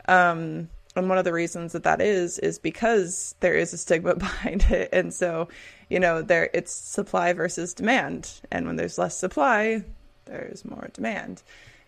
Um, 0.08 0.70
and 0.96 1.10
one 1.10 1.18
of 1.18 1.26
the 1.26 1.34
reasons 1.34 1.74
that 1.74 1.84
that 1.84 2.00
is 2.00 2.40
is 2.40 2.58
because 2.58 3.36
there 3.42 3.54
is 3.54 3.74
a 3.74 3.78
stigma 3.78 4.16
behind 4.28 4.64
it, 4.72 4.90
and 4.94 5.14
so 5.14 5.50
you 5.90 6.00
know 6.00 6.22
there 6.22 6.50
it's 6.54 6.72
supply 6.72 7.34
versus 7.34 7.74
demand, 7.74 8.40
and 8.50 8.66
when 8.66 8.78
there's 8.78 8.98
less 8.98 9.18
supply, 9.18 9.84
there's 10.26 10.64
more 10.64 10.90
demand. 10.94 11.44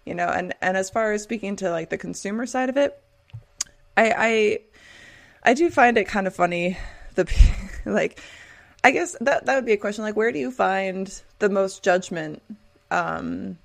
You 0.06 0.16
know, 0.16 0.28
and 0.28 0.54
and 0.62 0.76
as 0.76 0.90
far 0.90 1.14
as 1.14 1.24
speaking 1.24 1.56
to 1.58 1.72
like 1.72 1.90
the 1.90 1.98
consumer 1.98 2.46
side 2.46 2.70
of 2.70 2.76
it, 2.76 3.02
I 3.96 4.14
I, 4.18 4.60
I 5.52 5.54
do 5.54 5.70
find 5.70 5.98
it 5.98 6.08
kind 6.08 6.28
of 6.28 6.36
funny 6.36 6.78
the 7.16 7.26
like 7.86 8.20
I 8.84 8.92
guess 8.92 9.16
that 9.22 9.46
that 9.46 9.56
would 9.56 9.66
be 9.66 9.74
a 9.74 9.78
question 9.78 10.04
like 10.04 10.18
where 10.18 10.34
do 10.34 10.40
you 10.40 10.52
find 10.52 11.22
the 11.40 11.50
most 11.50 11.84
judgment 11.84 12.44
um, 12.92 13.58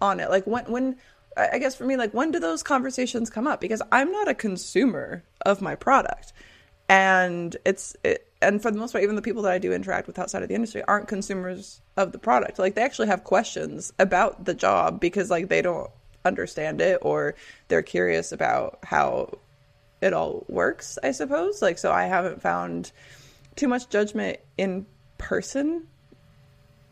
on 0.00 0.20
it. 0.20 0.30
Like 0.30 0.46
when 0.46 0.64
when 0.66 0.96
I 1.36 1.58
guess 1.58 1.76
for 1.76 1.84
me, 1.84 1.96
like 1.96 2.12
when 2.12 2.30
do 2.30 2.40
those 2.40 2.62
conversations 2.62 3.30
come 3.30 3.46
up? 3.46 3.60
Because 3.60 3.82
I'm 3.92 4.10
not 4.10 4.28
a 4.28 4.34
consumer 4.34 5.22
of 5.46 5.62
my 5.62 5.74
product, 5.74 6.32
and 6.88 7.56
it's 7.64 7.96
it, 8.02 8.26
and 8.42 8.60
for 8.60 8.70
the 8.70 8.78
most 8.78 8.92
part, 8.92 9.04
even 9.04 9.16
the 9.16 9.22
people 9.22 9.42
that 9.42 9.52
I 9.52 9.58
do 9.58 9.72
interact 9.72 10.06
with 10.06 10.18
outside 10.18 10.42
of 10.42 10.48
the 10.48 10.54
industry 10.54 10.82
aren't 10.86 11.08
consumers 11.08 11.80
of 11.96 12.12
the 12.12 12.18
product. 12.18 12.58
Like 12.58 12.74
they 12.74 12.82
actually 12.82 13.08
have 13.08 13.24
questions 13.24 13.92
about 13.98 14.44
the 14.44 14.54
job 14.54 15.00
because 15.00 15.30
like 15.30 15.48
they 15.48 15.62
don't 15.62 15.90
understand 16.24 16.80
it 16.80 16.98
or 17.02 17.34
they're 17.68 17.82
curious 17.82 18.32
about 18.32 18.78
how 18.82 19.38
it 20.00 20.12
all 20.12 20.44
works. 20.48 20.98
I 21.02 21.12
suppose. 21.12 21.62
Like 21.62 21.78
so, 21.78 21.92
I 21.92 22.04
haven't 22.04 22.42
found 22.42 22.92
too 23.54 23.68
much 23.68 23.88
judgment 23.88 24.38
in 24.56 24.86
person, 25.18 25.86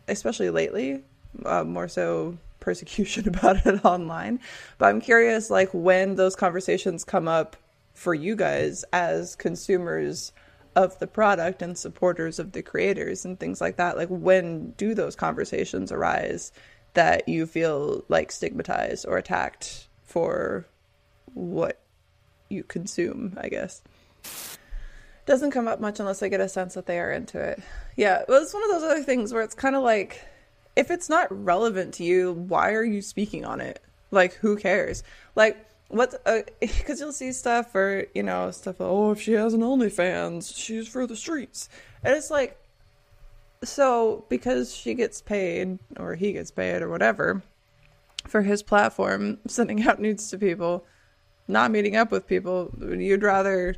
especially 0.09 0.51
lately 0.51 1.05
uh, 1.45 1.65
more 1.65 1.89
so 1.89 2.39
persecution 2.61 3.29
about 3.35 3.65
it 3.67 3.85
online. 3.85 4.41
But 4.79 4.87
I'm 4.87 5.01
curious, 5.01 5.51
like, 5.51 5.71
when 5.73 6.17
those 6.17 6.37
conversations 6.37 7.05
come 7.05 7.29
up 7.29 7.57
for 7.95 8.15
you 8.15 8.37
guys 8.37 8.85
as 8.93 9.37
consumers 9.37 10.33
of 10.77 10.99
the 10.99 11.07
product 11.07 11.63
and 11.63 11.77
supporters 11.77 12.39
of 12.39 12.53
the 12.53 12.63
creators 12.63 13.25
and 13.25 13.41
things 13.41 13.61
like 13.61 13.77
that. 13.77 13.97
Like, 13.97 14.09
when 14.11 14.73
do 14.73 14.95
those 14.95 15.17
conversations 15.17 15.91
arise 15.91 16.53
that 16.93 17.29
you 17.29 17.47
feel 17.47 18.05
like 18.09 18.31
stigmatized 18.31 19.07
or 19.09 19.17
attacked 19.17 19.89
for 20.05 20.67
what 21.33 21.81
you 22.51 22.63
consume, 22.63 23.39
I 23.41 23.49
guess? 23.49 23.83
Doesn't 25.25 25.51
come 25.51 25.67
up 25.67 25.81
much 25.81 25.99
unless 25.99 26.23
I 26.23 26.29
get 26.29 26.41
a 26.41 26.49
sense 26.49 26.75
that 26.75 26.87
they 26.87 27.01
are 27.01 27.11
into 27.11 27.41
it. 27.41 27.61
Yeah, 27.97 28.23
well, 28.29 28.43
it's 28.43 28.55
one 28.55 28.63
of 28.63 28.71
those 28.71 28.85
other 28.85 29.03
things 29.03 29.33
where 29.33 29.43
it's 29.43 29.55
kind 29.55 29.75
of 29.75 29.83
like 29.83 30.25
if 30.77 30.91
it's 30.91 31.09
not 31.09 31.27
relevant 31.45 31.95
to 31.95 32.05
you, 32.05 32.33
why 32.33 32.73
are 32.73 32.85
you 32.85 33.03
speaking 33.03 33.45
on 33.45 33.61
it? 33.61 33.83
Like, 34.11 34.35
who 34.35 34.57
cares? 34.57 35.03
Like, 35.35 35.67
what? 35.89 36.23
Because 36.61 37.01
uh, 37.01 37.05
you'll 37.05 37.13
see 37.13 37.33
stuff 37.33 37.75
or 37.75 38.07
you 38.15 38.23
know 38.23 38.51
stuff. 38.51 38.77
Oh, 38.81 39.13
if 39.13 39.21
she 39.21 39.33
has 39.33 39.55
an 39.55 39.61
OnlyFans, 39.61 40.57
she's 40.57 40.89
for 40.89 41.07
the 41.07 41.17
streets, 41.17 41.69
and 42.03 42.15
it's 42.15 42.31
like, 42.31 42.59
so 43.63 44.25
because 44.29 44.75
she 44.75 44.95
gets 44.95 45.21
paid 45.21 45.79
or 45.99 46.15
he 46.15 46.33
gets 46.33 46.51
paid 46.51 46.83
or 46.83 46.89
whatever 46.89 47.43
for 48.27 48.43
his 48.43 48.63
platform, 48.63 49.39
sending 49.47 49.87
out 49.87 50.01
nudes 50.01 50.31
to 50.31 50.39
people, 50.39 50.85
not 51.49 51.71
meeting 51.71 51.97
up 51.97 52.11
with 52.11 52.27
people, 52.27 52.73
you'd 52.81 53.23
rather 53.23 53.77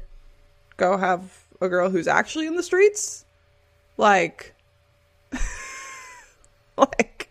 go 0.77 0.97
have 0.97 1.45
a 1.61 1.69
girl 1.69 1.91
who's 1.91 2.09
actually 2.09 2.47
in 2.47 2.57
the 2.57 2.63
streets, 2.63 3.25
like. 3.97 4.55
like 6.99 7.31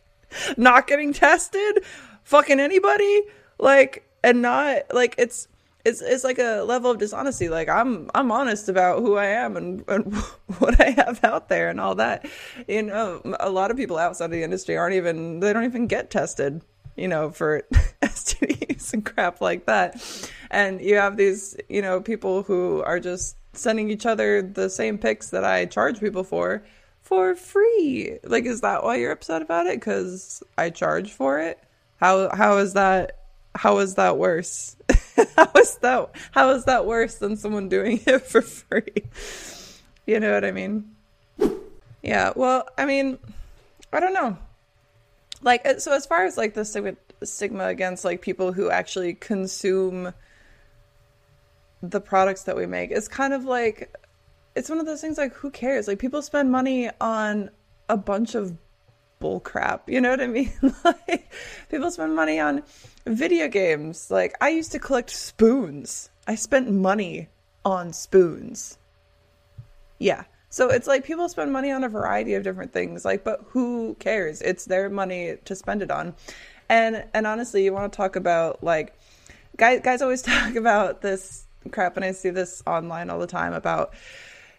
not 0.58 0.88
getting 0.88 1.14
tested, 1.14 1.84
fucking 2.24 2.60
anybody, 2.60 3.24
like 3.60 4.08
and 4.24 4.42
not 4.42 4.84
like 4.94 5.16
it's 5.18 5.48
it's 5.86 6.02
it's 6.02 6.24
like 6.24 6.38
a 6.38 6.64
level 6.64 6.92
of 6.92 6.98
dishonesty. 6.98 7.50
Like 7.50 7.70
I'm 7.70 8.10
I'm 8.14 8.32
honest 8.32 8.68
about 8.70 9.00
who 9.00 9.16
I 9.16 9.28
am 9.28 9.56
and, 9.56 9.84
and 9.88 10.14
what 10.60 10.80
I 10.82 10.92
have 10.92 11.24
out 11.24 11.50
there 11.50 11.70
and 11.70 11.80
all 11.80 11.96
that. 11.96 12.26
You 12.68 12.84
know, 12.84 13.22
a 13.40 13.50
lot 13.50 13.72
of 13.72 13.78
people 13.78 13.98
outside 13.98 14.26
of 14.26 14.32
the 14.32 14.44
industry 14.44 14.76
aren't 14.76 14.96
even 14.96 15.40
they 15.40 15.54
don't 15.54 15.64
even 15.64 15.88
get 15.88 16.12
tested. 16.12 16.62
You 16.96 17.08
know, 17.08 17.30
for 17.30 17.62
STDs 18.02 18.92
and 18.94 19.06
crap 19.06 19.40
like 19.40 19.68
that. 19.68 20.04
And 20.50 20.82
you 20.82 20.96
have 20.96 21.16
these, 21.16 21.56
you 21.70 21.82
know, 21.82 22.02
people 22.02 22.42
who 22.42 22.82
are 22.84 23.00
just 23.00 23.38
sending 23.54 23.92
each 23.92 24.06
other 24.06 24.42
the 24.42 24.68
same 24.68 24.98
pics 24.98 25.30
that 25.30 25.44
I 25.44 25.66
charge 25.66 26.00
people 26.00 26.24
for 26.24 26.64
for 27.08 27.36
free. 27.36 28.20
Like, 28.24 28.46
is 28.46 28.62
that 28.62 28.84
why 28.84 28.98
you're 28.98 29.14
upset 29.14 29.42
about 29.42 29.66
it? 29.66 29.80
Because 29.80 30.44
I 30.58 30.70
charge 30.70 31.14
for 31.14 31.40
it. 31.40 31.58
How 32.02 32.36
how 32.36 32.58
is 32.58 32.74
that? 32.74 33.20
How 33.56 33.80
is 33.80 33.96
that 33.96 34.18
worse? 34.18 34.76
how 35.38 35.50
is 35.58 35.78
that? 35.78 36.10
How 36.32 36.50
is 36.52 36.66
that 36.66 36.86
worse 36.86 37.16
than 37.16 37.38
someone 37.38 37.70
doing 37.70 38.02
it 38.06 38.20
for 38.20 38.42
free? 38.42 38.84
You 40.10 40.22
know 40.22 40.32
what 40.32 40.46
I 40.46 40.54
mean? 40.54 40.96
Yeah. 42.02 42.32
Well, 42.34 42.66
I 42.78 42.86
mean, 42.86 43.18
I 43.92 44.00
don't 44.00 44.14
know. 44.14 44.38
Like, 45.42 45.68
uh, 45.68 45.80
so 45.80 45.92
as 45.92 46.06
far 46.06 46.24
as 46.24 46.38
like 46.38 46.54
the 46.54 46.64
stigma, 46.64 46.96
stigma 47.24 47.66
against 47.68 48.06
like 48.06 48.22
people 48.22 48.54
who 48.54 48.72
actually 48.72 49.16
consume 49.16 50.14
the 51.84 52.00
products 52.00 52.44
that 52.44 52.56
we 52.56 52.68
make, 52.68 52.92
it's 52.92 53.10
kind 53.10 53.34
of 53.34 53.44
like 53.44 53.94
it's 54.58 54.70
one 54.70 54.80
of 54.80 54.88
those 54.88 55.02
things 55.02 55.18
like 55.18 55.34
who 55.34 55.52
cares? 55.52 55.88
Like 55.88 56.00
people 56.00 56.22
spend 56.22 56.52
money 56.52 56.90
on 57.00 57.52
a 57.88 57.96
bunch 57.96 58.34
of 58.34 58.58
bull 59.20 59.40
crap. 59.40 59.88
You 59.88 60.02
know 60.02 60.10
what 60.10 60.22
I 60.22 60.28
mean? 60.28 60.52
like 60.84 61.32
people 61.70 61.92
spend 61.92 62.16
money 62.16 62.40
on 62.40 62.64
video 63.06 63.48
games. 63.48 64.10
Like 64.10 64.36
I 64.42 64.50
used 64.50 64.72
to 64.72 64.80
collect 64.80 65.12
spoons. 65.12 66.10
I 66.28 66.36
spent 66.36 66.72
money 66.72 67.30
on 67.64 67.94
spoons. 67.94 68.80
Yeah. 70.00 70.24
So 70.50 70.70
it's 70.70 70.88
like 70.88 71.06
people 71.06 71.30
spend 71.30 71.54
money 71.54 71.72
on 71.72 71.84
a 71.84 71.90
variety 71.90 72.34
of 72.34 72.44
different 72.44 72.74
things. 72.74 73.06
Like 73.06 73.24
but 73.24 73.46
who 73.50 73.96
cares? 74.00 74.42
It's 74.42 74.66
their 74.66 74.90
money 74.90 75.38
to 75.46 75.56
spend 75.56 75.84
it 75.84 75.92
on. 75.92 76.16
And 76.68 77.06
and 77.14 77.28
honestly, 77.28 77.64
you 77.64 77.74
want 77.74 77.94
to 77.94 77.96
talk 77.96 78.16
about 78.16 78.64
like 78.64 78.98
guys 79.56 79.82
guys 79.84 80.02
always 80.02 80.22
talk 80.34 80.56
about 80.56 81.02
this 81.02 81.46
crap 81.72 81.96
and 81.96 82.06
I 82.06 82.12
see 82.12 82.30
this 82.30 82.64
online 82.66 83.10
all 83.10 83.20
the 83.20 83.28
time 83.28 83.54
about 83.54 83.94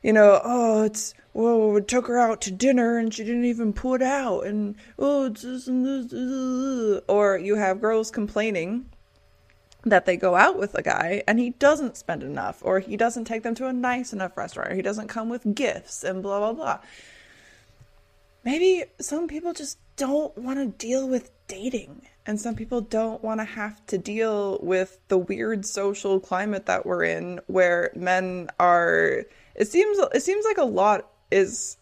you 0.03 0.13
know, 0.13 0.41
oh, 0.45 0.85
it's 0.85 1.15
well, 1.35 1.71
we 1.71 1.81
took 1.83 2.07
her 2.09 2.19
out 2.19 2.41
to 2.43 2.51
dinner 2.51 2.99
and 2.99 3.15
she 3.15 3.25
didn't 3.25 3.45
even 3.45 3.73
put 3.73 4.03
out, 4.03 4.47
and 4.47 4.75
oh, 4.99 5.27
it's 5.27 5.43
this 5.43 5.67
and 5.69 5.87
this, 5.87 7.03
or 7.09 7.39
you 7.39 7.57
have 7.57 7.81
girls 7.81 8.11
complaining 8.11 8.89
that 9.85 10.07
they 10.07 10.17
go 10.17 10.35
out 10.35 10.59
with 10.59 10.75
a 10.75 10.83
guy 10.83 11.23
and 11.29 11.39
he 11.39 11.51
doesn't 11.51 11.97
spend 11.97 12.23
enough, 12.23 12.59
or 12.63 12.81
he 12.81 12.97
doesn't 12.97 13.27
take 13.27 13.43
them 13.43 13.55
to 13.55 13.67
a 13.67 13.73
nice 13.73 14.13
enough 14.13 14.37
restaurant, 14.37 14.73
or 14.73 14.75
he 14.75 14.83
doesn't 14.83 15.09
come 15.09 15.29
with 15.29 15.55
gifts, 15.55 16.03
and 16.03 16.23
blah 16.23 16.39
blah 16.39 16.53
blah. 16.53 16.79
Maybe 18.45 18.85
some 19.01 19.29
people 19.29 19.53
just 19.53 19.79
don't 19.97 20.37
want 20.39 20.59
to 20.59 20.87
deal 20.87 21.09
with 21.09 21.31
dating, 21.49 22.03
and 22.27 22.41
some 22.41 22.55
people 22.55 22.81
don't 22.81 23.23
want 23.23 23.41
to 23.41 23.45
have 23.45 23.85
to 23.87 23.99
deal 23.99 24.59
with 24.63 24.99
the 25.09 25.19
weird 25.19 25.67
social 25.67 26.19
climate 26.19 26.67
that 26.67 26.87
we're 26.87 27.05
in, 27.05 27.41
where 27.47 27.93
men 27.95 28.49
are 28.59 29.25
it 29.59 29.69
seems 29.69 29.99
it 30.15 30.23
seems 30.23 30.45
like 30.47 30.57
a 30.57 30.65
lot 30.65 31.11
is 31.31 31.77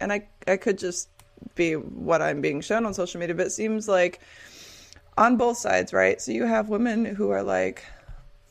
and 0.00 0.12
I 0.12 0.26
I 0.46 0.58
could 0.58 0.76
just 0.76 1.08
be 1.54 1.74
what 1.74 2.20
I'm 2.20 2.42
being 2.42 2.60
shown 2.60 2.84
on 2.84 2.92
social 2.92 3.20
media, 3.20 3.34
but 3.34 3.46
it 3.46 3.52
seems 3.52 3.88
like 3.88 4.20
on 5.16 5.36
both 5.36 5.56
sides, 5.56 5.92
right? 5.92 6.20
So 6.20 6.32
you 6.32 6.44
have 6.44 6.68
women 6.68 7.04
who 7.04 7.30
are 7.30 7.42
like, 7.42 7.84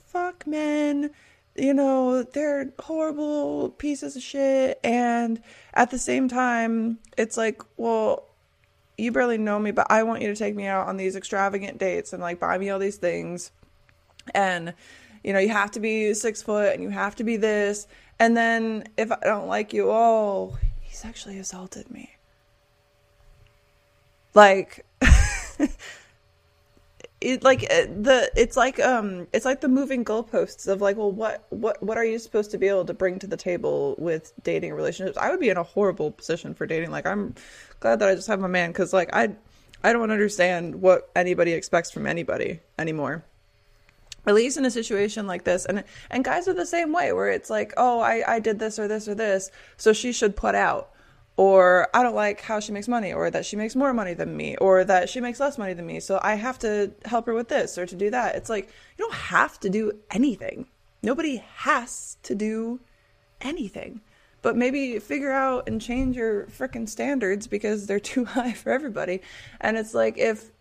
fuck 0.08 0.48
men, 0.48 1.12
you 1.56 1.74
know, 1.74 2.24
they're 2.24 2.72
horrible 2.80 3.70
pieces 3.70 4.16
of 4.16 4.22
shit. 4.22 4.80
And 4.84 5.42
at 5.74 5.92
the 5.92 6.00
same 6.00 6.30
time, 6.30 7.00
it's 7.18 7.38
like, 7.38 7.62
well, 7.78 8.26
you 8.98 9.12
barely 9.12 9.38
know 9.38 9.60
me, 9.60 9.72
but 9.72 9.88
I 9.90 10.04
want 10.04 10.22
you 10.22 10.28
to 10.28 10.36
take 10.36 10.56
me 10.56 10.66
out 10.66 10.88
on 10.88 10.98
these 10.98 11.16
extravagant 11.16 11.78
dates 11.78 12.14
and 12.14 12.22
like 12.22 12.40
buy 12.40 12.58
me 12.58 12.70
all 12.70 12.80
these 12.80 12.98
things. 12.98 13.52
And, 14.34 14.74
you 15.24 15.34
know, 15.34 15.40
you 15.40 15.50
have 15.50 15.72
to 15.72 15.80
be 15.80 16.14
six 16.14 16.42
foot 16.42 16.74
and 16.74 16.84
you 16.84 16.90
have 16.90 17.16
to 17.18 17.24
be 17.24 17.38
this. 17.38 17.88
And 18.20 18.36
then 18.36 18.86
if 18.98 19.12
I 19.12 19.20
don't 19.24 19.48
like 19.48 19.74
you, 19.74 19.90
oh, 19.90 20.58
he 20.82 20.94
sexually 20.94 21.40
assaulted 21.40 21.90
me. 21.90 22.16
Like 24.34 24.86
it 27.22 27.44
like 27.44 27.64
uh, 27.64 27.86
the 28.02 28.32
it's 28.36 28.56
like 28.56 28.80
um 28.80 29.28
it's 29.34 29.46
like 29.46 29.62
the 29.62 29.68
moving 29.68 30.06
goalposts 30.06 30.68
of 30.68 30.82
like 30.82 30.98
well 30.98 31.12
what 31.12 31.46
what 31.50 31.82
what 31.82 31.98
are 31.98 32.06
you 32.06 32.20
supposed 32.20 32.52
to 32.52 32.58
be 32.58 32.68
able 32.68 32.86
to 32.86 32.94
bring 32.94 33.20
to 33.20 33.28
the 33.28 33.38
table 33.38 33.96
with 33.98 34.34
dating 34.44 34.74
relationships? 34.74 35.18
I 35.18 35.32
would 35.32 35.40
be 35.40 35.50
in 35.50 35.58
a 35.58 35.64
horrible 35.64 36.12
position 36.12 36.54
for 36.54 36.68
dating. 36.68 36.92
Like 36.92 37.08
i'm 37.08 37.34
glad 37.80 38.00
that 38.00 38.10
i 38.10 38.16
just 38.16 38.28
have 38.28 38.40
my 38.40 38.48
man 38.48 38.72
because 38.72 38.94
like 38.94 39.10
i 39.14 39.30
i 39.84 39.94
don't 39.94 40.12
understand 40.12 40.82
what 40.82 41.10
anybody 41.16 41.54
expects 41.54 41.92
from 41.92 42.06
anybody 42.06 42.60
anymore 42.78 43.24
at 44.30 44.36
least 44.36 44.58
in 44.58 44.66
a 44.66 44.70
situation 44.70 45.26
like 45.26 45.44
this. 45.44 45.66
And 45.66 45.84
and 46.12 46.24
guys 46.24 46.48
are 46.48 46.54
the 46.54 46.66
same 46.66 46.94
way 46.94 47.12
where 47.14 47.30
it's 47.30 47.50
like 47.50 47.74
oh 47.78 48.00
i 48.00 48.24
i 48.36 48.40
did 48.40 48.60
this 48.60 48.78
or 48.78 48.88
this 48.88 49.08
or 49.08 49.16
this 49.16 49.50
so 49.76 49.92
she 49.92 50.12
should 50.12 50.36
put 50.36 50.54
out. 50.54 50.92
Or 51.36 51.88
i 51.96 52.04
don't 52.04 52.16
like 52.16 52.42
how 52.42 52.60
she 52.60 52.72
makes 52.72 52.88
money 52.88 53.12
or 53.12 53.32
that 53.32 53.46
she 53.46 53.56
makes 53.56 53.76
more 53.76 53.92
money 53.92 54.14
than 54.14 54.38
me 54.38 54.56
or 54.58 54.84
that 54.84 55.10
she 55.10 55.20
makes 55.20 55.40
less 55.40 55.58
money 55.58 55.74
than 55.74 55.88
me 55.88 56.00
so 56.00 56.20
i 56.22 56.36
have 56.36 56.60
to 56.60 56.92
help 57.06 57.26
her 57.26 57.34
with 57.34 57.48
this 57.48 57.78
or 57.78 57.86
to 57.88 57.96
do 57.96 58.12
that. 58.12 58.36
It's 58.36 58.50
like 58.50 58.66
you 58.98 59.06
don't 59.06 59.16
have 59.36 59.60
to 59.62 59.70
do 59.70 59.94
anything. 60.12 60.68
Nobody 61.02 61.38
has 61.56 62.18
to 62.24 62.36
do 62.36 62.82
anything. 63.42 64.02
But 64.42 64.56
maybe 64.56 65.00
figure 65.00 65.32
out 65.32 65.68
and 65.68 65.82
change 65.82 66.16
your 66.16 66.46
freaking 66.46 66.88
standards 66.88 67.48
because 67.48 67.88
they're 67.88 68.00
too 68.14 68.26
high 68.26 68.54
for 68.54 68.72
everybody. 68.72 69.22
And 69.60 69.76
it's 69.76 69.96
like 69.96 70.20
if 70.20 70.52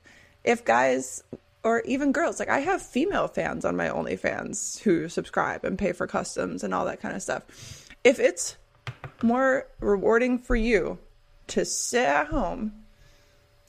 if 0.43 0.65
guys 0.65 1.23
or 1.65 1.83
even 1.83 2.13
girls. 2.13 2.39
Like 2.39 2.49
I 2.49 2.61
have 2.61 2.83
female 2.83 3.29
fans 3.29 3.65
on 3.65 3.77
my 3.77 3.89
OnlyFans 3.89 4.81
who 4.81 5.09
subscribe 5.09 5.65
and 5.65 5.79
pay 5.79 5.93
for 5.93 6.07
customs 6.07 6.63
and 6.63 6.73
all 6.73 6.85
that 6.87 7.01
kind 7.01 7.17
of 7.17 7.23
stuff. 7.23 7.43
If 8.05 8.19
it's 8.19 8.57
more 9.23 9.67
rewarding 9.81 10.39
for 10.39 10.57
you 10.57 10.99
to 11.49 11.65
sit 11.65 12.05
at 12.05 12.29
home 12.29 12.73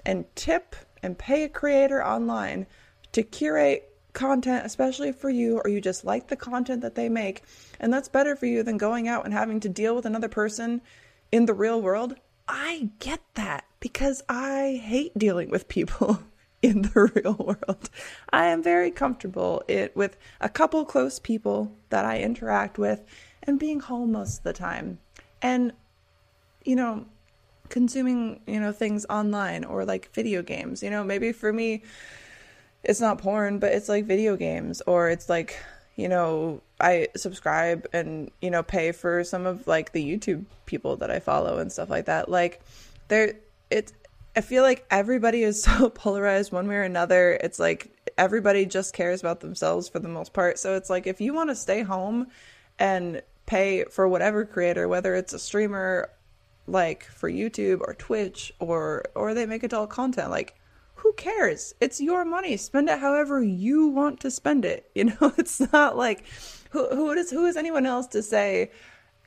and 0.05 0.25
tip 0.35 0.75
and 1.01 1.17
pay 1.17 1.43
a 1.43 1.49
creator 1.49 2.05
online 2.05 2.67
to 3.11 3.23
curate 3.23 3.85
content, 4.13 4.65
especially 4.65 5.11
for 5.11 5.29
you, 5.29 5.59
or 5.63 5.69
you 5.69 5.81
just 5.81 6.05
like 6.05 6.27
the 6.27 6.35
content 6.35 6.81
that 6.81 6.95
they 6.95 7.09
make, 7.09 7.43
and 7.79 7.91
that's 7.91 8.09
better 8.09 8.35
for 8.35 8.45
you 8.45 8.63
than 8.63 8.77
going 8.77 9.07
out 9.07 9.25
and 9.25 9.33
having 9.33 9.59
to 9.61 9.69
deal 9.69 9.95
with 9.95 10.05
another 10.05 10.29
person 10.29 10.81
in 11.31 11.45
the 11.45 11.53
real 11.53 11.81
world, 11.81 12.15
I 12.47 12.89
get 12.99 13.21
that 13.35 13.65
because 13.79 14.23
I 14.27 14.81
hate 14.83 15.17
dealing 15.17 15.49
with 15.49 15.67
people 15.67 16.19
in 16.61 16.81
the 16.81 17.11
real 17.15 17.35
world. 17.35 17.89
I 18.31 18.47
am 18.47 18.61
very 18.61 18.91
comfortable 18.91 19.63
it 19.67 19.95
with 19.95 20.17
a 20.41 20.49
couple 20.49 20.83
close 20.85 21.19
people 21.19 21.71
that 21.89 22.05
I 22.05 22.19
interact 22.19 22.77
with 22.77 23.03
and 23.43 23.59
being 23.59 23.79
home 23.79 24.11
most 24.11 24.39
of 24.39 24.43
the 24.43 24.53
time. 24.53 24.99
And 25.41 25.73
you 26.65 26.75
know, 26.75 27.05
consuming, 27.69 28.41
you 28.45 28.59
know, 28.59 28.71
things 28.71 29.05
online 29.09 29.63
or 29.63 29.85
like 29.85 30.11
video 30.13 30.41
games. 30.41 30.83
You 30.83 30.89
know, 30.89 31.03
maybe 31.03 31.31
for 31.31 31.53
me 31.53 31.83
it's 32.83 33.01
not 33.01 33.19
porn, 33.19 33.59
but 33.59 33.73
it's 33.73 33.89
like 33.89 34.05
video 34.05 34.35
games 34.35 34.81
or 34.87 35.09
it's 35.09 35.29
like, 35.29 35.57
you 35.95 36.07
know, 36.07 36.61
I 36.79 37.09
subscribe 37.15 37.87
and, 37.91 38.31
you 38.41 38.49
know, 38.49 38.63
pay 38.63 38.91
for 38.91 39.23
some 39.23 39.45
of 39.45 39.67
like 39.67 39.91
the 39.91 40.03
YouTube 40.03 40.45
people 40.65 40.97
that 40.97 41.11
I 41.11 41.19
follow 41.19 41.57
and 41.57 41.71
stuff 41.71 41.89
like 41.89 42.05
that. 42.05 42.29
Like 42.29 42.61
there 43.07 43.35
it's 43.69 43.93
I 44.35 44.41
feel 44.41 44.63
like 44.63 44.85
everybody 44.91 45.43
is 45.43 45.63
so 45.63 45.89
polarized 45.89 46.51
one 46.51 46.67
way 46.67 46.75
or 46.75 46.83
another. 46.83 47.39
It's 47.43 47.59
like 47.59 47.91
everybody 48.17 48.65
just 48.65 48.93
cares 48.93 49.21
about 49.21 49.39
themselves 49.39 49.89
for 49.89 49.99
the 49.99 50.07
most 50.07 50.33
part. 50.33 50.59
So 50.59 50.75
it's 50.75 50.89
like 50.89 51.07
if 51.07 51.21
you 51.21 51.33
want 51.33 51.49
to 51.49 51.55
stay 51.55 51.81
home 51.81 52.27
and 52.77 53.21
pay 53.45 53.85
for 53.85 54.07
whatever 54.07 54.45
creator, 54.45 54.87
whether 54.87 55.15
it's 55.15 55.33
a 55.33 55.39
streamer 55.39 56.09
like 56.67 57.03
for 57.05 57.31
YouTube 57.31 57.81
or 57.81 57.95
Twitch 57.95 58.53
or 58.59 59.03
or 59.15 59.33
they 59.33 59.45
make 59.45 59.63
adult 59.63 59.89
content, 59.89 60.29
like 60.29 60.55
who 60.95 61.13
cares? 61.13 61.73
It's 61.79 62.01
your 62.01 62.25
money. 62.25 62.57
Spend 62.57 62.89
it 62.89 62.99
however 62.99 63.41
you 63.41 63.87
want 63.87 64.19
to 64.21 64.31
spend 64.31 64.65
it. 64.65 64.91
You 64.95 65.05
know, 65.05 65.33
it's 65.37 65.59
not 65.71 65.97
like 65.97 66.25
who 66.71 66.87
who 66.89 67.11
is 67.11 67.31
who 67.31 67.45
is 67.45 67.57
anyone 67.57 67.85
else 67.85 68.07
to 68.07 68.21
say, 68.21 68.71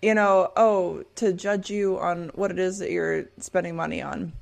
you 0.02 0.14
know, 0.14 0.52
oh, 0.56 1.04
to 1.16 1.32
judge 1.32 1.70
you 1.70 1.98
on 1.98 2.30
what 2.34 2.50
it 2.50 2.58
is 2.58 2.78
that 2.78 2.90
you're 2.90 3.26
spending 3.38 3.74
money 3.74 4.02
on 4.02 4.32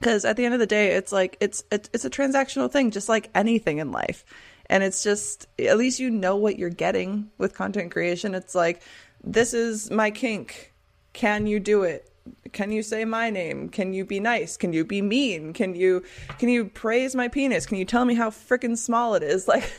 because 0.00 0.24
at 0.24 0.36
the 0.36 0.44
end 0.44 0.54
of 0.54 0.60
the 0.60 0.66
day 0.66 0.88
it's 0.88 1.12
like 1.12 1.36
it's 1.40 1.62
it's 1.70 2.04
a 2.04 2.10
transactional 2.10 2.70
thing 2.70 2.90
just 2.90 3.08
like 3.08 3.30
anything 3.34 3.78
in 3.78 3.92
life 3.92 4.24
and 4.66 4.82
it's 4.82 5.02
just 5.02 5.46
at 5.58 5.78
least 5.78 6.00
you 6.00 6.10
know 6.10 6.36
what 6.36 6.58
you're 6.58 6.70
getting 6.70 7.30
with 7.38 7.54
content 7.54 7.92
creation 7.92 8.34
it's 8.34 8.54
like 8.54 8.82
this 9.22 9.54
is 9.54 9.90
my 9.90 10.10
kink 10.10 10.72
can 11.12 11.46
you 11.46 11.60
do 11.60 11.82
it 11.82 12.10
can 12.52 12.72
you 12.72 12.82
say 12.82 13.04
my 13.04 13.30
name? 13.30 13.68
Can 13.68 13.92
you 13.92 14.04
be 14.04 14.20
nice? 14.20 14.56
Can 14.56 14.72
you 14.72 14.84
be 14.84 15.02
mean? 15.02 15.52
Can 15.52 15.74
you 15.74 16.02
can 16.38 16.48
you 16.48 16.66
praise 16.66 17.14
my 17.14 17.28
penis? 17.28 17.66
Can 17.66 17.78
you 17.78 17.84
tell 17.84 18.04
me 18.04 18.14
how 18.14 18.30
freaking 18.30 18.76
small 18.76 19.14
it 19.14 19.22
is? 19.22 19.48
Like 19.50 19.70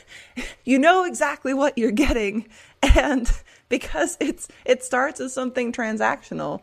you 0.64 0.78
know 0.78 1.04
exactly 1.04 1.54
what 1.54 1.78
you're 1.78 1.92
getting 1.92 2.46
and 2.82 3.30
because 3.70 4.18
it's 4.20 4.48
it 4.66 4.82
starts 4.82 5.18
as 5.18 5.32
something 5.32 5.72
transactional 5.72 6.60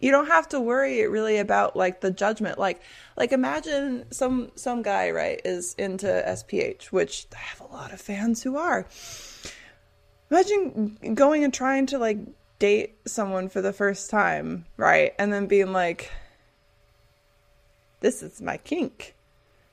you 0.00 0.10
don't 0.10 0.26
have 0.28 0.48
to 0.50 0.60
worry 0.60 1.06
really 1.06 1.38
about 1.38 1.76
like 1.76 2.00
the 2.00 2.10
judgment. 2.10 2.58
Like 2.58 2.80
like 3.16 3.32
imagine 3.32 4.10
some 4.12 4.52
some 4.54 4.82
guy 4.82 5.10
right 5.10 5.40
is 5.44 5.74
into 5.74 6.06
sph 6.06 6.84
which 6.86 7.26
i 7.34 7.38
have 7.38 7.60
a 7.60 7.72
lot 7.72 7.92
of 7.92 8.00
fans 8.00 8.42
who 8.42 8.56
are. 8.56 8.86
Imagine 10.30 11.14
going 11.14 11.44
and 11.44 11.54
trying 11.54 11.86
to 11.86 11.98
like 11.98 12.18
date 12.58 12.98
someone 13.06 13.48
for 13.48 13.62
the 13.62 13.72
first 13.72 14.10
time 14.10 14.66
right 14.76 15.14
and 15.18 15.32
then 15.32 15.46
being 15.46 15.72
like 15.72 16.10
this 18.00 18.22
is 18.22 18.40
my 18.40 18.56
kink. 18.58 19.14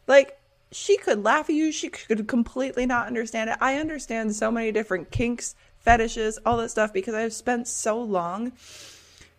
Like 0.07 0.39
she 0.71 0.97
could 0.97 1.23
laugh 1.23 1.49
at 1.49 1.55
you. 1.55 1.71
She 1.71 1.89
could 1.89 2.27
completely 2.27 2.87
not 2.87 3.05
understand 3.07 3.51
it. 3.51 3.57
I 3.61 3.77
understand 3.77 4.35
so 4.35 4.49
many 4.51 4.71
different 4.71 5.11
kinks 5.11 5.55
fetishes 5.85 6.39
all 6.43 6.57
that 6.57 6.69
stuff 6.69 6.91
because 6.91 7.13
i've 7.13 7.31
spent 7.31 7.67
so 7.67 8.01
long 8.01 8.51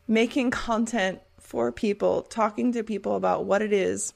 making 0.08 0.50
content 0.50 1.20
for 1.38 1.70
people, 1.72 2.22
talking 2.22 2.72
to 2.72 2.82
people 2.82 3.16
about 3.16 3.44
what 3.44 3.62
it 3.62 3.72
is 3.72 4.12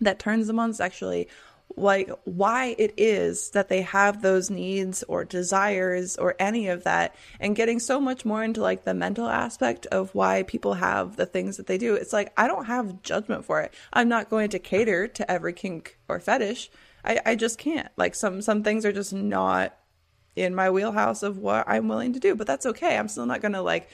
that 0.00 0.18
turns 0.18 0.46
them 0.46 0.58
on 0.58 0.74
sexually, 0.74 1.28
like 1.76 2.10
why 2.24 2.74
it 2.78 2.94
is 2.96 3.50
that 3.50 3.68
they 3.68 3.82
have 3.82 4.22
those 4.22 4.50
needs 4.50 5.02
or 5.04 5.24
desires 5.24 6.16
or 6.16 6.34
any 6.38 6.68
of 6.68 6.84
that 6.84 7.14
and 7.40 7.56
getting 7.56 7.78
so 7.78 8.00
much 8.00 8.24
more 8.24 8.42
into 8.42 8.62
like 8.62 8.84
the 8.84 8.94
mental 8.94 9.26
aspect 9.26 9.84
of 9.86 10.14
why 10.14 10.42
people 10.44 10.74
have 10.74 11.16
the 11.16 11.26
things 11.26 11.56
that 11.56 11.66
they 11.66 11.76
do. 11.76 11.94
It's 11.94 12.12
like 12.12 12.32
i 12.36 12.46
don't 12.46 12.66
have 12.66 13.02
judgment 13.02 13.44
for 13.44 13.60
it. 13.60 13.74
I'm 13.92 14.08
not 14.08 14.30
going 14.30 14.50
to 14.50 14.58
cater 14.58 15.06
to 15.08 15.30
every 15.30 15.52
kink 15.52 15.98
or 16.08 16.18
fetish. 16.20 16.70
I, 17.04 17.20
I 17.26 17.34
just 17.34 17.58
can't. 17.58 17.88
Like 17.96 18.14
some 18.14 18.40
some 18.42 18.62
things 18.62 18.84
are 18.84 18.92
just 18.92 19.12
not 19.12 19.76
in 20.34 20.54
my 20.54 20.68
wheelhouse 20.68 21.22
of 21.22 21.38
what 21.38 21.66
i'm 21.66 21.88
willing 21.88 22.12
to 22.12 22.20
do 22.20 22.34
but 22.34 22.46
that's 22.46 22.66
okay. 22.66 22.96
I'm 22.96 23.08
still 23.08 23.26
not 23.26 23.42
going 23.42 23.52
to 23.52 23.62
like 23.62 23.90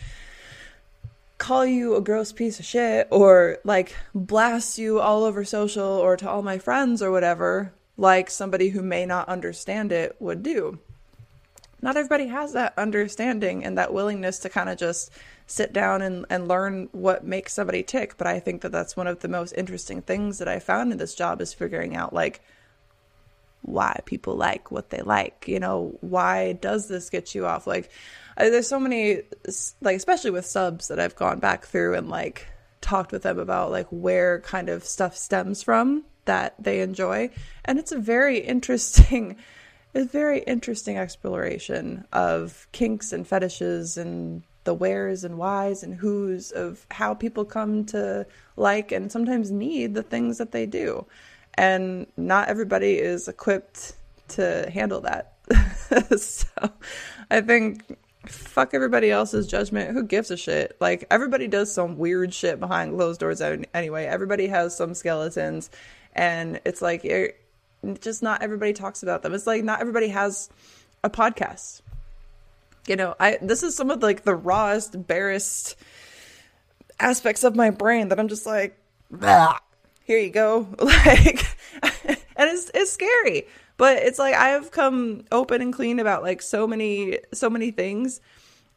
call 1.43 1.67
you 1.67 1.97
a 1.97 2.01
gross 2.01 2.31
piece 2.31 2.61
of 2.61 2.65
shit 2.65 3.09
or 3.11 3.59
like 3.65 3.97
blast 4.15 4.79
you 4.79 5.01
all 5.01 5.25
over 5.25 5.45
social 5.45 5.85
or 5.85 6.17
to 6.17 6.31
all 6.31 6.41
my 6.41 6.57
friends 6.57 7.03
or 7.03 7.11
whatever, 7.11 7.73
like 7.97 8.31
somebody 8.31 8.69
who 8.69 8.81
may 8.81 9.05
not 9.05 9.29
understand 9.29 9.91
it 9.91 10.15
would 10.21 10.45
do. 10.45 10.79
Not 11.83 11.97
everybody 11.97 12.29
has 12.29 12.53
that 12.53 12.79
understanding 12.79 13.65
and 13.65 13.77
that 13.77 13.93
willingness 13.93 14.39
to 14.39 14.49
kind 14.49 14.69
of 14.69 14.79
just 14.79 15.11
sit 15.49 15.73
down 15.73 16.01
and, 16.01 16.25
and 16.31 16.47
learn 16.47 16.89
what 16.93 17.25
makes 17.25 17.53
somebody 17.53 17.83
tick. 17.83 18.17
But 18.17 18.29
I 18.29 18.39
think 18.39 18.63
that 18.63 18.71
that's 18.71 18.97
one 18.97 19.09
of 19.09 19.19
the 19.19 19.27
most 19.27 19.51
interesting 19.57 20.01
things 20.01 20.39
that 20.39 20.47
I 20.47 20.61
found 20.61 20.93
in 20.93 20.99
this 20.99 21.17
job 21.17 21.41
is 21.41 21.53
figuring 21.53 21.97
out 21.97 22.13
like 22.13 22.41
why 23.63 24.01
people 24.05 24.37
like 24.37 24.71
what 24.71 24.91
they 24.91 25.01
like. 25.01 25.47
You 25.47 25.61
know, 25.61 25.97
why 26.01 26.53
does 26.53 26.89
this 26.89 27.11
get 27.11 27.35
you 27.35 27.47
off? 27.47 27.67
Like, 27.67 27.91
there's 28.37 28.69
so 28.69 28.81
many 28.81 29.23
like 29.81 29.97
especially 29.97 30.31
with 30.31 30.47
subs 30.47 30.89
that 30.89 30.99
I've 30.99 31.17
gone 31.17 31.39
back 31.39 31.67
through 31.67 31.95
and 31.95 32.09
like 32.09 32.47
talked 32.81 33.13
with 33.13 33.23
them 33.23 33.39
about 33.39 33.71
like 33.71 33.87
where 33.91 34.41
kind 34.41 34.69
of 34.69 34.85
stuff 34.85 35.17
stems 35.17 35.63
from 35.63 36.05
that 36.25 36.55
they 36.59 36.81
enjoy 36.81 37.31
and 37.65 37.79
it's 37.79 37.93
a 37.93 37.99
very 37.99 38.39
interesting 38.39 39.37
a 39.95 40.05
very 40.05 40.41
interesting 40.41 40.97
exploration 40.97 42.07
of 42.13 42.67
kinks 42.73 43.13
and 43.13 43.27
fetishes 43.27 43.99
and 43.99 44.43
the 44.65 44.73
wheres 44.73 45.23
and 45.23 45.37
whys 45.37 45.83
and 45.83 45.95
whos 45.97 46.51
of 46.51 46.87
how 46.91 47.13
people 47.13 47.45
come 47.45 47.85
to 47.85 48.25
like 48.57 48.91
and 48.91 49.13
sometimes 49.13 49.51
need 49.51 49.95
the 49.95 50.03
things 50.03 50.39
that 50.39 50.53
they 50.53 50.65
do 50.65 51.05
and 51.55 52.07
not 52.17 52.49
everybody 52.49 52.99
is 52.99 53.29
equipped 53.29 53.95
to 54.29 54.69
handle 54.73 55.01
that 55.01 55.35
so 56.19 56.47
i 57.31 57.41
think 57.41 57.97
fuck 58.27 58.75
everybody 58.75 59.11
else's 59.11 59.47
judgment. 59.47 59.91
Who 59.93 60.05
gives 60.05 60.31
a 60.31 60.37
shit? 60.37 60.77
Like 60.81 61.05
everybody 61.11 61.49
does 61.49 61.73
some 61.73 61.99
weird 61.99 62.33
shit 62.33 62.61
behind 62.61 62.95
closed 62.95 63.21
doors 63.21 63.41
anyway. 63.41 64.05
Everybody 64.05 64.47
has 64.49 64.77
some 64.77 64.95
skeletons, 64.95 65.71
and 66.15 66.61
it's 66.65 66.83
like 66.83 67.05
it, 67.05 67.41
just 68.01 68.23
not 68.23 68.43
everybody 68.43 68.73
talks 68.73 69.03
about 69.03 69.23
them. 69.23 69.35
It's 69.35 69.47
like 69.47 69.65
not 69.65 69.81
everybody 69.81 70.09
has 70.09 70.51
a 71.03 71.11
podcast. 71.11 71.81
You 72.87 72.97
know, 72.97 73.15
I 73.19 73.39
this 73.43 73.63
is 73.63 73.77
some 73.77 73.91
of 73.91 74.03
like 74.03 74.25
the 74.25 74.35
rawest, 74.35 75.07
barest 75.07 75.77
aspects 77.01 77.45
of 77.45 77.57
my 77.57 77.71
brain 77.71 78.09
that 78.09 78.21
I'm 78.21 78.29
just 78.29 78.47
like, 78.47 78.79
here 80.05 80.19
you 80.19 80.31
go, 80.31 80.69
like, 80.79 81.45
and 81.83 82.51
it's 82.51 82.71
it's 82.75 82.93
scary. 82.93 83.47
But 83.77 83.99
it's 83.99 84.19
like 84.19 84.35
I've 84.35 84.71
come 84.71 85.25
open 85.33 85.63
and 85.63 85.73
clean 85.73 85.99
about 85.99 86.23
like 86.23 86.43
so 86.43 86.67
many 86.67 87.19
so 87.33 87.51
many 87.51 87.71
things. 87.71 88.21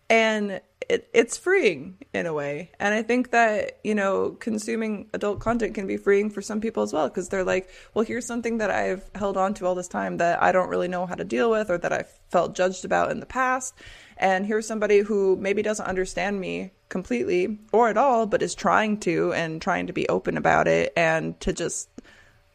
And 0.10 0.62
it, 0.88 1.10
it's 1.14 1.36
freeing 1.38 1.98
in 2.14 2.26
a 2.26 2.34
way. 2.34 2.72
And 2.80 2.94
i 2.94 3.02
think 3.02 3.32
that 3.32 3.80
you 3.84 3.96
know 3.96 4.32
consuming 4.40 5.10
adult 5.14 5.40
content 5.40 5.74
can 5.74 5.88
be 5.88 5.98
freeing 5.98 6.30
for 6.30 6.42
some 6.42 6.62
people 6.62 6.84
as 6.84 6.94
well. 6.94 7.08
Because 7.08 7.30
they're 7.30 7.44
like 7.44 7.70
well 7.94 8.06
here's 8.06 8.26
something 8.26 8.60
that 8.60 8.72
i've 8.72 9.10
held 9.16 9.38
on 9.38 9.54
to 9.56 9.66
all 9.66 9.76
this 9.76 9.88
time 9.88 10.18
that 10.18 10.42
i 10.42 10.52
don't 10.52 10.70
really 10.70 10.88
know 10.88 11.06
how 11.06 11.16
to 11.16 11.24
deal 11.24 11.50
with 11.50 11.70
or 11.70 11.78
that 11.78 11.92
i 11.92 12.04
felt 12.30 12.56
judged 12.56 12.86
about 12.86 13.12
in 13.12 13.20
the 13.20 13.26
past 13.26 13.74
and 14.18 14.46
here's 14.46 14.68
somebody 14.68 15.00
who 15.00 15.36
maybe 15.36 15.62
doesn't 15.62 15.86
understand 15.86 16.40
me 16.40 16.72
completely 16.88 17.60
or 17.72 17.90
at 17.90 17.98
all 17.98 18.26
but 18.26 18.42
is 18.42 18.56
trying 18.56 19.00
to 19.00 19.34
and 19.34 19.62
trying 19.62 19.88
to 19.88 19.94
be 19.94 20.08
open 20.08 20.38
about 20.38 20.68
it 20.68 20.94
and 20.96 21.40
to 21.42 21.52
just 21.52 21.90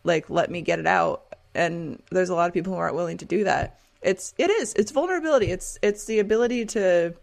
like 0.04 0.30
let 0.30 0.50
me 0.50 0.62
get 0.62 0.78
it 0.78 0.86
out. 0.86 1.24
And 1.54 2.02
there's 2.11 2.30
a 2.30 2.34
lot 2.34 2.48
of 2.48 2.54
people 2.54 2.72
who 2.72 2.78
aren't 2.78 2.94
willing 2.94 3.18
to 3.18 3.24
do 3.24 3.44
that. 3.44 3.78
It's 4.02 4.32
it 4.38 4.50
is. 4.50 4.72
It's 4.74 4.92
vulnerability. 4.92 5.50
It's 5.50 5.78
it's 5.82 6.06
the 6.06 6.20
ability 6.20 6.66
to 6.66 7.14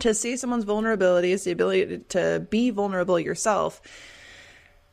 to 0.00 0.14
see 0.14 0.36
someone's 0.36 0.64
vulnerability. 0.64 1.32
It's 1.32 1.44
the 1.44 1.52
ability 1.52 1.98
to 2.10 2.46
be 2.50 2.70
vulnerable 2.70 3.20
yourself 3.20 3.80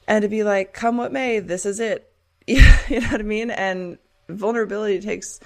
and 0.08 0.22
to 0.22 0.28
be 0.28 0.44
like 0.44 0.74
come 0.74 0.98
what 0.98 1.12
may 1.12 1.40
this 1.40 1.66
is 1.66 1.80
it. 1.80 2.12
You 2.48 3.00
know 3.00 3.08
what 3.08 3.20
i 3.20 3.24
mean? 3.24 3.50
And 3.50 3.98
vulnerability 4.30 5.00
takes 5.00 5.40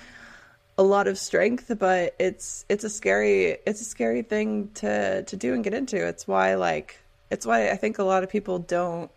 a 0.80 0.84
lot 0.84 1.08
of 1.08 1.18
strength 1.18 1.72
but 1.78 2.16
it's 2.20 2.66
it's 2.70 2.86
a 2.86 2.90
scary 2.90 3.58
it's 3.68 3.82
a 3.82 3.86
scary 3.86 4.22
thing 4.22 4.70
to 4.74 5.24
to 5.24 5.36
do 5.36 5.54
and 5.54 5.64
get 5.64 5.74
into 5.74 5.98
it's 6.08 6.26
why 6.26 6.56
like 6.56 6.98
it's 7.30 7.46
why 7.46 7.70
i 7.70 7.76
think 7.76 8.00
a 8.00 8.04
lot 8.04 8.24
of 8.24 8.30
people 8.30 8.60
don't 8.60 9.12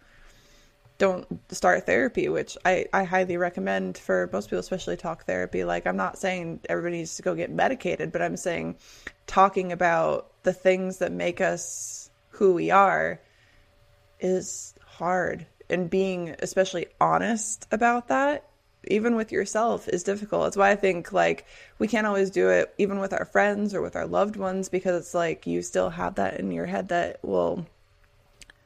don't 1.03 1.27
start 1.53 1.85
therapy, 1.85 2.29
which 2.29 2.57
I, 2.65 2.87
I 2.93 3.03
highly 3.03 3.37
recommend 3.37 3.99
for 3.99 4.31
most 4.33 4.47
people, 4.47 4.61
especially 4.61 4.97
talk 4.97 5.25
therapy. 5.25 5.65
Like, 5.65 5.85
I'm 5.85 5.97
not 5.97 6.17
saying 6.17 6.61
everybody 6.69 6.99
needs 6.99 7.17
to 7.17 7.23
go 7.23 7.35
get 7.35 7.51
medicated, 7.51 8.13
but 8.13 8.23
I'm 8.23 8.37
saying 8.37 8.77
talking 9.27 9.73
about 9.73 10.31
the 10.45 10.53
things 10.53 10.99
that 10.99 11.11
make 11.11 11.41
us 11.41 12.09
who 12.29 12.55
we 12.55 12.71
are 12.71 13.21
is 14.21 14.75
hard. 14.87 15.45
And 15.69 15.91
being 15.91 16.37
especially 16.39 16.87
honest 17.01 17.67
about 17.73 18.07
that, 18.07 18.45
even 18.89 19.15
with 19.15 19.33
yourself, 19.33 19.89
is 19.89 20.03
difficult. 20.03 20.45
That's 20.45 20.57
why 20.57 20.71
I 20.71 20.77
think 20.77 21.13
like 21.13 21.47
we 21.79 21.89
can't 21.89 22.07
always 22.07 22.31
do 22.31 22.49
it 22.51 22.75
even 22.79 22.99
with 22.99 23.13
our 23.13 23.25
friends 23.25 23.75
or 23.75 23.83
with 23.83 23.97
our 23.97 24.07
loved 24.07 24.37
ones 24.37 24.69
because 24.69 25.01
it's 25.01 25.15
like 25.15 25.47
you 25.47 25.63
still 25.63 25.91
have 25.91 26.17
that 26.17 26.41
in 26.41 26.51
your 26.51 26.67
head 26.67 26.89
that, 26.89 27.19
well, 27.23 27.67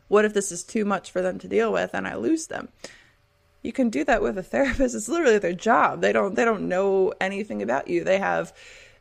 what 0.08 0.24
if 0.24 0.34
this 0.34 0.52
is 0.52 0.62
too 0.64 0.84
much 0.84 1.10
for 1.10 1.20
them 1.20 1.38
to 1.40 1.48
deal 1.48 1.72
with 1.72 1.90
and 1.92 2.06
I 2.06 2.16
lose 2.16 2.46
them? 2.46 2.68
You 3.62 3.72
can 3.72 3.90
do 3.90 4.04
that 4.04 4.22
with 4.22 4.38
a 4.38 4.42
therapist. 4.44 4.94
It's 4.94 5.08
literally 5.08 5.38
their 5.38 5.52
job. 5.52 6.00
They 6.00 6.12
don't 6.12 6.34
they 6.34 6.44
don't 6.44 6.68
know 6.68 7.12
anything 7.20 7.62
about 7.62 7.88
you. 7.88 8.04
They 8.04 8.18
have 8.18 8.52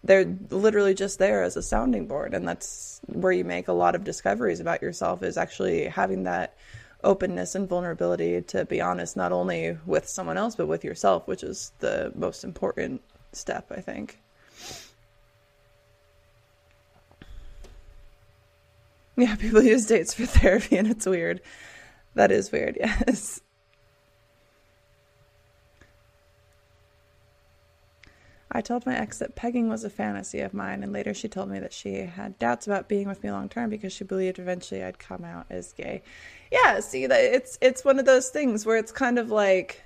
they're 0.04 0.38
literally 0.52 0.94
just 0.94 1.18
there 1.18 1.44
as 1.44 1.58
a 1.58 1.64
sounding 1.64 2.06
board 2.06 2.34
and 2.34 2.48
that's 2.48 3.02
where 3.08 3.32
you 3.32 3.44
make 3.44 3.68
a 3.68 3.74
lot 3.74 3.96
of 3.96 4.04
discoveries 4.04 4.60
about 4.60 4.82
yourself 4.82 5.24
is 5.24 5.36
actually 5.36 5.86
having 5.86 6.24
that 6.24 6.56
openness 7.06 7.56
and 7.56 7.70
vulnerability 7.70 8.42
to 8.42 8.66
be 8.66 8.82
honest 8.82 9.16
not 9.16 9.32
only 9.32 9.78
with 9.86 10.08
someone 10.10 10.38
else 10.38 10.56
but 10.56 10.68
with 10.68 10.84
yourself, 10.84 11.28
which 11.28 11.44
is 11.44 11.72
the 11.80 12.12
most 12.16 12.44
important 12.44 13.02
step, 13.32 13.72
I 13.72 13.82
think. 13.82 14.20
Yeah, 19.16 19.36
people 19.40 19.62
use 19.62 19.86
dates 19.86 20.14
for 20.14 20.26
therapy 20.26 20.78
and 20.78 20.88
it's 20.90 21.06
weird. 21.06 21.42
That 22.16 22.32
is 22.32 22.52
weird, 22.52 22.78
yes. 22.80 23.42
I 28.56 28.62
told 28.62 28.86
my 28.86 28.98
ex 28.98 29.20
that 29.20 29.36
pegging 29.36 29.70
was 29.70 29.84
a 29.84 29.90
fantasy 29.90 30.40
of 30.40 30.54
mine, 30.54 30.82
and 30.84 30.94
later 30.94 31.14
she 31.14 31.28
told 31.28 31.50
me 31.50 31.60
that 31.60 31.74
she 31.74 31.96
had 31.96 32.40
doubts 32.40 32.68
about 32.68 32.88
being 32.88 33.08
with 33.08 33.24
me 33.24 33.32
long 33.32 33.50
term 33.50 33.70
because 33.70 33.94
she 33.94 34.04
believed 34.04 34.40
eventually 34.40 34.84
I'd 34.84 35.00
come 35.00 35.24
out 35.24 35.46
as 35.50 35.74
gay. 35.74 36.02
Yeah, 36.52 36.80
see 36.80 37.04
it's 37.04 37.58
it's 37.62 37.84
one 37.86 38.00
of 38.00 38.06
those 38.06 38.30
things 38.30 38.66
where 38.66 38.78
it's 38.78 38.92
kind 38.92 39.20
of 39.20 39.30
like 39.30 39.84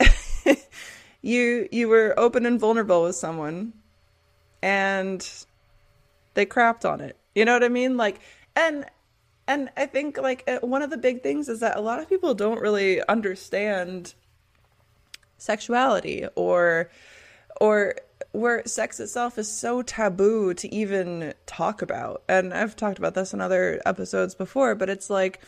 you 1.22 1.68
you 1.70 1.88
were 1.88 2.14
open 2.18 2.46
and 2.46 2.58
vulnerable 2.58 3.04
with 3.04 3.16
someone 3.16 3.72
and 4.62 5.26
they 6.34 6.46
crapped 6.46 6.84
on 6.84 7.00
it 7.00 7.16
you 7.34 7.44
know 7.44 7.54
what 7.54 7.64
I 7.64 7.68
mean? 7.68 7.96
Like, 7.96 8.20
and 8.54 8.84
and 9.46 9.70
I 9.76 9.86
think 9.86 10.18
like 10.18 10.44
uh, 10.46 10.58
one 10.66 10.82
of 10.82 10.90
the 10.90 10.96
big 10.96 11.22
things 11.22 11.48
is 11.48 11.60
that 11.60 11.76
a 11.76 11.80
lot 11.80 11.98
of 11.98 12.08
people 12.08 12.34
don't 12.34 12.60
really 12.60 13.02
understand 13.06 14.14
sexuality 15.38 16.26
or 16.36 16.90
or 17.60 17.96
where 18.32 18.66
sex 18.66 18.98
itself 18.98 19.38
is 19.38 19.48
so 19.48 19.82
taboo 19.82 20.54
to 20.54 20.74
even 20.74 21.34
talk 21.46 21.82
about. 21.82 22.22
And 22.28 22.52
I've 22.54 22.76
talked 22.76 22.98
about 22.98 23.14
this 23.14 23.34
in 23.34 23.40
other 23.40 23.80
episodes 23.84 24.34
before, 24.34 24.74
but 24.74 24.88
it's 24.88 25.10
like 25.10 25.40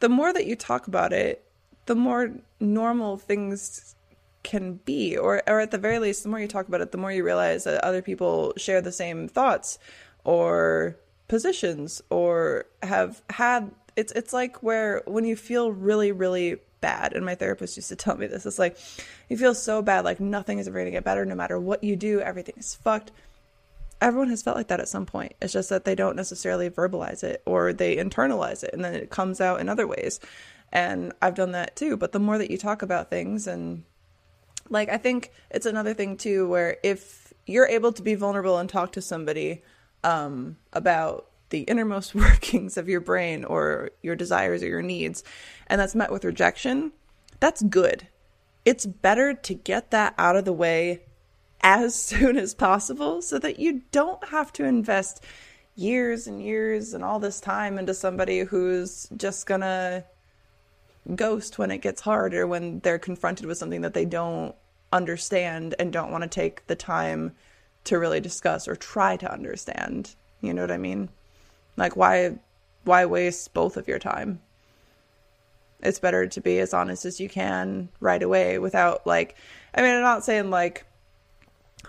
the 0.00 0.08
more 0.08 0.32
that 0.32 0.46
you 0.46 0.56
talk 0.56 0.86
about 0.88 1.12
it, 1.12 1.44
the 1.86 1.94
more 1.94 2.32
normal 2.60 3.16
things 3.16 3.94
can 4.42 4.74
be 4.84 5.16
or 5.16 5.42
or 5.46 5.60
at 5.60 5.70
the 5.70 5.78
very 5.78 5.98
least 5.98 6.22
the 6.22 6.28
more 6.28 6.38
you 6.38 6.46
talk 6.46 6.68
about 6.68 6.82
it 6.82 6.92
the 6.92 6.98
more 6.98 7.10
you 7.10 7.24
realize 7.24 7.64
that 7.64 7.82
other 7.82 8.02
people 8.02 8.52
share 8.58 8.82
the 8.82 8.92
same 8.92 9.26
thoughts 9.26 9.78
or 10.22 10.96
positions 11.28 12.02
or 12.10 12.66
have 12.82 13.22
had 13.30 13.70
it's 13.96 14.12
it's 14.12 14.34
like 14.34 14.62
where 14.62 15.02
when 15.06 15.24
you 15.24 15.34
feel 15.34 15.72
really 15.72 16.12
really 16.12 16.58
bad. 16.84 17.14
And 17.14 17.24
my 17.24 17.34
therapist 17.34 17.78
used 17.78 17.88
to 17.88 17.96
tell 17.96 18.14
me 18.14 18.26
this. 18.26 18.44
It's 18.44 18.58
like 18.58 18.76
you 19.30 19.38
feel 19.38 19.54
so 19.54 19.80
bad 19.80 20.04
like 20.04 20.20
nothing 20.20 20.58
is 20.58 20.68
ever 20.68 20.76
going 20.76 20.84
to 20.84 20.90
get 20.90 21.02
better 21.02 21.24
no 21.24 21.34
matter 21.34 21.58
what 21.58 21.82
you 21.82 21.96
do 21.96 22.20
everything 22.20 22.56
is 22.58 22.74
fucked. 22.74 23.10
Everyone 24.02 24.28
has 24.28 24.42
felt 24.42 24.58
like 24.58 24.68
that 24.68 24.80
at 24.80 24.88
some 24.88 25.06
point. 25.06 25.32
It's 25.40 25.54
just 25.54 25.70
that 25.70 25.86
they 25.86 25.94
don't 25.94 26.14
necessarily 26.14 26.68
verbalize 26.68 27.24
it 27.24 27.42
or 27.46 27.72
they 27.72 27.96
internalize 27.96 28.62
it 28.62 28.74
and 28.74 28.84
then 28.84 28.92
it 28.92 29.08
comes 29.08 29.40
out 29.40 29.60
in 29.60 29.70
other 29.70 29.86
ways. 29.86 30.20
And 30.72 31.14
I've 31.22 31.34
done 31.34 31.52
that 31.52 31.74
too 31.74 31.96
but 31.96 32.12
the 32.12 32.20
more 32.20 32.36
that 32.36 32.50
you 32.50 32.58
talk 32.58 32.82
about 32.82 33.08
things 33.08 33.46
and 33.46 33.84
like 34.68 34.90
I 34.90 34.98
think 34.98 35.30
it's 35.50 35.66
another 35.66 35.94
thing 35.94 36.18
too 36.18 36.46
where 36.46 36.76
if 36.82 37.32
you're 37.46 37.66
able 37.66 37.92
to 37.92 38.02
be 38.02 38.14
vulnerable 38.14 38.58
and 38.58 38.68
talk 38.68 38.92
to 38.92 39.00
somebody 39.00 39.62
um, 40.02 40.58
about 40.74 41.30
the 41.54 41.62
innermost 41.62 42.14
workings 42.16 42.76
of 42.76 42.88
your 42.88 43.00
brain 43.00 43.44
or 43.44 43.90
your 44.02 44.16
desires 44.16 44.60
or 44.60 44.66
your 44.66 44.82
needs, 44.82 45.22
and 45.68 45.80
that's 45.80 45.94
met 45.94 46.10
with 46.10 46.24
rejection, 46.24 46.92
that's 47.38 47.62
good. 47.62 48.08
It's 48.64 48.86
better 48.86 49.34
to 49.34 49.54
get 49.54 49.92
that 49.92 50.14
out 50.18 50.34
of 50.34 50.44
the 50.44 50.52
way 50.52 51.02
as 51.60 51.94
soon 52.10 52.36
as 52.36 52.54
possible 52.54 53.22
so 53.22 53.38
that 53.38 53.60
you 53.60 53.82
don't 53.92 54.28
have 54.28 54.52
to 54.54 54.64
invest 54.64 55.22
years 55.76 56.26
and 56.26 56.42
years 56.42 56.92
and 56.92 57.04
all 57.04 57.20
this 57.20 57.40
time 57.40 57.78
into 57.78 57.94
somebody 57.94 58.40
who's 58.40 59.08
just 59.16 59.46
gonna 59.46 60.04
ghost 61.14 61.58
when 61.58 61.70
it 61.70 61.78
gets 61.78 62.00
hard 62.00 62.34
or 62.34 62.48
when 62.48 62.80
they're 62.80 62.98
confronted 62.98 63.46
with 63.46 63.58
something 63.58 63.82
that 63.82 63.94
they 63.94 64.04
don't 64.04 64.56
understand 64.92 65.74
and 65.78 65.92
don't 65.92 66.10
want 66.10 66.22
to 66.22 66.28
take 66.28 66.66
the 66.66 66.76
time 66.76 67.32
to 67.84 67.98
really 67.98 68.20
discuss 68.20 68.66
or 68.66 68.74
try 68.74 69.16
to 69.16 69.30
understand. 69.30 70.16
You 70.40 70.52
know 70.52 70.62
what 70.62 70.70
I 70.72 70.78
mean? 70.78 71.10
Like 71.76 71.96
why 71.96 72.38
why 72.84 73.06
waste 73.06 73.54
both 73.54 73.76
of 73.76 73.88
your 73.88 73.98
time? 73.98 74.40
It's 75.80 75.98
better 75.98 76.26
to 76.26 76.40
be 76.40 76.58
as 76.60 76.72
honest 76.72 77.04
as 77.04 77.20
you 77.20 77.28
can 77.28 77.88
right 78.00 78.22
away 78.22 78.58
without 78.58 79.06
like 79.06 79.36
I 79.74 79.82
mean 79.82 79.94
I'm 79.94 80.02
not 80.02 80.24
saying 80.24 80.50
like 80.50 80.86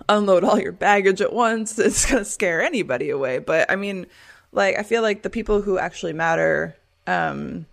unload 0.09 0.43
all 0.43 0.59
your 0.59 0.71
baggage 0.71 1.21
at 1.21 1.33
once. 1.33 1.77
It's 1.79 2.05
going 2.05 2.23
to 2.23 2.29
scare 2.29 2.61
anybody 2.61 3.09
away, 3.09 3.39
but 3.39 3.71
I 3.71 3.75
mean 3.75 4.07
like 4.51 4.77
I 4.77 4.83
feel 4.83 5.01
like 5.01 5.21
the 5.21 5.29
people 5.29 5.61
who 5.61 5.77
actually 5.77 6.13
matter 6.13 6.75
um 7.07 7.65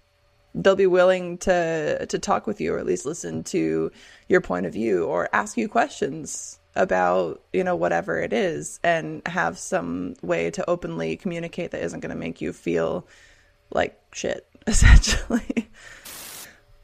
they'll 0.54 0.76
be 0.76 0.86
willing 0.86 1.38
to 1.38 2.04
to 2.06 2.18
talk 2.18 2.46
with 2.46 2.60
you 2.60 2.74
or 2.74 2.78
at 2.78 2.86
least 2.86 3.06
listen 3.06 3.42
to 3.44 3.90
your 4.28 4.40
point 4.40 4.66
of 4.66 4.72
view 4.72 5.04
or 5.06 5.28
ask 5.32 5.56
you 5.56 5.68
questions 5.68 6.58
about 6.74 7.42
you 7.52 7.62
know 7.62 7.76
whatever 7.76 8.18
it 8.18 8.32
is 8.32 8.80
and 8.82 9.22
have 9.26 9.58
some 9.58 10.14
way 10.22 10.50
to 10.50 10.68
openly 10.68 11.16
communicate 11.16 11.70
that 11.70 11.82
isn't 11.82 12.00
going 12.00 12.14
to 12.14 12.16
make 12.18 12.40
you 12.40 12.52
feel 12.52 13.06
like 13.70 13.98
shit 14.12 14.46
essentially. 14.66 15.68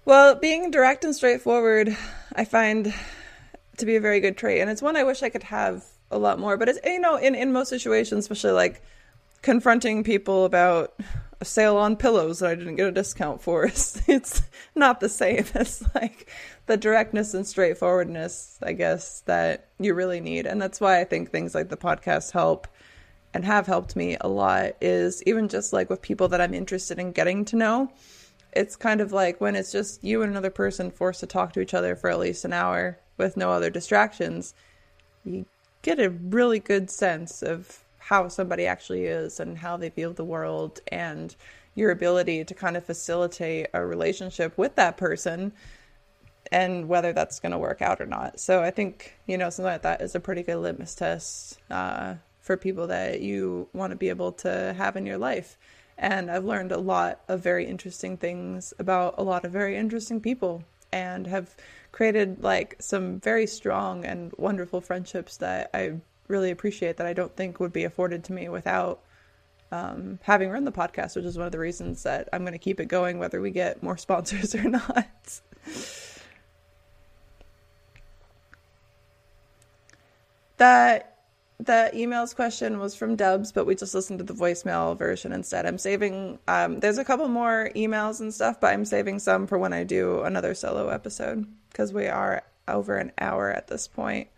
Well 0.05 0.35
being 0.35 0.71
direct 0.71 1.05
and 1.05 1.15
straightforward 1.15 1.97
i 2.35 2.45
find 2.45 2.93
to 3.79 3.87
be 3.87 3.97
a 3.97 4.01
very 4.01 4.21
good 4.21 4.37
trait 4.37 4.61
and 4.61 4.71
it's 4.71 4.83
one 4.83 4.97
i 4.97 5.05
wish 5.05 5.23
i 5.23 5.29
could 5.29 5.43
have 5.43 5.85
a 6.11 6.19
lot 6.19 6.39
more 6.39 6.57
but 6.57 6.69
it's 6.69 6.79
you 6.85 7.01
know 7.01 7.17
in 7.17 7.35
in 7.35 7.53
most 7.53 7.69
situations 7.69 8.25
especially 8.25 8.53
like 8.53 8.83
confronting 9.43 10.03
people 10.03 10.45
about 10.45 10.99
a 11.41 11.45
sale 11.45 11.77
on 11.77 11.97
pillows 11.97 12.41
that 12.41 12.51
I 12.51 12.55
didn't 12.55 12.77
get 12.77 12.89
a 12.89 12.93
discount 12.93 13.41
for. 13.41 13.65
It's, 13.65 14.03
it's 14.09 14.43
not 14.75 15.01
the 15.01 15.09
same 15.09 15.45
as 15.55 15.85
like 15.95 16.31
the 16.67 16.77
directness 16.77 17.35
and 17.35 17.47
straightforwardness, 17.47 18.59
I 18.63 18.73
guess, 18.73 19.21
that 19.23 19.69
you 19.79 19.95
really 19.95 20.21
need. 20.21 20.47
And 20.47 20.61
that's 20.61 20.81
why 20.81 21.01
I 21.01 21.05
think 21.05 21.31
things 21.31 21.55
like 21.55 21.69
the 21.69 21.77
podcast 21.77 22.33
help 22.33 22.67
and 23.35 23.45
have 23.45 23.67
helped 23.67 23.95
me 23.95 24.17
a 24.21 24.29
lot 24.29 24.73
is 24.81 25.23
even 25.25 25.49
just 25.49 25.73
like 25.73 25.91
with 25.91 26.03
people 26.03 26.29
that 26.29 26.41
I'm 26.41 26.55
interested 26.55 26.99
in 26.99 27.13
getting 27.13 27.45
to 27.47 27.57
know. 27.57 27.93
It's 28.53 28.77
kind 28.77 29.01
of 29.01 29.13
like 29.13 29.41
when 29.41 29.55
it's 29.55 29.71
just 29.71 30.03
you 30.03 30.23
and 30.23 30.31
another 30.31 30.51
person 30.51 30.91
forced 30.91 31.21
to 31.21 31.27
talk 31.27 31.53
to 31.53 31.61
each 31.61 31.75
other 31.75 31.95
for 31.95 32.11
at 32.11 32.19
least 32.19 32.45
an 32.45 32.53
hour 32.53 32.99
with 33.19 33.37
no 33.37 33.51
other 33.51 33.71
distractions, 33.71 34.55
you 35.25 35.45
get 35.83 36.01
a 36.01 36.11
really 36.11 36.59
good 36.59 36.91
sense 36.91 37.43
of 37.43 37.85
how 38.09 38.27
somebody 38.27 38.67
actually 38.67 39.05
is 39.05 39.39
and 39.39 39.59
how 39.59 39.77
they 39.77 39.91
view 39.91 40.15
the 40.15 40.25
world 40.25 40.81
and 40.91 41.37
your 41.75 41.91
ability 41.91 42.43
to 42.43 42.55
kind 42.55 42.75
of 42.75 42.83
facilitate 42.83 43.67
a 43.75 43.85
relationship 43.85 44.57
with 44.57 44.75
that 44.77 44.97
person 44.97 45.53
and 46.51 46.89
whether 46.89 47.13
that's 47.13 47.39
going 47.39 47.53
to 47.53 47.59
work 47.59 47.83
out 47.83 48.01
or 48.01 48.07
not. 48.07 48.41
So 48.41 48.63
I 48.63 48.71
think, 48.71 49.15
you 49.27 49.37
know, 49.37 49.51
something 49.51 49.73
like 49.73 49.83
that 49.83 50.01
is 50.01 50.15
a 50.15 50.21
pretty 50.21 50.43
good 50.43 50.57
litmus 50.57 50.95
test 50.95 51.59
uh, 51.71 52.15
for 52.41 52.57
people 52.57 52.87
that 52.87 53.21
you 53.21 53.69
want 53.75 53.91
to 53.91 53.97
be 53.97 54.09
able 54.09 54.33
to 54.33 54.75
have 54.79 54.97
in 54.97 55.05
your 55.05 55.19
life. 55.19 55.59
And 55.99 56.31
I've 56.31 56.47
learned 56.47 56.73
a 56.73 56.79
lot 56.79 57.21
of 57.29 57.43
very 57.43 57.67
interesting 57.67 58.17
things 58.17 58.73
about 58.79 59.17
a 59.19 59.23
lot 59.23 59.45
of 59.45 59.53
very 59.53 59.77
interesting 59.77 60.23
people 60.23 60.65
and 60.91 61.27
have 61.27 61.55
created 61.93 62.43
like 62.43 62.77
some 62.81 63.21
very 63.21 63.47
strong 63.47 64.07
and 64.07 64.33
wonderful 64.39 64.81
friendships 64.81 65.37
that 65.37 65.69
I 65.75 66.01
really 66.29 66.51
appreciate 66.51 66.99
that 66.99 67.07
I 67.07 67.13
don't 67.13 67.35
think 67.35 67.59
would 67.59 67.73
be 67.73 67.85
afforded 67.85 68.25
to 68.25 68.33
me 68.33 68.49
without 68.49 69.01
um, 69.73 70.19
having 70.23 70.51
run 70.51 70.65
the 70.65 70.73
podcast, 70.73 71.17
which 71.17 71.25
is 71.25 71.37
one 71.37 71.47
of 71.47 71.53
the 71.53 71.59
reasons 71.59 72.03
that 72.05 72.29
I'm 72.33 72.43
going 72.43 72.53
to 72.53 72.59
keep 72.59 72.81
it 72.81 72.87
going, 72.87 73.19
whether 73.19 73.41
we 73.41 73.51
get 73.51 73.83
more 73.83 73.97
sponsors 73.99 74.55
or 74.55 74.69
not. 74.69 75.41
that 80.59 81.19
the 81.59 81.91
emails 81.95 82.35
question 82.35 82.79
was 82.79 82.95
from 82.95 83.17
Dubs, 83.17 83.53
but 83.53 83.65
we 83.65 83.75
just 83.75 83.95
listened 83.95 84.19
to 84.19 84.25
the 84.25 84.35
voicemail 84.35 84.97
version 84.97 85.33
instead. 85.33 85.67
I'm 85.67 85.79
saving. 85.79 86.39
Um, 86.47 86.81
there's 86.81 86.99
a 86.99 87.05
couple 87.05 87.29
more 87.29 87.71
emails 87.75 88.21
and 88.21 88.33
stuff, 88.33 88.61
but 88.61 88.69
I'm 88.69 88.85
saving 88.85 89.19
some 89.19 89.47
for 89.47 89.59
when 89.59 89.73
I 89.73 89.85
do 89.85 90.23
another 90.23 90.55
solo 90.55 90.89
episode 90.89 91.47
because 91.71 91.93
we 91.93 92.07
are 92.07 92.43
over 92.69 92.97
an 92.97 93.13
hour 93.19 93.51
at 93.51 93.67
this 93.69 93.89
point. 93.89 94.29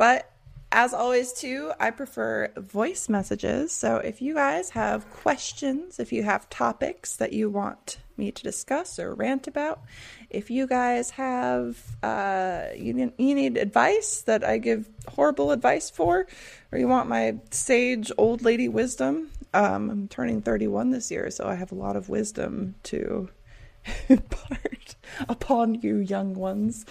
But 0.00 0.32
as 0.72 0.94
always, 0.94 1.34
too, 1.34 1.72
I 1.78 1.90
prefer 1.90 2.50
voice 2.56 3.10
messages. 3.10 3.70
So 3.70 3.96
if 3.96 4.22
you 4.22 4.32
guys 4.32 4.70
have 4.70 5.10
questions, 5.10 6.00
if 6.00 6.10
you 6.10 6.22
have 6.22 6.48
topics 6.48 7.16
that 7.16 7.34
you 7.34 7.50
want 7.50 7.98
me 8.16 8.32
to 8.32 8.42
discuss 8.42 8.98
or 8.98 9.14
rant 9.14 9.46
about, 9.46 9.82
if 10.30 10.50
you 10.50 10.66
guys 10.66 11.10
have 11.10 11.76
uh, 12.02 12.68
you 12.74 12.94
need, 12.94 13.12
you 13.18 13.34
need 13.34 13.58
advice 13.58 14.22
that 14.22 14.42
I 14.42 14.56
give 14.56 14.88
horrible 15.06 15.50
advice 15.50 15.90
for, 15.90 16.26
or 16.72 16.78
you 16.78 16.88
want 16.88 17.10
my 17.10 17.36
sage 17.50 18.10
old 18.16 18.40
lady 18.40 18.68
wisdom, 18.68 19.30
um, 19.52 19.90
I'm 19.90 20.08
turning 20.08 20.40
31 20.40 20.92
this 20.92 21.10
year, 21.10 21.30
so 21.30 21.46
I 21.46 21.56
have 21.56 21.72
a 21.72 21.74
lot 21.74 21.96
of 21.96 22.08
wisdom 22.08 22.74
to 22.84 23.28
impart 24.08 24.94
upon 25.28 25.74
you 25.74 25.96
young 25.96 26.32
ones. 26.32 26.86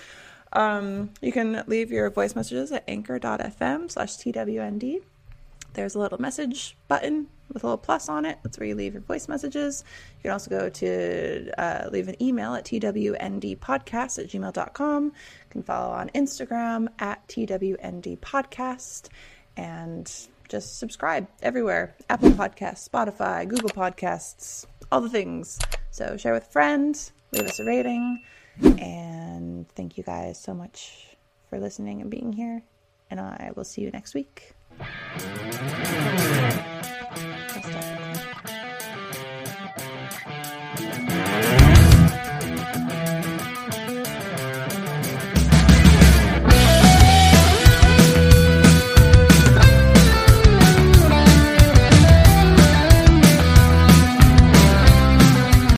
Um, 0.53 1.11
you 1.21 1.31
can 1.31 1.63
leave 1.67 1.91
your 1.91 2.09
voice 2.09 2.35
messages 2.35 2.71
at 2.71 2.83
anchor.fm 2.87 3.91
slash 3.91 4.17
TWND. 4.17 5.01
There's 5.73 5.95
a 5.95 5.99
little 5.99 6.19
message 6.19 6.75
button 6.87 7.27
with 7.47 7.63
a 7.63 7.67
little 7.67 7.77
plus 7.77 8.09
on 8.09 8.25
it. 8.25 8.39
That's 8.43 8.57
where 8.57 8.67
you 8.67 8.75
leave 8.75 8.93
your 8.93 9.01
voice 9.01 9.27
messages. 9.27 9.83
You 10.17 10.23
can 10.23 10.31
also 10.31 10.49
go 10.49 10.69
to 10.69 11.51
uh, 11.57 11.89
leave 11.91 12.07
an 12.07 12.21
email 12.21 12.55
at 12.55 12.65
twndpodcast 12.65 14.19
at 14.19 14.27
gmail.com. 14.27 15.05
You 15.05 15.11
can 15.49 15.63
follow 15.63 15.91
on 15.93 16.09
Instagram 16.09 16.87
at 16.99 17.27
twndpodcast 17.27 19.09
and 19.57 20.27
just 20.47 20.79
subscribe 20.79 21.27
everywhere 21.41 21.95
Apple 22.09 22.31
Podcasts, 22.31 22.89
Spotify, 22.89 23.47
Google 23.47 23.69
Podcasts, 23.69 24.65
all 24.91 25.01
the 25.01 25.09
things. 25.09 25.59
So 25.91 26.17
share 26.17 26.33
with 26.33 26.47
friends, 26.47 27.11
leave 27.31 27.45
us 27.45 27.59
a 27.59 27.65
rating. 27.65 28.23
And 28.61 29.67
thank 29.69 29.97
you 29.97 30.03
guys 30.03 30.39
so 30.39 30.53
much 30.53 31.17
for 31.49 31.59
listening 31.59 32.01
and 32.01 32.09
being 32.09 32.33
here. 32.33 32.63
And 33.09 33.19
I 33.19 33.51
will 33.55 33.63
see 33.63 33.81
you 33.81 33.91
next 33.91 34.13
week. 34.13 34.53